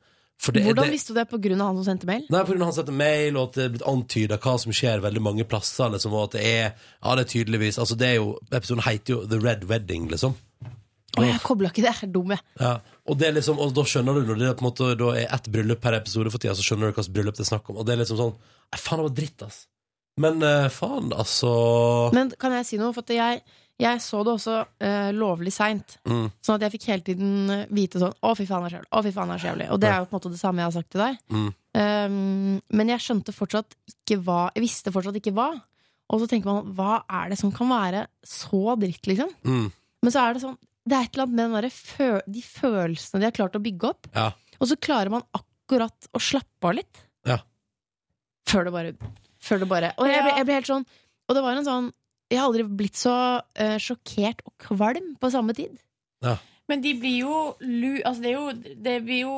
[0.42, 2.24] Det, Hvordan det, visste du det av han som sendte mail?
[2.32, 5.22] Nei, av han sendte mail, og at det er blitt antyda hva som skjer veldig
[5.22, 5.92] mange plasser.
[5.94, 9.14] Liksom, og at det er Ja, det er tydeligvis Altså, det er jo Episoden heter
[9.14, 10.34] jo The Red Wedding, liksom.
[11.12, 11.92] Å, jeg kobla ikke det.
[11.92, 12.42] Jeg er dum, jeg.
[12.58, 12.72] Ja,
[13.04, 15.10] og, det er liksom, og da skjønner du når det er på en måte Da
[15.12, 17.50] er ett bryllup per episode for tida, så skjønner du hva slags bryllup det er
[17.52, 17.78] snakk om.
[17.82, 18.34] Og det er liksom sånn
[18.72, 19.58] Nei, faen, det var dritt, ass.
[20.22, 21.52] Men eh, faen, altså
[22.16, 22.94] Men kan jeg si noe?
[22.96, 23.42] For at jeg,
[23.82, 24.54] jeg så det også
[24.84, 25.96] eh, lovlig seint.
[26.08, 26.28] Mm.
[26.44, 28.78] Sånn at jeg fikk hele tiden eh, vite sånn Å, fy faen, det er så
[28.80, 28.90] jævlig.
[28.92, 29.68] Å, fy faen, det er så jævlig.
[29.74, 31.20] Og det er jo på en måte det samme jeg har sagt til deg.
[31.32, 31.50] Mm.
[31.72, 35.48] Um, men jeg skjønte fortsatt ikke hva Jeg visste fortsatt ikke hva.
[36.12, 39.30] Og så tenker man hva er det som kan være så dritt, liksom?
[39.46, 39.70] mm,
[40.04, 43.28] Men så er det sånn Det er et eller annet med fø de følelsene de
[43.30, 44.10] har klart å bygge opp.
[44.12, 44.28] Ja.
[44.60, 47.02] Og så klarer man akkurat å slappe av litt.
[47.26, 47.40] Ja.
[48.50, 48.94] Før det bare
[49.42, 50.86] Før det bare Og jeg ble, jeg ble helt sånn
[51.30, 51.92] Og det var en sånn
[52.32, 53.12] Jeg har aldri blitt så
[53.44, 55.76] uh, sjokkert og kvalm på samme tid.
[56.70, 57.98] Men de blir jo lu...
[58.06, 59.32] Altså, det er jo Det blir jo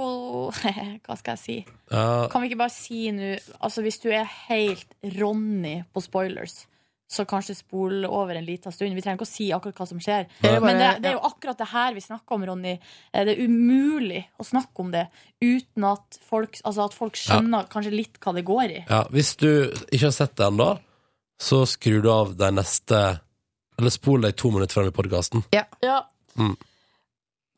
[1.06, 1.54] Hva skal jeg si?
[1.90, 3.30] ja, Kan vi ikke bare si nå
[3.64, 6.66] Altså, hvis du er helt Ronny på spoilers,
[7.10, 8.94] så kanskje spol over en liten stund.
[8.96, 10.24] Vi trenger ikke å si akkurat hva som skjer.
[10.42, 12.72] Eller Men det, det er jo akkurat det her vi snakker om, Ronny.
[13.12, 15.04] Eh, Det er umulig å snakke om det
[15.44, 18.80] uten at folk, altså at folk skjønner kanskje litt hva det går i.
[18.88, 19.48] ja, Hvis du
[19.92, 20.70] ikke har sett det ennå,
[21.40, 23.20] så skrur du av de neste
[23.78, 25.42] Eller spol deg to minutter frem i podkasten.
[25.50, 25.64] Ja.
[26.38, 26.56] Mm.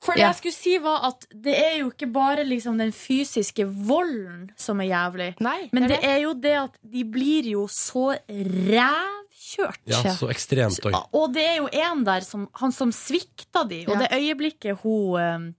[0.01, 0.29] For det Ja.
[0.33, 4.81] jeg skulle si var at det er jo ikke bare liksom den fysiske volden som
[4.81, 5.35] er jævlig.
[5.41, 9.81] Nei, Men det er jo det at de blir jo så rævkjørt.
[9.85, 10.97] Ja, så ekstremt òg.
[11.13, 14.07] Og det er jo en der som, han som svikta de, og Ja.
[14.07, 15.53] det øyeblikket hun eh,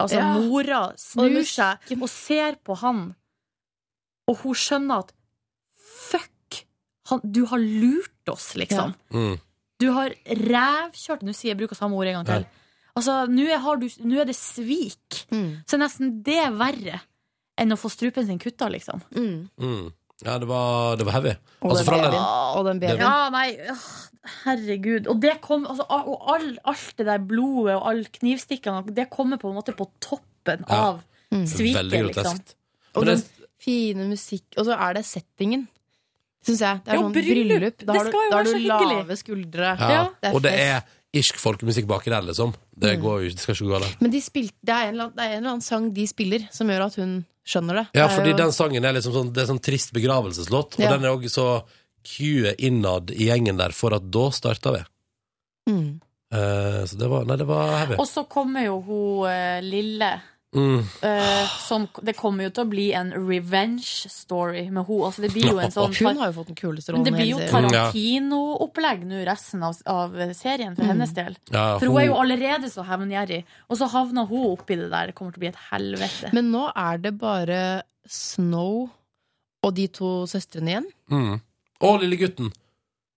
[0.00, 0.32] altså Ja.
[0.38, 3.14] mora snur seg og ser på han,
[4.28, 5.12] og hun skjønner at
[7.10, 8.94] han, du har lurt oss, liksom.
[9.14, 9.36] Mm.
[9.80, 12.46] Du har rævkjørt Nå sier jeg bruker samme ord en gang til.
[12.96, 15.26] Altså, nå er, har du, nå er det svik.
[15.30, 15.50] Mm.
[15.68, 17.02] Så nesten det er verre
[17.60, 19.02] enn å få strupen sin kutta, liksom.
[19.16, 19.48] Mm.
[19.60, 19.86] Mm.
[20.24, 21.34] Ja, det var, det var heavy.
[21.60, 23.02] Og, Altså, den og den babyen.
[23.04, 23.50] Ja, nei,
[24.46, 25.10] herregud.
[25.12, 29.40] Og det kom altså, Og all, alt det der blodet og all knivstikkene, det kommer
[29.40, 30.80] på en måte på toppen Ja.
[30.96, 31.02] av
[31.50, 32.40] sviket, liksom.
[32.96, 33.22] Og den
[33.60, 35.66] fine musikk Og så er det settingen.
[36.46, 36.80] Syns jeg.
[36.84, 37.48] Det er Jo, sånn bryllup.
[37.50, 37.78] bryllup.
[37.86, 39.72] Da har du, da har du lave skuldre.
[39.80, 40.02] ja.
[40.22, 40.82] det Og det er
[41.16, 42.52] irsk folkemusikk baki der, liksom.
[42.76, 44.00] Det, går jo, det skal ikke gå galt.
[44.04, 46.68] Men de spilte, det, er annen- det er en eller annen sang de spiller, som
[46.68, 47.14] gjør at hun
[47.46, 47.86] skjønner det.
[47.94, 50.80] Ja, Det fordi jo- den sangen er liksom sånn Det er sånn trist begravelseslåt, og
[50.80, 50.90] Ja.
[50.92, 51.64] den er òg så
[52.04, 54.82] cueet innad i gjengen der for at da starta vi.
[55.72, 56.00] mm.
[56.34, 57.94] Uh, så det var Nei, det var heavy.
[58.02, 60.08] Og så kommer jo hun uh, lille
[60.56, 60.78] Mm.
[61.04, 65.30] eh, som, Det kommer jo til å bli en revenge story med hun Altså, det
[65.34, 67.40] blir jo en sånn Hun har jo fått den kuleste Men rollen det blir jo.
[67.50, 71.36] Tarantino-opplegg nå resten av, av serien for hennes del.
[71.52, 75.10] Ja, For hun er jo allerede så hevngjerrig, og så havner hun oppi det der.
[75.12, 76.32] Det kommer til å bli et helvete.
[76.36, 77.60] Men nå er det bare
[78.08, 78.86] Snow
[79.66, 80.88] og de to søstrene igjen.
[81.10, 81.36] mm.
[81.84, 82.48] Og lille gutten.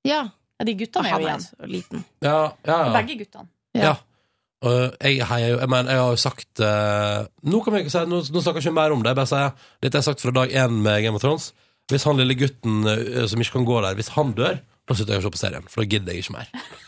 [0.03, 0.25] Ja.
[0.59, 1.43] Ja, de guttene er jo igjen.
[1.71, 2.01] liten.
[2.19, 2.93] Ja, ja, ja.
[2.97, 3.47] Begge guttene.
[3.77, 3.95] ja.
[4.59, 8.01] Jeg hei, jeg, Jeg mener, jeg har jo sagt uh, Nå kan vi ikke si
[8.11, 9.13] Nå, nå snakker jeg ikke mer om det.
[9.13, 9.53] Jeg bare sier
[9.85, 11.53] Dette er sagt fra dag én med Game of Thrones.
[11.89, 15.15] Hvis han lille gutten uh, som ikke kan gå der, hvis han dør, da slutter
[15.15, 15.69] jeg å se på serien.
[15.71, 16.51] For da gidder jeg ikke mer.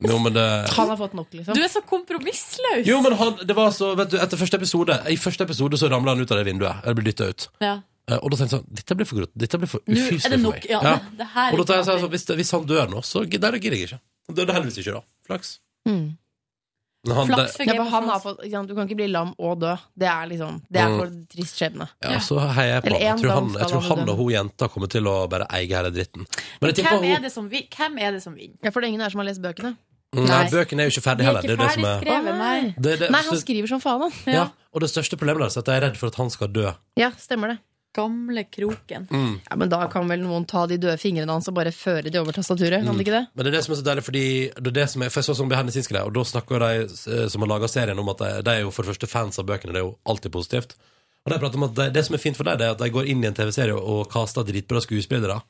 [0.00, 1.52] Jo, men det Han har fått nok, liksom.
[1.52, 2.86] Du er så kompromissløs!
[2.88, 5.90] Jo, men han, det var så, vet du, etter første episode I første episode så
[5.92, 6.80] ramla han ut av det vinduet.
[6.84, 7.44] Eller ble dytta ut.
[7.60, 7.74] Ja.
[8.08, 10.56] Eh, Og da tenkte jeg sånn Dette blir for grot Dette blir for ufyselig for
[10.56, 10.70] meg.
[10.70, 10.94] Ja, Ja.
[11.04, 13.58] Det, det her Og da tenkte jeg sånn, hvis, hvis han dør nå, så gidder
[13.60, 14.00] jeg ikke.
[14.30, 15.04] Han døde heldigvis ikke da.
[15.28, 15.52] Flaks.
[15.88, 16.06] Mm.
[17.06, 19.60] Men han, Flaks det, for Ja, han har fått, du kan ikke bli lam og
[19.62, 19.70] dø.
[19.96, 20.98] Det er liksom Det er Mm.
[20.98, 21.88] for trist skjebne.
[22.04, 23.00] ja, så heier jeg på Eller.
[23.00, 25.90] Jeg tror han, jeg tror han og hun jenta kommer til å bare eie hele
[25.90, 26.26] dritten.
[26.60, 28.56] Men jeg Hvem er, det som, hvem er det som vinner?
[28.62, 29.76] Ja, for det er ingen her som har lest bøkene.
[30.12, 30.50] Nei, Nei.
[30.50, 31.40] bøkene er jo ikke ferdige er heller.
[31.40, 32.74] ikke Det er det som er ferdigskrevet, nei.
[32.76, 34.12] det, det, Nei, han skriver som faen, han.
[34.34, 34.48] ja.
[34.74, 36.72] Og det største problemet deres er at jeg er redd for at han skal dø.
[36.98, 37.58] Ja, stemmer det.
[37.96, 39.08] Gamle kroken.
[39.10, 39.32] Mm.
[39.48, 42.20] Ja, Men da kan vel noen ta de døde fingrene hans og bare føre de
[42.20, 42.84] over tastaturet?
[42.86, 43.24] Kan de ikke det?
[43.34, 45.20] Men det er det som er så deilig, fordi det er det som er, for
[45.20, 47.98] jeg så sånn behind the scenes-greier, og da snakker de eh, som har laga serien,
[47.98, 49.74] om at de, de er jo for det første fans av bøkene.
[49.74, 50.76] Det er jo alltid positivt.
[51.26, 52.84] Og de prater om at det, det som er fint for dem, det er at
[52.84, 55.40] de går inn i en TV-serie og kaster dritbra skuespillere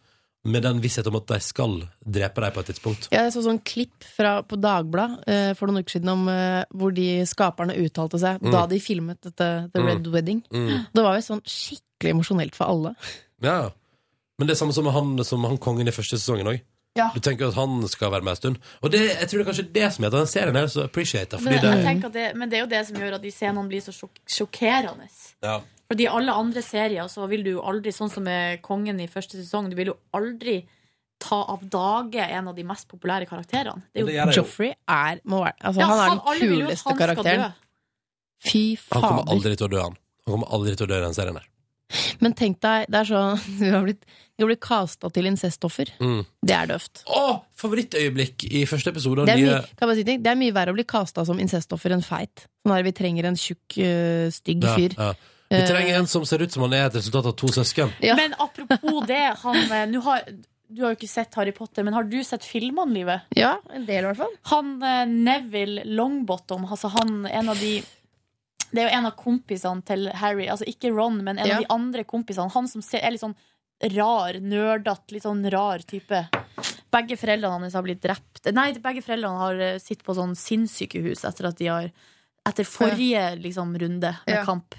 [0.48, 3.08] med den visshet om at de skal drepe deg på et tidspunkt.
[3.12, 6.62] Ja, Jeg så sånn klipp fra, på Dagbladet eh, for noen uker siden om eh,
[6.72, 10.40] hvor de skaperne uttalte seg da de filmet dette The Red Wedding.
[10.48, 10.86] Mm.
[10.96, 12.94] Det var jo sånn skikkelig emosjonelt for alle.
[13.44, 13.68] Ja.
[14.40, 16.62] Men det er samme som han, som han kongen i første sesongen òg.
[16.98, 17.10] Ja.
[17.14, 18.56] Du tenker at han skal være med en stund.
[18.82, 20.86] Og det, jeg tror det er kanskje det som gjør at den serien er så
[20.88, 21.38] appreciated.
[21.38, 23.22] Fordi Men, det, jeg tenker at det, men det er jo det som gjør at
[23.22, 25.06] de scenene blir så sjok sjokkerende.
[25.46, 25.60] ja.
[25.90, 29.08] Fordi i alle andre serier så vil du jo aldri, sånn som med Kongen i
[29.10, 30.60] første sesong, du vil jo aldri
[31.20, 33.82] ta av dage en av de mest populære karakterene.
[33.90, 34.36] Det er jo, det.
[34.38, 37.58] Joffrey er, må være, altså, Ja, han er den kuleste karakteren.
[38.46, 39.02] Fy fader.
[39.02, 39.98] Han kommer aldri til å dø, han.
[40.24, 41.49] Han kommer aldri til å dø i den serien der.
[42.20, 44.04] Men tenk deg, det er sånn Du har blitt,
[44.38, 45.90] du har blitt casta til incestoffer.
[46.00, 46.20] Mm.
[46.46, 47.02] Det er døvt.
[47.12, 47.24] Å,
[47.60, 49.58] favorittøyeblikk i første episode av Det er, nye
[49.90, 50.22] mye, si ting?
[50.24, 52.46] det er mye verre å bli casta som incestoffer enn feit.
[52.64, 54.96] Sånn her, vi trenger en tjukk, øh, stygg Ja, fyr.
[54.96, 55.12] ja.
[55.50, 57.90] Vi trenger en som ser ut som han er et resultat av to søsken.
[58.06, 58.14] Ja.
[58.14, 60.28] Men apropos det, han, eh, har,
[60.70, 63.26] du har jo ikke sett Harry Potter, men har du sett filmene, Livet?
[63.34, 64.36] Ja, en del i hvert fall.
[64.52, 67.80] Han eh, Neville Longbottom, altså han en av de
[68.72, 71.56] Det er jo en av kompisene til Harry, altså ikke Ron, men en Ja.
[71.56, 72.50] av de andre kompisene.
[72.52, 73.34] Han som er litt sånn
[73.96, 76.28] rar, nerdete, litt sånn rar type.
[76.92, 78.52] Begge foreldrene hans har blitt drept.
[78.52, 81.90] Nei, begge foreldrene har eh, sittet på sånn sinnssykehus etter at de har
[82.46, 84.44] Etter forrige liksom, runde med Ja.
[84.46, 84.74] kamp.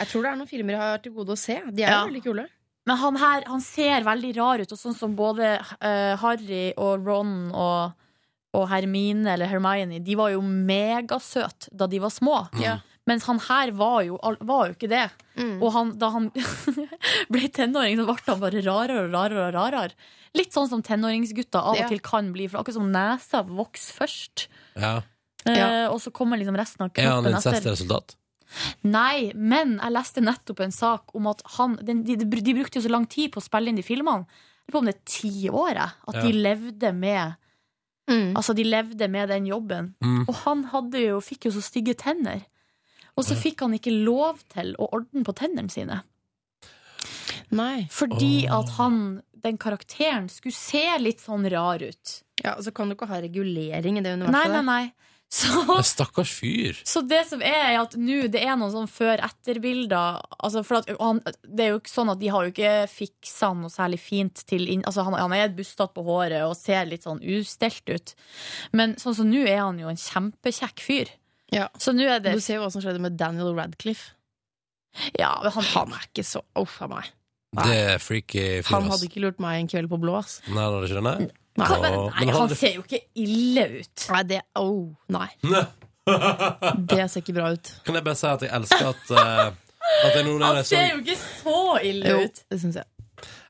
[0.00, 1.60] Jeg tror det er noen filmer jeg har til gode å se.
[1.70, 2.00] De er Ja.
[2.04, 2.48] jo veldig kule.
[2.86, 7.06] Men han her han ser veldig rar ut, og sånn som både uh, Harry og
[7.06, 7.92] Ron og,
[8.52, 12.48] og Hermine eller Hermione, de var jo megasøte da de var små.
[12.60, 12.78] Ja.
[13.06, 15.10] Mens han her var jo, var jo ikke det.
[15.36, 15.58] Mm.
[15.62, 16.30] Og han, da han
[17.32, 19.46] ble tenåring, så ble han bare rarere og rarere.
[19.48, 19.92] og rarere.
[20.34, 21.84] Litt sånn som tenåringsgutter av Ja.
[21.84, 24.46] og til kan bli, for akkurat som nesa vokser først.
[24.80, 24.96] Ja.
[25.46, 25.90] Eh, Ja.
[25.92, 27.36] Og så kommer liksom resten av kroppen Er han etter.
[27.52, 28.16] incestresultat?
[28.84, 32.78] Nei, men jeg leste nettopp en sak om at han den, de, de, de brukte
[32.78, 34.24] jo så lang tid på å spille inn de filmene.
[34.64, 35.90] Jeg lurer på om det er ti år, jeg.
[36.08, 36.22] At Ja.
[36.22, 37.36] de levde med
[38.06, 38.34] Mm.
[38.36, 39.94] Altså, de levde med den jobben.
[40.04, 40.26] Mm.
[40.28, 42.42] Og han hadde jo, fikk jo så stygge tenner.
[43.14, 46.00] Og så fikk han ikke lov til å ordne på tennene sine.
[47.54, 47.86] Nei.
[47.92, 48.58] Fordi oh.
[48.58, 49.00] at han,
[49.44, 52.20] den karakteren, skulle se litt sånn rar ut.
[52.42, 54.84] Ja, Så kan du ikke ha regulering i det universet Nei, nei, nei.
[55.34, 56.78] Så Stakkars fyr.
[56.86, 60.20] Så det som er, er at nå det er noen sånn før-etter-bilder.
[60.38, 63.50] Altså for at, han, det er jo ikke sånn at de har jo ikke fiksa
[63.58, 67.06] noe særlig fint til inn, altså han, han er bustete på håret og ser litt
[67.08, 68.14] sånn ustelt ut.
[68.78, 71.10] Men sånn som nå er han jo en kjempekjekk fyr.
[71.52, 71.68] Ja.
[71.78, 74.12] Så nå er det Du ser jo hva som skjedde med Daniel Radcliffe.
[75.18, 77.10] Ja, men han, Han er ikke så Uff a meg.
[77.54, 80.40] Det er freaky fyr, Han hadde ikke lurt meg en kveld på blå, ass.
[80.48, 81.16] Nei, det hadde ikke det, nei?
[81.54, 81.66] Nei.
[81.70, 84.06] Hva- men, nei, han- han ser jo ikke ille ut.
[84.10, 85.28] Nei, det Oh, nei.
[85.46, 85.64] Nei.
[86.90, 87.70] Det ser ikke bra ut.
[87.86, 89.52] Kan jeg bare si at jeg elsker at uh,
[90.04, 92.42] At jeg Han ser jo ikke så ille ut.
[92.42, 92.84] Jo, det syns jeg.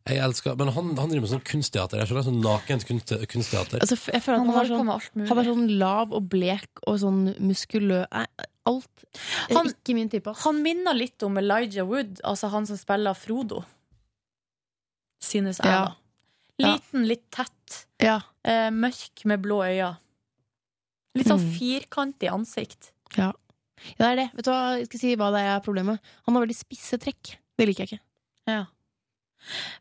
[0.06, 1.96] Jeg elsker Men han, han driver med sånn kunstteater.
[2.02, 3.80] Jeg skjønner sånn nakent kunst, kunstteater.
[3.80, 5.28] Altså, jeg føler at Han han er sånn.
[5.30, 8.04] Han er sånn lav og blek og sånn muskuløs
[8.66, 9.04] alt
[9.50, 10.34] Han- ikke min type.
[10.44, 13.64] Han minner litt om Elijah Wood, altså han som spiller Frodo.
[15.24, 15.84] Synes jeg, Ja.
[15.86, 15.94] da.
[16.58, 17.86] Liten, litt tett.
[18.00, 18.20] Ja.
[18.44, 19.96] Eh, mørk med blå øyne.
[21.16, 21.54] Litt sånn Mm.
[21.58, 22.92] firkantig ansikt.
[23.16, 23.32] ja,
[23.98, 24.30] det er det.
[24.34, 25.98] Vet du hva, jeg skal si hva det er problemet?
[26.26, 27.36] Han har veldig spisse trekk.
[27.56, 28.00] Det liker jeg ikke.
[28.48, 28.66] Ja.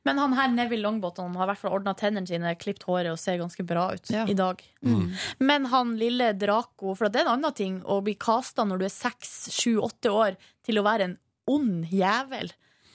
[0.04, 3.20] Men han her Neville Longbottom har i hvert fall ordna tennene sine, klippet håret og
[3.22, 4.26] ser ganske bra ut Ja.
[4.28, 4.60] i dag.
[4.86, 5.14] Mm.
[5.40, 8.86] Men han lille Draco, for det er en annen ting å bli kasta når du
[8.86, 11.18] er seks, sju, åtte år, til å være en
[11.48, 12.52] ond jævel.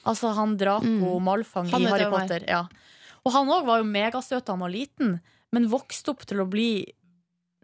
[0.08, 1.24] Altså han Draco Mm.
[1.24, 2.10] Malfang Han i Harry er.
[2.10, 2.44] Potter.
[2.48, 2.62] Ja.
[3.26, 5.18] Og han òg var jo megasøt da han var liten,
[5.52, 6.86] men vokste opp til å bli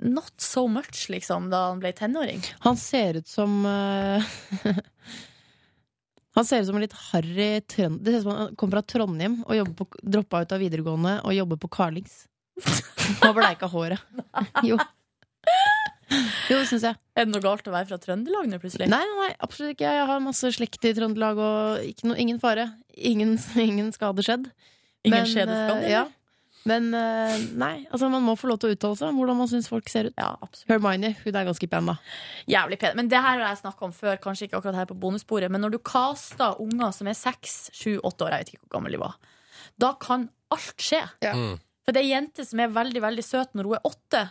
[0.01, 2.43] not so much, liksom, da han ble tenåring.
[2.66, 4.24] Han ser ut som eh,
[6.35, 8.02] Han ser ut som en litt harry trønder.
[8.02, 11.36] Det ser ut som han kommer fra Trondheim og på, droppa ut av videregående og
[11.36, 12.24] jobber på Carlings.
[13.27, 14.01] Og bleika håret.
[14.69, 14.78] Jo.
[16.48, 16.98] Jo, det syns jeg.
[17.16, 18.86] Er det noe galt å være fra Trøndelag nå, plutselig?
[18.93, 19.93] Nei, nei, absolutt ikke.
[19.97, 22.69] Jeg har masse slekt i Trøndelag, og no, ingen fare.
[22.94, 23.35] Ingen,
[23.66, 24.51] ingen skade skjedd.
[25.09, 26.05] Ingen Men, eh, Ja.
[26.69, 29.51] Men eh, nei, altså man må få lov til å uttale seg om hvordan man
[29.51, 30.15] syns folk ser ut.
[30.16, 30.70] Ja, absolutt.
[30.73, 31.97] Hermione hun er ganske pen, da.
[32.49, 32.97] Jævlig pen.
[33.01, 35.53] Men det her har jeg snakka om før, kanskje ikke akkurat her på bonussporet.
[35.53, 38.73] Men når du caster unger som er seks, sju, åtte år, jeg vet ikke hvor
[38.78, 39.19] gammel de var,
[39.85, 41.03] da kan alt skje.
[41.24, 41.35] Ja.
[41.36, 41.61] Mm.
[41.85, 44.24] For det er ei jente som er veldig veldig søt når hun er åtte.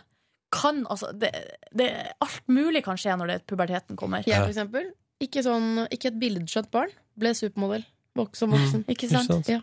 [0.54, 1.30] Kan, altså, det,
[1.74, 1.90] det,
[2.22, 4.26] alt mulig kan skje når det, puberteten kommer.
[4.26, 4.90] Jeg, for eksempel.
[5.22, 6.90] Ikke, sånn, ikke et billedskjønt barn.
[7.18, 7.86] Ble supermodell
[8.34, 8.84] som voksen.
[8.90, 9.30] Ikke sant?
[9.30, 9.50] Ikke sant?
[9.50, 9.62] Ja.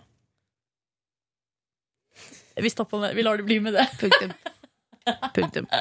[2.55, 3.87] Vi stopper med Vi lar det bli med det.
[4.01, 4.33] Punktum.
[5.35, 5.67] Punktum.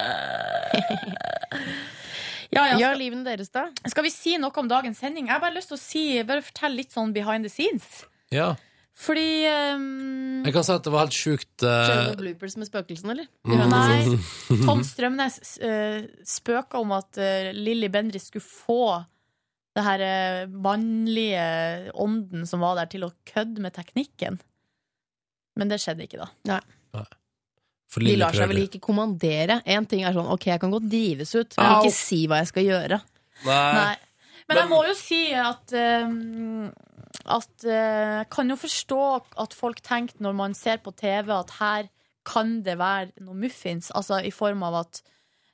[2.50, 3.68] Ja, ja, Ja, skal, livene deres, da?
[3.86, 5.28] skal vi si noe om dagens sending?
[5.28, 8.00] Jeg har bare lyst til å si, bare fortelle litt sånn behind the scenes.
[8.34, 8.56] Ja.
[9.00, 9.46] Fordi
[9.78, 13.30] um, Jeg kan si at det var helt sjukt uh, bloopers med spøkelsene, eller?
[13.46, 13.62] Mm.
[13.70, 14.18] Nei.
[14.66, 18.82] Tom Strømnes uh, spøka om at uh, Lilly Bendriss skulle få
[19.78, 21.46] det her uh, mannlige
[22.02, 24.40] ånden som var der, til å kødde med teknikken.
[25.58, 26.60] Men det skjedde ikke, da.
[27.90, 29.60] for De lar seg vel ikke kommandere.
[29.66, 31.80] Én ting er sånn ok, jeg kan godt drives ut, men Au.
[31.80, 33.00] ikke si hva jeg skal gjøre.
[33.48, 33.72] Nei.
[33.74, 33.96] Nei.
[34.50, 36.64] Men jeg må jo si at um,
[37.30, 39.04] At jeg Jeg kan jo forstå
[39.44, 41.88] at folk tenker når man ser på TV at her
[42.26, 43.88] kan det være noe muffins.
[43.96, 45.00] Altså i form av at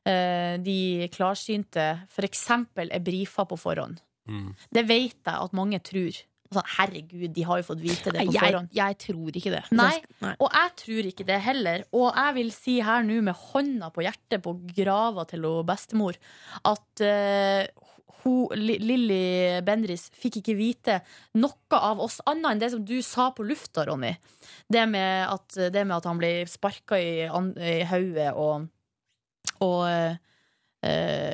[0.09, 2.43] eh, de klarsynte f.eks.
[2.51, 4.01] er brifa på forhånd.
[4.27, 4.51] Mm.
[4.75, 6.19] Det vet jeg at mange tror.
[6.47, 8.69] Altså, herregud, de har jo fått vite det på Jeg, forhånd.
[8.77, 9.63] jeg tror ikke det.
[9.75, 9.95] Nei.
[10.23, 10.35] Nei.
[10.39, 11.87] Og jeg tror ikke det heller.
[11.97, 16.19] Og jeg vil si her nå med hånda på hjertet på grava til hun bestemor
[16.71, 17.87] at uh,
[18.57, 21.01] Lilly Bendris fikk ikke vite
[21.39, 24.15] noe av oss annet enn det som du sa på lufta, Ronny.
[24.67, 28.67] Det med at, det med at han ble sparka i, i hodet og,
[29.63, 30.19] og eh,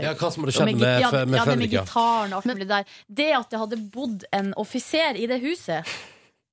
[0.03, 1.85] Ja, hva som hadde skjedd med, med, med ja, det med Fredrik, ja.
[1.87, 2.99] gitaren og alt mulig der.
[3.07, 5.89] Det at det hadde bodd en offiser i det huset,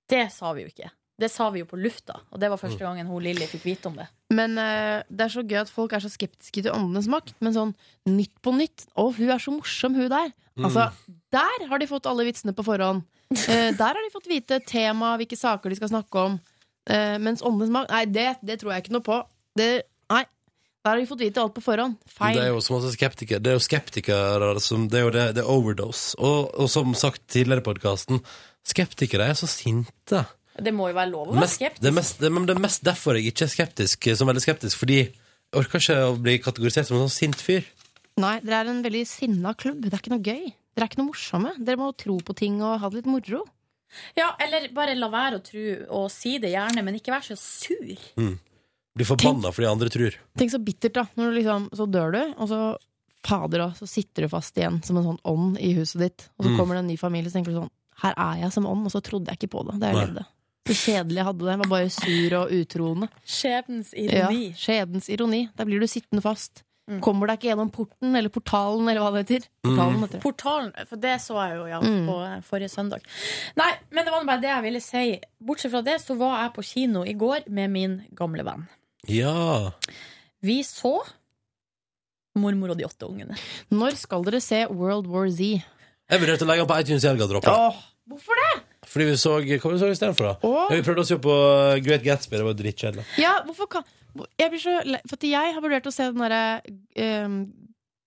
[0.10, 0.90] det sa vi jo ikke.
[1.20, 2.64] Det sa vi jo på lufta, og det var Mm.
[2.64, 4.06] første gangen hun Lilly fikk vite om det.
[4.32, 7.34] Men uh, det er så gøy at folk er så skeptiske til åndenes makt.
[7.44, 7.74] Men sånn
[8.08, 8.86] Nytt på nytt.
[8.96, 10.32] Å, hun er så morsom, hun der.
[10.56, 10.70] Mm.
[10.70, 10.86] Altså,
[11.36, 13.04] der har de fått alle vitsene på forhånd.
[13.36, 16.40] Uh, der har de fått vite tema, hvilke saker de skal snakke om.
[16.90, 19.20] Uh, mens åndenes makt Nei, det, det tror jeg ikke noe på.
[19.60, 19.70] Det,
[20.14, 20.24] nei.
[20.86, 21.98] Der har de fått vite alt på forhånd.
[22.08, 22.38] Feil.
[22.38, 25.26] Det er jo som også skeptikere Det er jo skeptikere som Det er jo det,
[25.36, 26.14] det er overdose.
[26.24, 28.22] Og, og som sagt tidligere i podkasten,
[28.68, 30.24] skeptikere er så sinte.
[30.60, 31.84] Det må jo være lov å være Mest, skeptisk.
[31.84, 34.44] det, er mest, det, men det er mest derfor jeg ikke er skeptisk, som veldig
[34.44, 34.80] skeptisk.
[34.82, 35.14] Fordi jeg
[35.60, 37.68] orker ikke å bli kategorisert som en sånn sint fyr.
[38.20, 39.86] Nei, dere er en veldig sinna klubb.
[39.86, 40.50] Det er ikke noe gøy.
[40.76, 41.54] Dere er ikke noe morsomme.
[41.64, 43.46] Dere må tro på ting og ha det litt moro.
[44.20, 45.64] Ja, eller bare la være å tro,
[45.98, 48.04] og si det gjerne, men ikke vær så sur.
[49.00, 50.16] Blir forbanna fordi andre tror.
[50.38, 51.06] Tenk så bittert, da.
[51.16, 52.62] Når du liksom, så dør du, og så
[53.24, 56.30] fader òg, så sitter du fast igjen som en sånn ånd i huset ditt.
[56.38, 56.58] Og så Mm.
[56.60, 57.70] kommer det en ny familie, så tenker du sånn
[58.00, 59.80] Her er jeg som ånd, og så trodde jeg ikke på det.
[59.82, 60.26] Det er jeg.
[60.70, 61.52] Så kjedelig jeg hadde det.
[61.52, 63.10] Jeg var bare sur og utroende.
[63.28, 64.54] Skjebnens Ja, ironi.
[64.56, 65.50] skjedens ironi.
[65.58, 66.64] Der blir du sittende fast.
[67.02, 69.48] kommer deg ikke gjennom porten, eller portalen, eller hva det heter.
[69.62, 70.22] Portalen, heter det.
[70.24, 72.08] Portalen, for det så jeg jo ja, Mm.
[72.08, 72.44] på mm.
[72.50, 73.02] forrige søndag.
[73.58, 75.20] Nei, men det var bare det jeg ville si.
[75.44, 78.68] Bortsett fra det så var jeg på kino i går med min gamle venn.
[79.08, 79.72] Ja.
[80.42, 80.98] Vi så
[82.40, 83.36] Mormor og de åtte ungene.
[83.74, 85.64] Når skal dere se World War Z?
[86.10, 87.80] Jeg vurderte å legge den på iTunes i helga og droppe den.
[88.10, 88.52] hvorfor det?
[88.90, 90.36] Fordi vi så Hva vi så istedenfor, da?
[90.48, 90.68] Åh.
[90.72, 91.34] Ja, vi prøvde å se på
[91.86, 92.38] Great Gatsby.
[92.38, 93.06] Det var drittkjedelig.
[93.22, 93.84] Ja, hvorfor kan
[94.40, 97.40] Jeg blir så lei For at jeg har vurdert å se den derre um,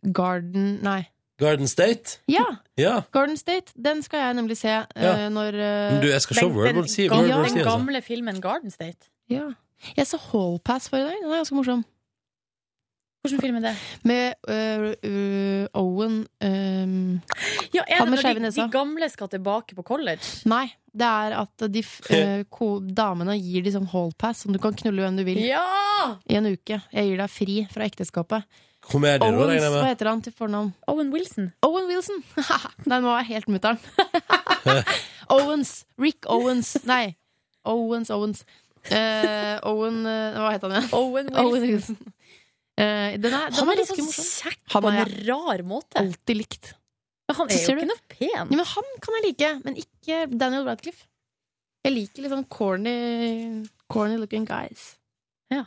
[0.03, 1.03] Garden Nei.
[1.39, 2.19] Garden State?
[2.31, 2.45] Ja!
[2.79, 3.03] Ja.
[3.15, 3.73] Garden State.
[3.79, 5.29] Den skal jeg nemlig se uh, Ja.
[5.31, 7.09] når uh, Men du, jeg skal se World War Z.
[7.11, 7.77] gamle, World War Z, den altså.
[7.79, 9.11] gamle filmen Garden State.
[9.31, 9.53] Ja.
[9.97, 11.19] Jeg så Hall Pass forrige dag.
[11.23, 11.83] Den er ganske morsom.
[13.23, 13.73] Hvilken film er det?
[14.03, 17.21] Med uh, uh, Owen um,
[17.71, 20.27] Ja, er Han det med når de, de gamle skal tilbake på college?
[20.51, 22.01] Nei, det er at de f-
[22.57, 25.63] ko, damene gir de sånn hall pass, som du kan knulle hvem du vil, Ja!
[26.27, 26.81] i en uke.
[26.91, 28.43] Jeg gir deg fri fra ekteskapet.
[28.91, 30.73] Komedie, da, Owens, hva heter han til fornavn?
[30.91, 31.53] Owen Wilson.
[31.63, 32.19] Owen Wilson!
[32.91, 33.79] Nei, nå er jeg helt mutter'n.
[35.37, 35.85] Owens.
[36.03, 36.75] Rick Owens.
[36.91, 37.15] Nei.
[37.63, 38.43] Owens, Owens.
[38.91, 40.89] Eh, Owen eh, Hva het han igjen?
[40.99, 41.45] Owen Wilson.
[41.45, 41.99] Owen Wilson.
[42.75, 46.01] Eh, den er, den Han er litt ganske sånn kjekk Han på en rar måte.
[46.01, 46.73] Alltid likt.
[47.29, 48.33] Men han er jo ikke noe pen.
[48.33, 51.07] Ja, men han kan jeg like, men ikke Daniel Radcliffe.
[51.83, 52.97] Jeg liker litt sånn corny,
[53.91, 54.93] corny looking guys.
[55.51, 55.65] Ja.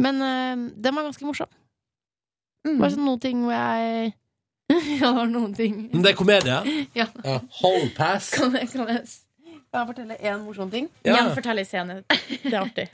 [0.00, 1.52] Men øh, den var ganske morsom.
[2.64, 2.78] Mm.
[2.80, 4.14] Bare sånn noen ting hvor jeg
[4.72, 5.76] Ja, det var noen ting.
[5.92, 6.58] Men det er komedie?
[7.00, 7.08] Ja.
[7.24, 7.38] ja.
[7.60, 8.30] Hall Pass.
[8.32, 9.04] Kan jeg, kan jeg,
[9.74, 10.88] kan jeg fortelle én morsom ting?
[11.02, 11.18] Ja.
[11.18, 12.02] Gjenfortell i scenen.
[12.44, 12.86] Det er artig.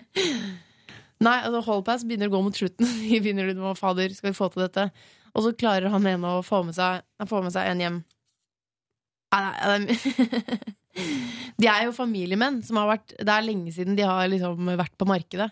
[1.20, 2.89] Nei, altså Hallpass begynner å gå mot slutten.
[3.05, 4.89] Vi begynner å fader, skal vi få til dette?
[5.36, 7.98] Og så klarer han ene å få med seg, han får med seg en hjem.
[9.36, 9.98] Nei.
[11.61, 14.97] De er jo familiemenn som har vært Det er lenge siden de har liksom vært
[14.98, 15.47] på markedet.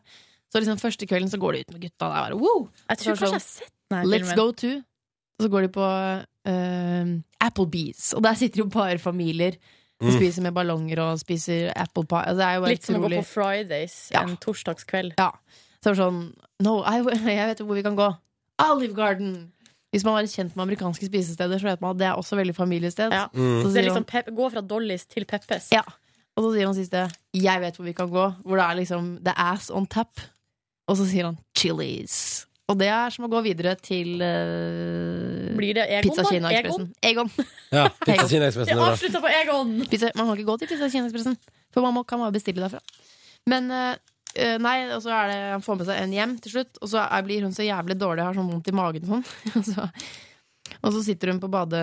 [0.50, 2.08] Så liksom første kvelden så går de ut med gutta.
[2.08, 2.64] Er bare, wow!
[2.88, 4.40] Jeg tror kanskje jeg har sett denne Let's filmen.
[4.40, 4.72] go to.
[5.38, 7.12] Og så går de på uh,
[7.44, 8.08] Applebees.
[8.16, 9.60] Og der sitter jo bare familier
[10.00, 10.12] Mm.
[10.14, 12.20] spiser med ballonger og spiser apple pie.
[12.22, 14.22] Altså, det er jo bare Litt som å gå på Fridays Ja.
[14.22, 15.14] en torsdagskveld.
[15.18, 15.30] ja.
[15.82, 16.98] Så er det sånn No, I,
[17.38, 18.08] jeg vet hvor vi kan gå.
[18.62, 19.52] Olive Garden!
[19.92, 22.54] Hvis man er kjent med amerikanske spisesteder, så vet man at det er også veldig
[22.54, 23.10] familiested.
[23.14, 23.28] Ja.
[23.32, 23.62] Mm.
[23.62, 25.70] Så Det er liksom pep gå fra Dollys til Peppes.
[25.72, 25.82] Ja.
[26.36, 29.24] og så sier han siste 'Jeg vet hvor vi kan gå', hvor det er liksom
[29.24, 30.20] The ass on tap.
[30.88, 32.46] Og så sier han 'Chili's'.
[32.68, 36.26] Og det er som å gå videre til uh, Blir det Egon, Pizza?
[36.28, 36.90] Kina Ekspressen.
[37.00, 37.30] Egon.
[37.72, 38.30] Ja, Pizza Egon.
[38.34, 39.72] Kina Ekspressen Det er avslutta på Egon!
[39.88, 41.38] Pizza, man kan ikke gå til Pizza Kina Ekspressen,
[41.72, 42.82] for man må, kan bare bestille derfra.
[43.48, 46.80] Men eh, nei, og så er det han får med seg en hjem til slutt,
[46.82, 49.30] og så er, blir hun så jævlig dårlig, har sånn vondt i magen og
[49.72, 49.92] sånn.
[50.84, 51.80] Og så, sitter hun på badet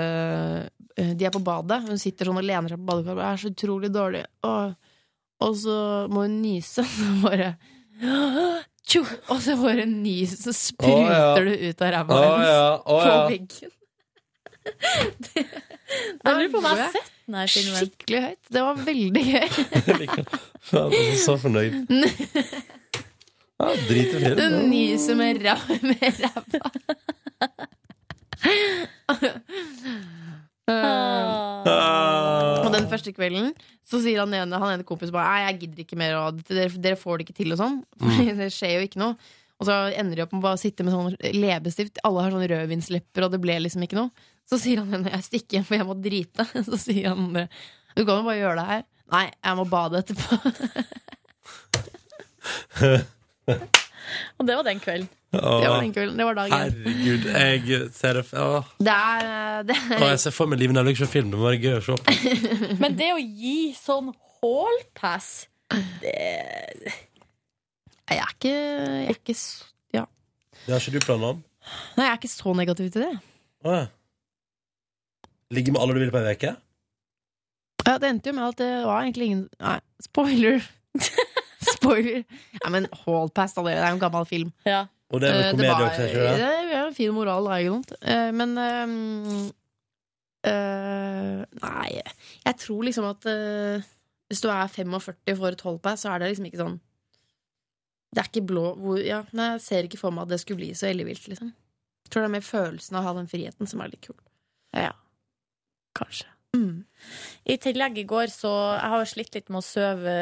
[1.18, 3.50] De er på badet, hun sitter sånn og lener seg på badekaret og er så
[3.50, 4.22] utrolig dårlig.
[4.46, 4.92] Og,
[5.42, 5.78] og så
[6.14, 7.50] må hun nyse, så bare
[8.86, 9.02] Tjo!
[9.34, 11.34] Og så får du en ny, så spruter oh, ja.
[11.42, 13.26] du ut av ræva oh, hennes ja, oh, på ja.
[13.32, 13.72] veggen.
[16.22, 17.48] det lurer på om jeg har sett filmen.
[17.50, 18.44] Skikkelig høyt.
[18.54, 19.50] Det var veldig gøy.
[19.90, 20.26] Det.
[20.66, 20.92] Faen,
[21.26, 21.74] så fornøyd.
[23.56, 24.36] Ja, Dritefilm.
[24.36, 25.64] Du nyser med ræva.
[30.68, 31.32] Eh,
[31.66, 32.62] Ah.
[32.62, 33.48] og den første kvelden
[33.86, 36.68] så sier han ene, han ene kompis bare Nei, jeg gidder ikke mer, og dere,
[36.82, 37.78] dere får det ikke til, og sånn.
[38.02, 38.10] For
[38.42, 39.14] det skjer jo ikke noe.
[39.58, 42.02] Og så ender de opp med bare å sitte med sånn leppestift.
[42.06, 44.12] Alle har sånne rødvinslepper, og det ble liksom ikke noe.
[44.46, 46.44] Så sier han ene jeg stikker hjem, for jeg må drite.
[46.70, 47.46] Så sier han andre
[47.96, 48.84] du kan jo bare gjøre det her.
[49.16, 50.36] Nei, jeg må bade etterpå.
[54.38, 55.08] Og det var den kvelden.
[55.36, 56.18] Det var den kvelden.
[56.20, 56.54] Det var dagen.
[56.56, 60.74] Herregud, jeg ser det Åh, Det er, det Åh, er jeg ser for meg Liv
[60.76, 61.32] Nelvik som film.
[61.34, 62.16] Det må være gøy å se på.
[62.84, 65.30] Men det å gi sånn hallpass
[66.02, 66.16] det...
[68.06, 70.04] Jeg er ikke, jeg er ikke så, ja.
[70.66, 71.40] Det har ikke du planer om?
[71.98, 73.14] Nei, jeg er ikke så negativ til det.
[73.66, 73.86] Åh, ja.
[75.56, 76.54] Ligge med alle du vil på ei uke?
[77.86, 80.64] Ja, det endte jo med at det var egentlig ingen Nei, spoiler.
[81.76, 82.24] spoiler.
[82.62, 84.54] Nei, men Hallpass, da, det er jo en gammel film.
[84.66, 84.86] Ja.
[85.14, 86.38] Og det er Eh, vel komedie også, ikke det?
[86.40, 87.92] det er en fin moral, da, ikke sant?
[88.02, 89.52] Eh, Men eh,
[90.50, 91.90] eh, Nei,
[92.46, 93.86] jeg tror liksom at eh,
[94.30, 96.80] hvis du er 45 og får et Hall Pass, så er det liksom ikke sånn
[98.16, 100.62] Det er ikke blå hvor, ja, nei, Jeg ser ikke for meg at det skulle
[100.64, 101.54] bli så ellevilt, liksom.
[102.06, 104.18] Jeg tror det er mer følelsen av å ha den friheten som er litt kul.
[104.74, 104.92] ja.
[105.96, 106.28] Kanskje.
[106.56, 106.84] Mm.
[107.48, 110.16] I tillegg i går så Jeg har slitt litt med å sove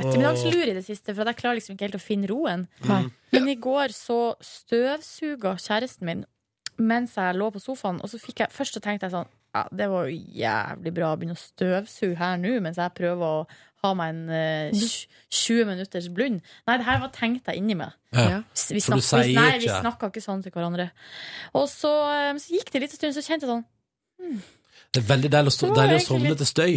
[0.00, 2.66] ettermiddagslur i det siste, for jeg klarer liksom ikke helt å finne roen.
[2.84, 3.10] Mm.
[3.34, 6.26] Men i går så støvsuga kjæresten min
[6.78, 9.62] mens jeg lå på sofaen, og så fikk jeg først så tenkte jeg sånn ja,
[9.72, 13.46] det var jo jævlig bra å begynne å støvsuge her nå, mens jeg prøver å
[13.84, 14.32] ha meg en
[14.74, 14.82] uh,
[15.30, 16.42] 20 minutters blund.
[16.68, 17.94] Nei, det her var tenkt jeg inni meg.
[18.12, 18.42] Ja.
[18.52, 20.10] Vi snakka, ikke.
[20.10, 20.88] ikke sånn til hverandre.
[21.58, 23.64] Og så, eh, så gikk det litt en stund, så kjente jeg sånn
[24.92, 26.74] Det er veldig deilig å, sovne litt- til støy.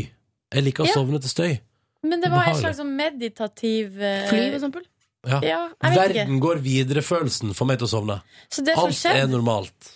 [0.52, 0.94] Jeg liker å Ja.
[0.94, 1.60] sovne til støy.
[2.04, 4.86] Men det var en slags sånn meditativ eh, Fly, for eksempel.
[5.28, 5.38] Ja.
[5.46, 6.22] Ja, jeg vet ikke.
[6.26, 8.16] Verden går videre-følelsen får meg til å sovne.
[8.50, 9.90] Så det som, Alt er skjedde, normalt.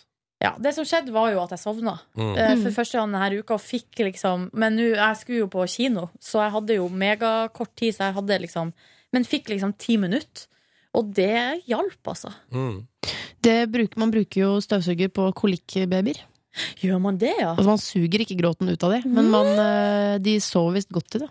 [0.43, 1.95] ja, det som skjedde, var jo at jeg sovna.
[2.13, 2.33] Mm.
[2.37, 5.65] Eh, For første gang denne uka og fikk liksom Men nå, jeg skulle jo på
[5.71, 8.73] kino, så jeg hadde jo megakort tid, så jeg hadde liksom
[9.15, 10.45] Men fikk liksom ti minutter.
[10.95, 12.29] Og det hjalp, altså.
[12.53, 12.85] Mm.
[13.43, 16.21] Det bruker, man bruker jo støvsuger på kolikkbabyer.
[16.79, 17.49] Gjør man det, ja?
[17.51, 21.17] Altså Man suger ikke gråten ut av det, men man, eh, de sover visst godt
[21.17, 21.29] i det.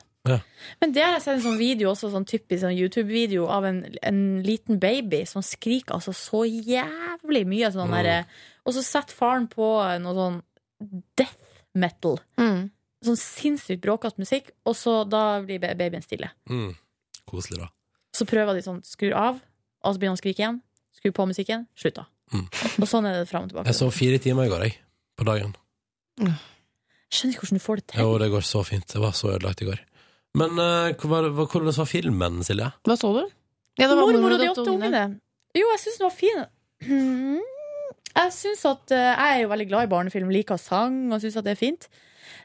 [0.80, 3.82] Men det har jeg sett en sånn video også, sånn typisk sånn YouTube-video av en,
[4.02, 7.68] en liten baby som skriker altså så jævlig mye.
[7.74, 8.02] Sånn Mm.
[8.02, 8.24] der,
[8.64, 9.66] og så setter faren på
[10.00, 10.42] noe sånn
[11.20, 11.36] death
[11.74, 12.18] metal.
[12.40, 12.70] Mm.
[13.04, 16.30] Sånn sinnssykt bråkete musikk, og så da blir babyen stille.
[16.48, 16.74] Mm.
[17.28, 17.68] Koselig, da.
[18.16, 19.40] Så prøver de sånn, skrur av,
[19.84, 20.62] og så begynner han å skrike igjen.
[20.96, 22.06] Skrur på musikken, slutt da.
[22.32, 22.46] Mm.
[22.80, 23.66] Og sånn er det fram og tilbake.
[23.68, 24.78] Jeg sov fire timer i går, jeg.
[25.18, 25.52] På dagen.
[26.16, 26.32] Jeg
[27.12, 28.00] skjønner ikke hvordan du får det til.
[28.00, 28.86] Jo, det går så fint.
[28.88, 29.82] Det var så ødelagt i går.
[30.34, 32.70] Men eh, hva var, hva- hvordan var filmen, Silje?
[32.86, 33.24] Hva så du?
[33.78, 35.02] Ja, det var Mormor og de åtte ungene.
[35.54, 36.44] Jo, jeg syns den var fin.
[36.84, 37.40] Mm,
[38.14, 41.38] Jeg synes at eh, Jeg er jo veldig glad i barnefilm, liker sang og syns
[41.40, 41.88] at det er fint.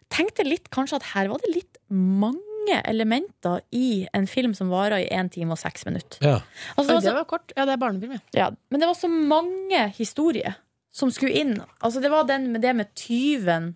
[0.10, 5.02] Tenkte litt kanskje at her var det litt mange elementer i en film som varer
[5.02, 6.22] i 1 time og 6 minutter.
[6.26, 6.40] Ja.
[6.78, 7.53] Altså, det Oi, var det var kort.
[7.57, 8.22] Ja, det er barnefilm, ja.
[8.38, 10.57] ja, men det var så mange historier
[10.94, 11.56] som skulle inn.
[11.82, 13.72] Altså, det var den med det med tyven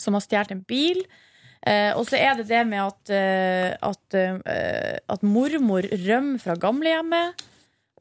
[0.00, 1.04] som har stjålet en bil.
[1.66, 6.56] Eh, og så er det det med at, eh, at, eh, at mormor rømmer fra
[6.60, 7.44] gamlehjemmet.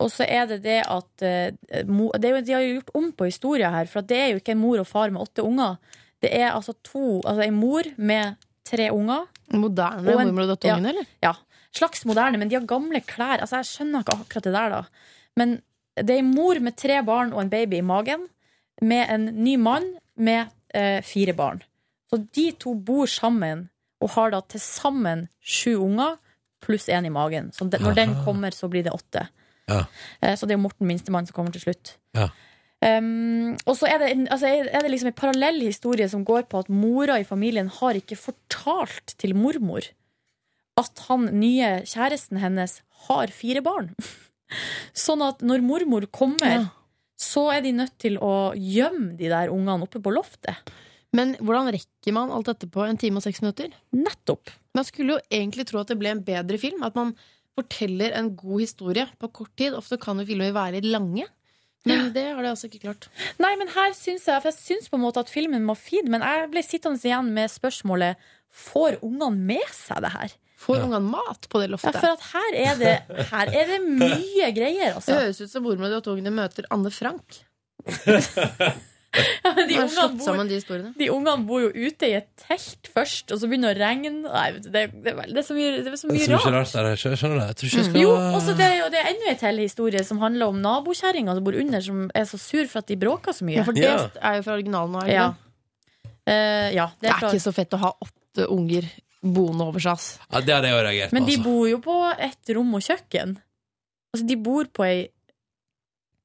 [0.03, 3.27] Og så er det det at eh, det jo, De har jo gjort om på
[3.29, 5.77] historia her, for det er jo ikke en mor og far med åtte unger.
[6.23, 8.35] Det er altså to, altså en mor med
[8.67, 9.27] tre unger.
[9.53, 10.89] Moderne Og en- mormor og datter åtte ja.
[10.91, 11.07] eller?
[11.23, 11.33] Ja,
[11.75, 13.39] slags moderne, men de har gamle klær.
[13.41, 14.83] Altså, jeg skjønner ikke akkurat det der, da.
[15.39, 15.55] Men
[15.95, 18.27] det er en mor med tre barn og en baby i magen,
[18.81, 19.85] med en ny mann
[20.17, 21.61] med eh, fire barn.
[22.13, 23.67] Så de to bor sammen
[24.03, 26.19] og har da til sammen sju unger
[26.61, 27.49] pluss én i magen.
[27.55, 29.25] Så de, når den kommer, så blir det åtte.
[29.71, 29.85] Ja.
[30.21, 31.95] Eh, så det er Morten minstemann som kommer til slutt.
[32.15, 32.29] Ja.
[32.83, 36.59] Um, og så er det, altså, er det liksom en parallell historie som går på
[36.59, 39.87] at mora i familien har ikke fortalt til mormor
[40.79, 43.93] at han nye kjæresten hennes har fire barn.
[45.05, 46.65] Sånn at når mormor kommer, Ja.
[47.15, 50.59] så er de nødt til å gjemme de der ungene oppe på loftet.
[51.13, 53.69] Men hvordan rekker man alt dette på en time og seks minutter?
[53.93, 54.49] Nettopp.
[54.73, 56.81] Man skulle jo egentlig tro at det ble en bedre film.
[56.83, 57.13] At man
[57.53, 59.75] forteller en god historie på kort tid.
[59.77, 61.27] Ofte kan jo filmer være litt lange.
[61.85, 63.09] Men det har de altså ikke klart.
[63.43, 66.05] Nei, men her syns jeg For jeg syns på en måte at filmen var fin,
[66.09, 68.21] men jeg ble sittende igjen med spørsmålet
[68.53, 70.31] Får ungene med seg det her?
[70.63, 70.83] Får Ja.
[70.87, 71.97] ungene mat på det loftet?
[71.97, 72.93] Ja, for at her er det,
[73.33, 75.11] her er det mye greier, altså.
[75.11, 77.41] Det høres ut som mormor og de åtte ungene møter Anne Frank.
[79.13, 80.91] Ja, men de ungene bor de.
[80.97, 84.11] De ungene bor jo ute i et telt først, og så begynner det å regne.
[84.25, 84.71] Nei, det,
[85.03, 86.55] det, er det er så mye, det er så Det er mye så rart.
[86.55, 86.89] rart der.
[86.93, 87.45] Jeg skjønner- det.
[87.51, 90.03] Jeg tror ikke jeg skal Jo, også det, er det er enda en til historie
[90.07, 93.37] som handler om nabokjerringa som bor under, som er så sur for at de bråker
[93.37, 93.59] så mye.
[93.61, 94.09] Ja, for det Ja.
[94.21, 95.27] er jo fra originalen er det Ja.
[96.25, 96.33] det?
[96.33, 98.89] er, det er ikke så fett å ha åtte unger
[99.23, 100.07] boende over seg, ass.
[100.31, 101.13] Ja, det hadde jeg reagert på.
[101.19, 101.43] Men de altså.
[101.43, 103.37] bor jo på ett rom og kjøkken.
[104.13, 105.07] Altså, de bor på ei,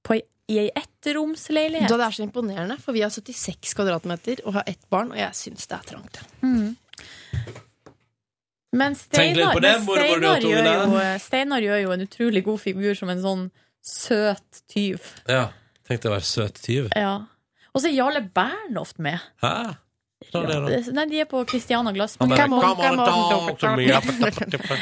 [0.04, 1.90] på ei i ei ettromsleilighet.
[1.90, 5.20] Da det er så imponerende, for vi har 76 kvadratmeter og har ett barn, og
[5.20, 6.20] jeg syns det er trangt.
[6.42, 6.76] Mm.
[8.78, 13.44] Men Steinar, Steinar, gjør Steinar gjør jo en utrolig god figur som en sånn
[13.84, 15.04] søt tyv.
[15.28, 15.48] Ja.
[15.88, 16.90] Tenk deg å være søt tyv.
[16.92, 17.14] Ja.
[17.72, 19.22] Og så er Jarle Bernhoft med.
[19.40, 19.78] Hæ?
[20.32, 23.86] Ja, Nei, de er på Christiana on, "Come on, come on, talk to me."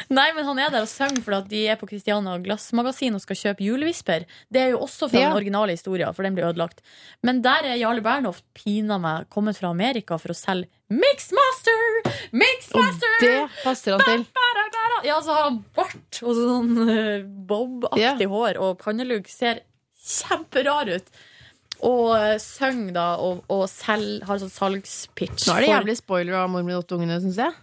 [0.08, 3.20] Nei, men han er der og synger fordi at de er på Christiana Glassmagasin og
[3.20, 4.24] skal kjøpe julevisper.
[4.50, 5.28] Det er jo også fra Ja.
[5.28, 6.80] den originale historien, for den blir ødelagt.
[7.22, 11.84] Men der er Jarle Bernhoft pina meg kommet fra Amerika for å selge Mixmaster!
[12.06, 13.20] Og Mixmaster!
[13.20, 14.26] det passer han til.
[15.04, 18.28] Ja, så har han bart og sånn eh, bob-aktig Ja.
[18.28, 19.60] hår, og pannelugg ser
[20.02, 21.04] kjemperar ut.
[21.84, 25.46] Og uh, synger da og, og selv, har sånn salgspitch.
[25.48, 27.56] Nå er det jævlig spoiler av mormor og de åtte ungene, syns jeg.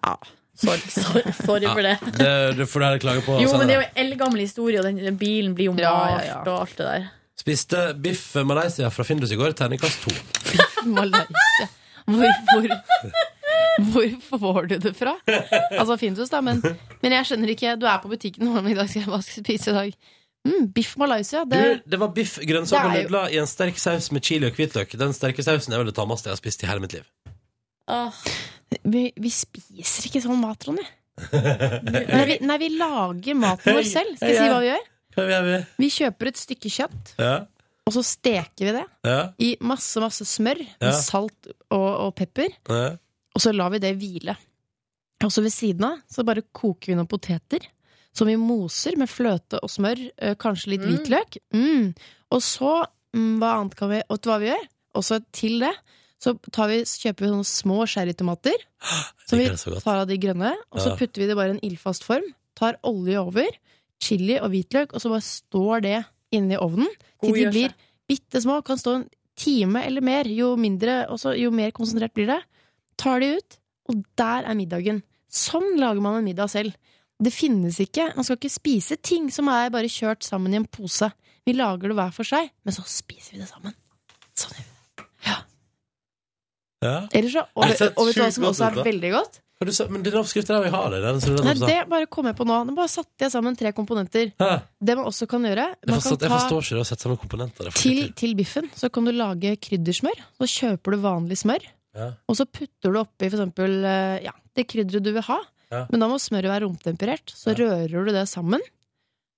[0.00, 0.14] Ja,
[0.58, 1.94] sorry, sorry, sorry for det.
[2.18, 3.38] Det, det får du heller klage på.
[3.42, 5.86] Jo, men det er jo en eldgammel historie, og den, den bilen blir jo malt
[5.86, 6.40] Ja, ja, ja.
[6.42, 7.06] og alt det der.
[7.44, 10.12] Spiste biff Malaysia fra Findus i går, terningkast to.
[10.86, 11.70] Malaysia.
[12.04, 12.68] Hvorfor
[13.90, 15.16] Hvor får du det fra?
[15.70, 16.60] Altså Findus, da, men,
[17.02, 17.74] men jeg skjønner ikke.
[17.80, 19.96] Du er på butikken i dag skal jeg hva skal jeg spise i dag.
[20.44, 21.44] Mm, biff Malaysia.
[21.48, 24.22] Det, Du, det var biff, grønnsaker og er jo- nudler i en sterk saus med
[24.24, 24.92] chili og hvitløk.
[25.00, 27.06] Den sterke sausen er vel det tammeste jeg har spist i hele mitt liv.
[27.88, 28.12] Åh,
[28.84, 30.84] vi, vi spiser ikke sånn mat, Ronny.
[31.32, 34.16] Nei vi, nei, vi lager maten vår selv.
[34.18, 34.86] Skal jeg si hva vi gjør?
[35.14, 35.58] Vi?
[35.84, 37.34] Vi kjøper et stykke kjøtt, Ja,
[37.86, 40.88] og så steker vi det ja, i masse, masse smør, Ja.
[40.88, 42.48] med salt og, og pepper.
[42.66, 44.34] Og så lar vi det hvile.
[45.24, 47.62] Og så ved siden av så bare koker vi noen poteter.
[48.14, 50.92] Som vi moser med fløte og smør, eh, kanskje litt Mm.
[50.92, 51.38] hvitløk.
[51.52, 51.94] Mm.
[52.30, 54.68] Og så, mm, hva annet kan vi Og vet du hva vi gjør?
[54.94, 55.74] Også til det
[56.24, 58.54] så tar vi, kjøper vi sånne små sherrytomater.
[59.28, 59.48] Som vi
[59.82, 60.96] tar av de grønne, og så Ja.
[60.96, 62.22] putter vi det bare i en ildfast form.
[62.56, 63.48] Tar olje over,
[64.00, 66.88] chili og hvitløk, og så bare står det inni ovnen
[67.20, 67.74] til de blir
[68.08, 68.62] bitte små.
[68.64, 70.24] Kan stå en time eller mer.
[70.24, 72.40] Jo mindre, også, jo mer konsentrert blir det.
[72.96, 73.58] Tar de ut,
[73.90, 75.02] og der er middagen.
[75.30, 76.72] Sånn lager man en middag selv.
[77.24, 80.66] Det finnes ikke, Man skal ikke spise ting som er bare kjørt sammen i en
[80.68, 81.08] pose.
[81.46, 83.74] Vi lager det hver for seg, men så spiser vi det sammen.
[84.36, 85.08] Sånn gjør vi det.
[85.28, 85.38] Ja.
[86.84, 86.98] Ja.
[87.16, 87.70] Ellers så, og, og
[88.10, 89.40] vet du hva som også er veldig godt?
[89.72, 92.36] Sa- Men den oppskriften der vi har det, den den, Nei, det bare kom jeg
[92.36, 92.56] på nå.
[92.68, 94.34] Nå bare satte jeg sammen tre komponenter.
[94.42, 94.48] Hæ?
[94.84, 97.20] Det man også kan gjøre man forstår, kan jeg forstår ikke det å sette sammen
[97.22, 97.70] komponenter.
[97.78, 100.20] Til, til biffen så kan du lage kryddersmør.
[100.42, 101.64] Så kjøper du vanlig smør,
[101.96, 102.10] Ja.
[102.28, 105.38] og så putter du oppi for eksempel eh, ja, det krydderet du vil ha.
[105.72, 105.86] Ja.
[105.90, 107.32] Men da må smøret være romtemperert.
[107.34, 107.64] Så Ja.
[107.64, 108.60] rører du det sammen.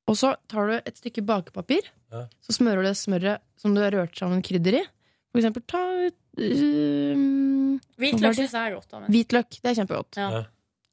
[0.09, 1.82] Og så tar du et stykke bakepapir.
[2.12, 2.27] Ja.
[2.40, 4.85] Så smører du det smøret som du har rørt sammen krydder i.
[5.32, 8.89] For eksempel ta uh, Hvitløk syns jeg er godt.
[8.90, 9.11] Da, men.
[9.12, 9.59] hvitløk.
[9.62, 10.19] Det er kjempegodt.
[10.20, 10.28] Ja.
[10.36, 10.43] Ja.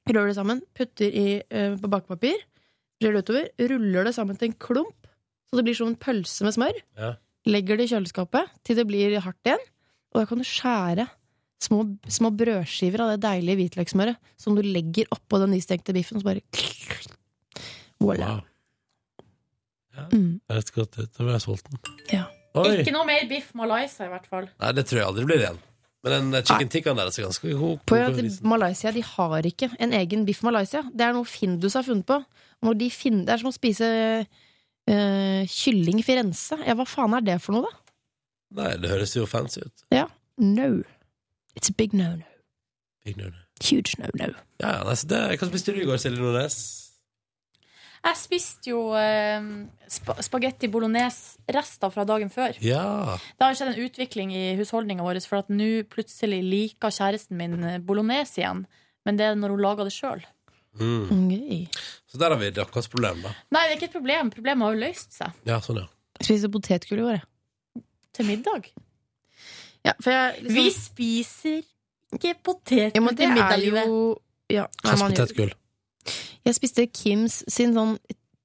[0.10, 2.40] Rører det sammen, putter i, uh, på bakepapir,
[3.04, 5.08] rører det utover, ruller det sammen til en klump,
[5.48, 6.80] så det blir som en pølse med smør.
[7.00, 7.14] Ja.
[7.48, 9.64] Legger det i kjøleskapet til det blir hardt igjen,
[10.14, 11.08] og da kan du skjære
[11.62, 16.24] små, små brødskiver av det deilige hvitløkssmøret som du legger oppå den nystekte biffen, og
[16.24, 16.42] så bare
[18.04, 18.28] Voilà.
[18.34, 18.42] Wow.
[19.96, 20.40] Ja, Mm.
[20.48, 21.12] det høres godt ut.
[21.14, 21.78] Da ble jeg sulten.
[22.12, 22.24] Ja.
[22.56, 22.80] Oi.
[22.82, 24.48] Ikke noe mer biff Malaysia, i hvert fall.
[24.60, 25.60] Nei, det tror jeg aldri blir igjen.
[26.04, 27.80] Men den chicken tikkaen der er så ganske god.
[27.88, 27.96] På.
[28.50, 30.82] Malaysia de har ikke en egen biff Malaysia.
[30.92, 32.18] Det er noe Findus har funnet på.
[32.66, 33.88] Når de finner, det er som å spise
[34.28, 36.58] eh, kylling Firenze.
[36.68, 37.80] Ja, hva faen er det for noe, da?
[38.64, 39.86] Nei, det høres jo fancy ut.
[39.94, 40.08] Ja.
[40.38, 40.82] No.
[41.56, 42.26] It's a big no-no.
[43.06, 43.44] Big no, no.
[43.64, 44.34] Huge no-no.
[44.62, 46.62] Ja, ja, nei, det, Hva spiste du i går, Silje Nordnes?
[48.04, 49.46] Jeg spiste jo eh,
[49.88, 52.58] sp spagetti bolognese-rester fra dagen før.
[52.60, 53.16] Ja.
[53.40, 57.56] Det har skjedd en utvikling i husholdninga vår, for at nå plutselig liker kjæresten min
[57.64, 58.66] eh, bolognese igjen.
[59.08, 60.26] Men det er når hun lager det sjøl.
[60.80, 61.30] Mm.
[61.32, 61.64] Gøy.
[62.10, 63.32] Så der har vi deres problem, da.
[63.54, 64.34] Nei, det er ikke et problem.
[64.34, 65.40] Problemet har jo løst seg.
[65.48, 65.88] Ja, sånn, ja.
[66.20, 67.84] Jeg spiste potetgull i går, jeg.
[68.14, 68.68] Til middag.
[69.84, 71.62] Ja, for jeg liksom, Vi spiser
[72.14, 74.00] ikke potet ja, men det til middag, er jo
[74.54, 75.54] ja, potetgull?
[76.44, 77.98] Jeg spiste Kims sin sånn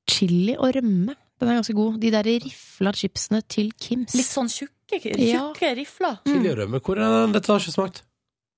[0.08, 1.14] chili og rømme.
[1.38, 1.98] Den er ganske god.
[2.02, 4.14] De der rifla chipsene til Kims.
[4.18, 5.52] Litt sånn tjukke, Ja.
[5.52, 6.18] tjukke rifler.
[6.26, 6.80] Chili og rømme.
[6.80, 7.34] Hvor er den?
[7.36, 8.02] Dette har ikke smakt.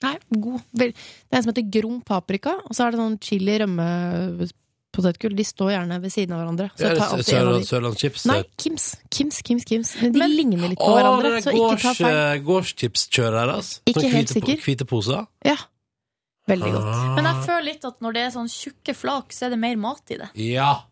[0.04, 0.62] Nei, god.
[0.72, 3.88] Det er en som heter Grom paprika, og så er det sånn chili rømme
[4.92, 5.34] potetgull.
[5.38, 6.68] De står gjerne ved siden av hverandre.
[6.76, 7.66] Så jeg tar alltid en av de.
[7.70, 8.26] Sørlandschips?
[8.30, 8.86] Nei, Kims.
[9.10, 9.94] Kims, Kims, Kims.
[10.02, 12.14] Men de Men- ligner litt på Å, hverandre, det så ikke ta feil.
[12.16, 13.80] eh, gårdschipskjøret deres?
[13.86, 14.62] Ikke Sånn helt hvite sikker.
[14.66, 15.26] Hvite poser?
[15.44, 15.56] Ja.
[16.48, 16.86] Veldig godt.
[16.90, 17.14] Ah.
[17.14, 19.76] Men jeg føler litt at når det er sånn tjukke flak, så er det mer
[19.76, 20.30] mat i det.
[20.34, 20.82] Ja!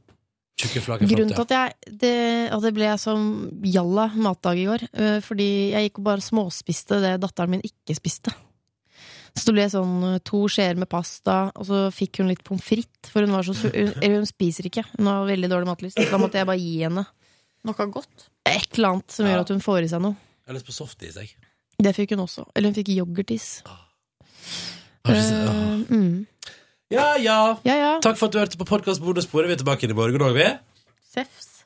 [0.58, 4.66] Tjukke flak er Grunnen til at, jeg, det, at det ble som jalla matdag i
[4.66, 8.34] går, øh, fordi jeg gikk og bare småspiste det datteren min ikke spiste.
[9.36, 12.64] Så det ble sånn øh, to skjeer med pasta, og så fikk hun litt pommes
[12.64, 13.70] frites, for hun var så sur.
[13.74, 14.84] hun, hun spiser ikke.
[14.96, 15.98] Hun har veldig dårlig matlyst.
[16.10, 17.05] Da måtte jeg bare gi henne
[17.68, 18.28] Noe godt.
[18.46, 19.32] et eller annet som Ja.
[19.34, 20.16] gjør at hun får i seg noe.
[20.46, 21.34] Jeg har lyst på softis, jeg.
[21.78, 22.46] Det fikk hun også.
[22.56, 23.62] Eller hun fikk yoghurtis.
[23.66, 26.26] Har ikke sett- Eh, mm.
[26.90, 27.59] Ja, ja.
[27.64, 28.00] Ja, ja.
[28.00, 29.46] Takk for at du hørte på podkast Bonussporet.
[29.46, 30.48] Vi er tilbake inn i morgen òg, vi.
[31.12, 31.64] Sefs.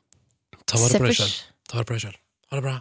[0.66, 1.32] Ta vare på deg sjøl.
[1.68, 2.16] Ta vare på deg sjøl.
[2.50, 2.80] Ha det bra.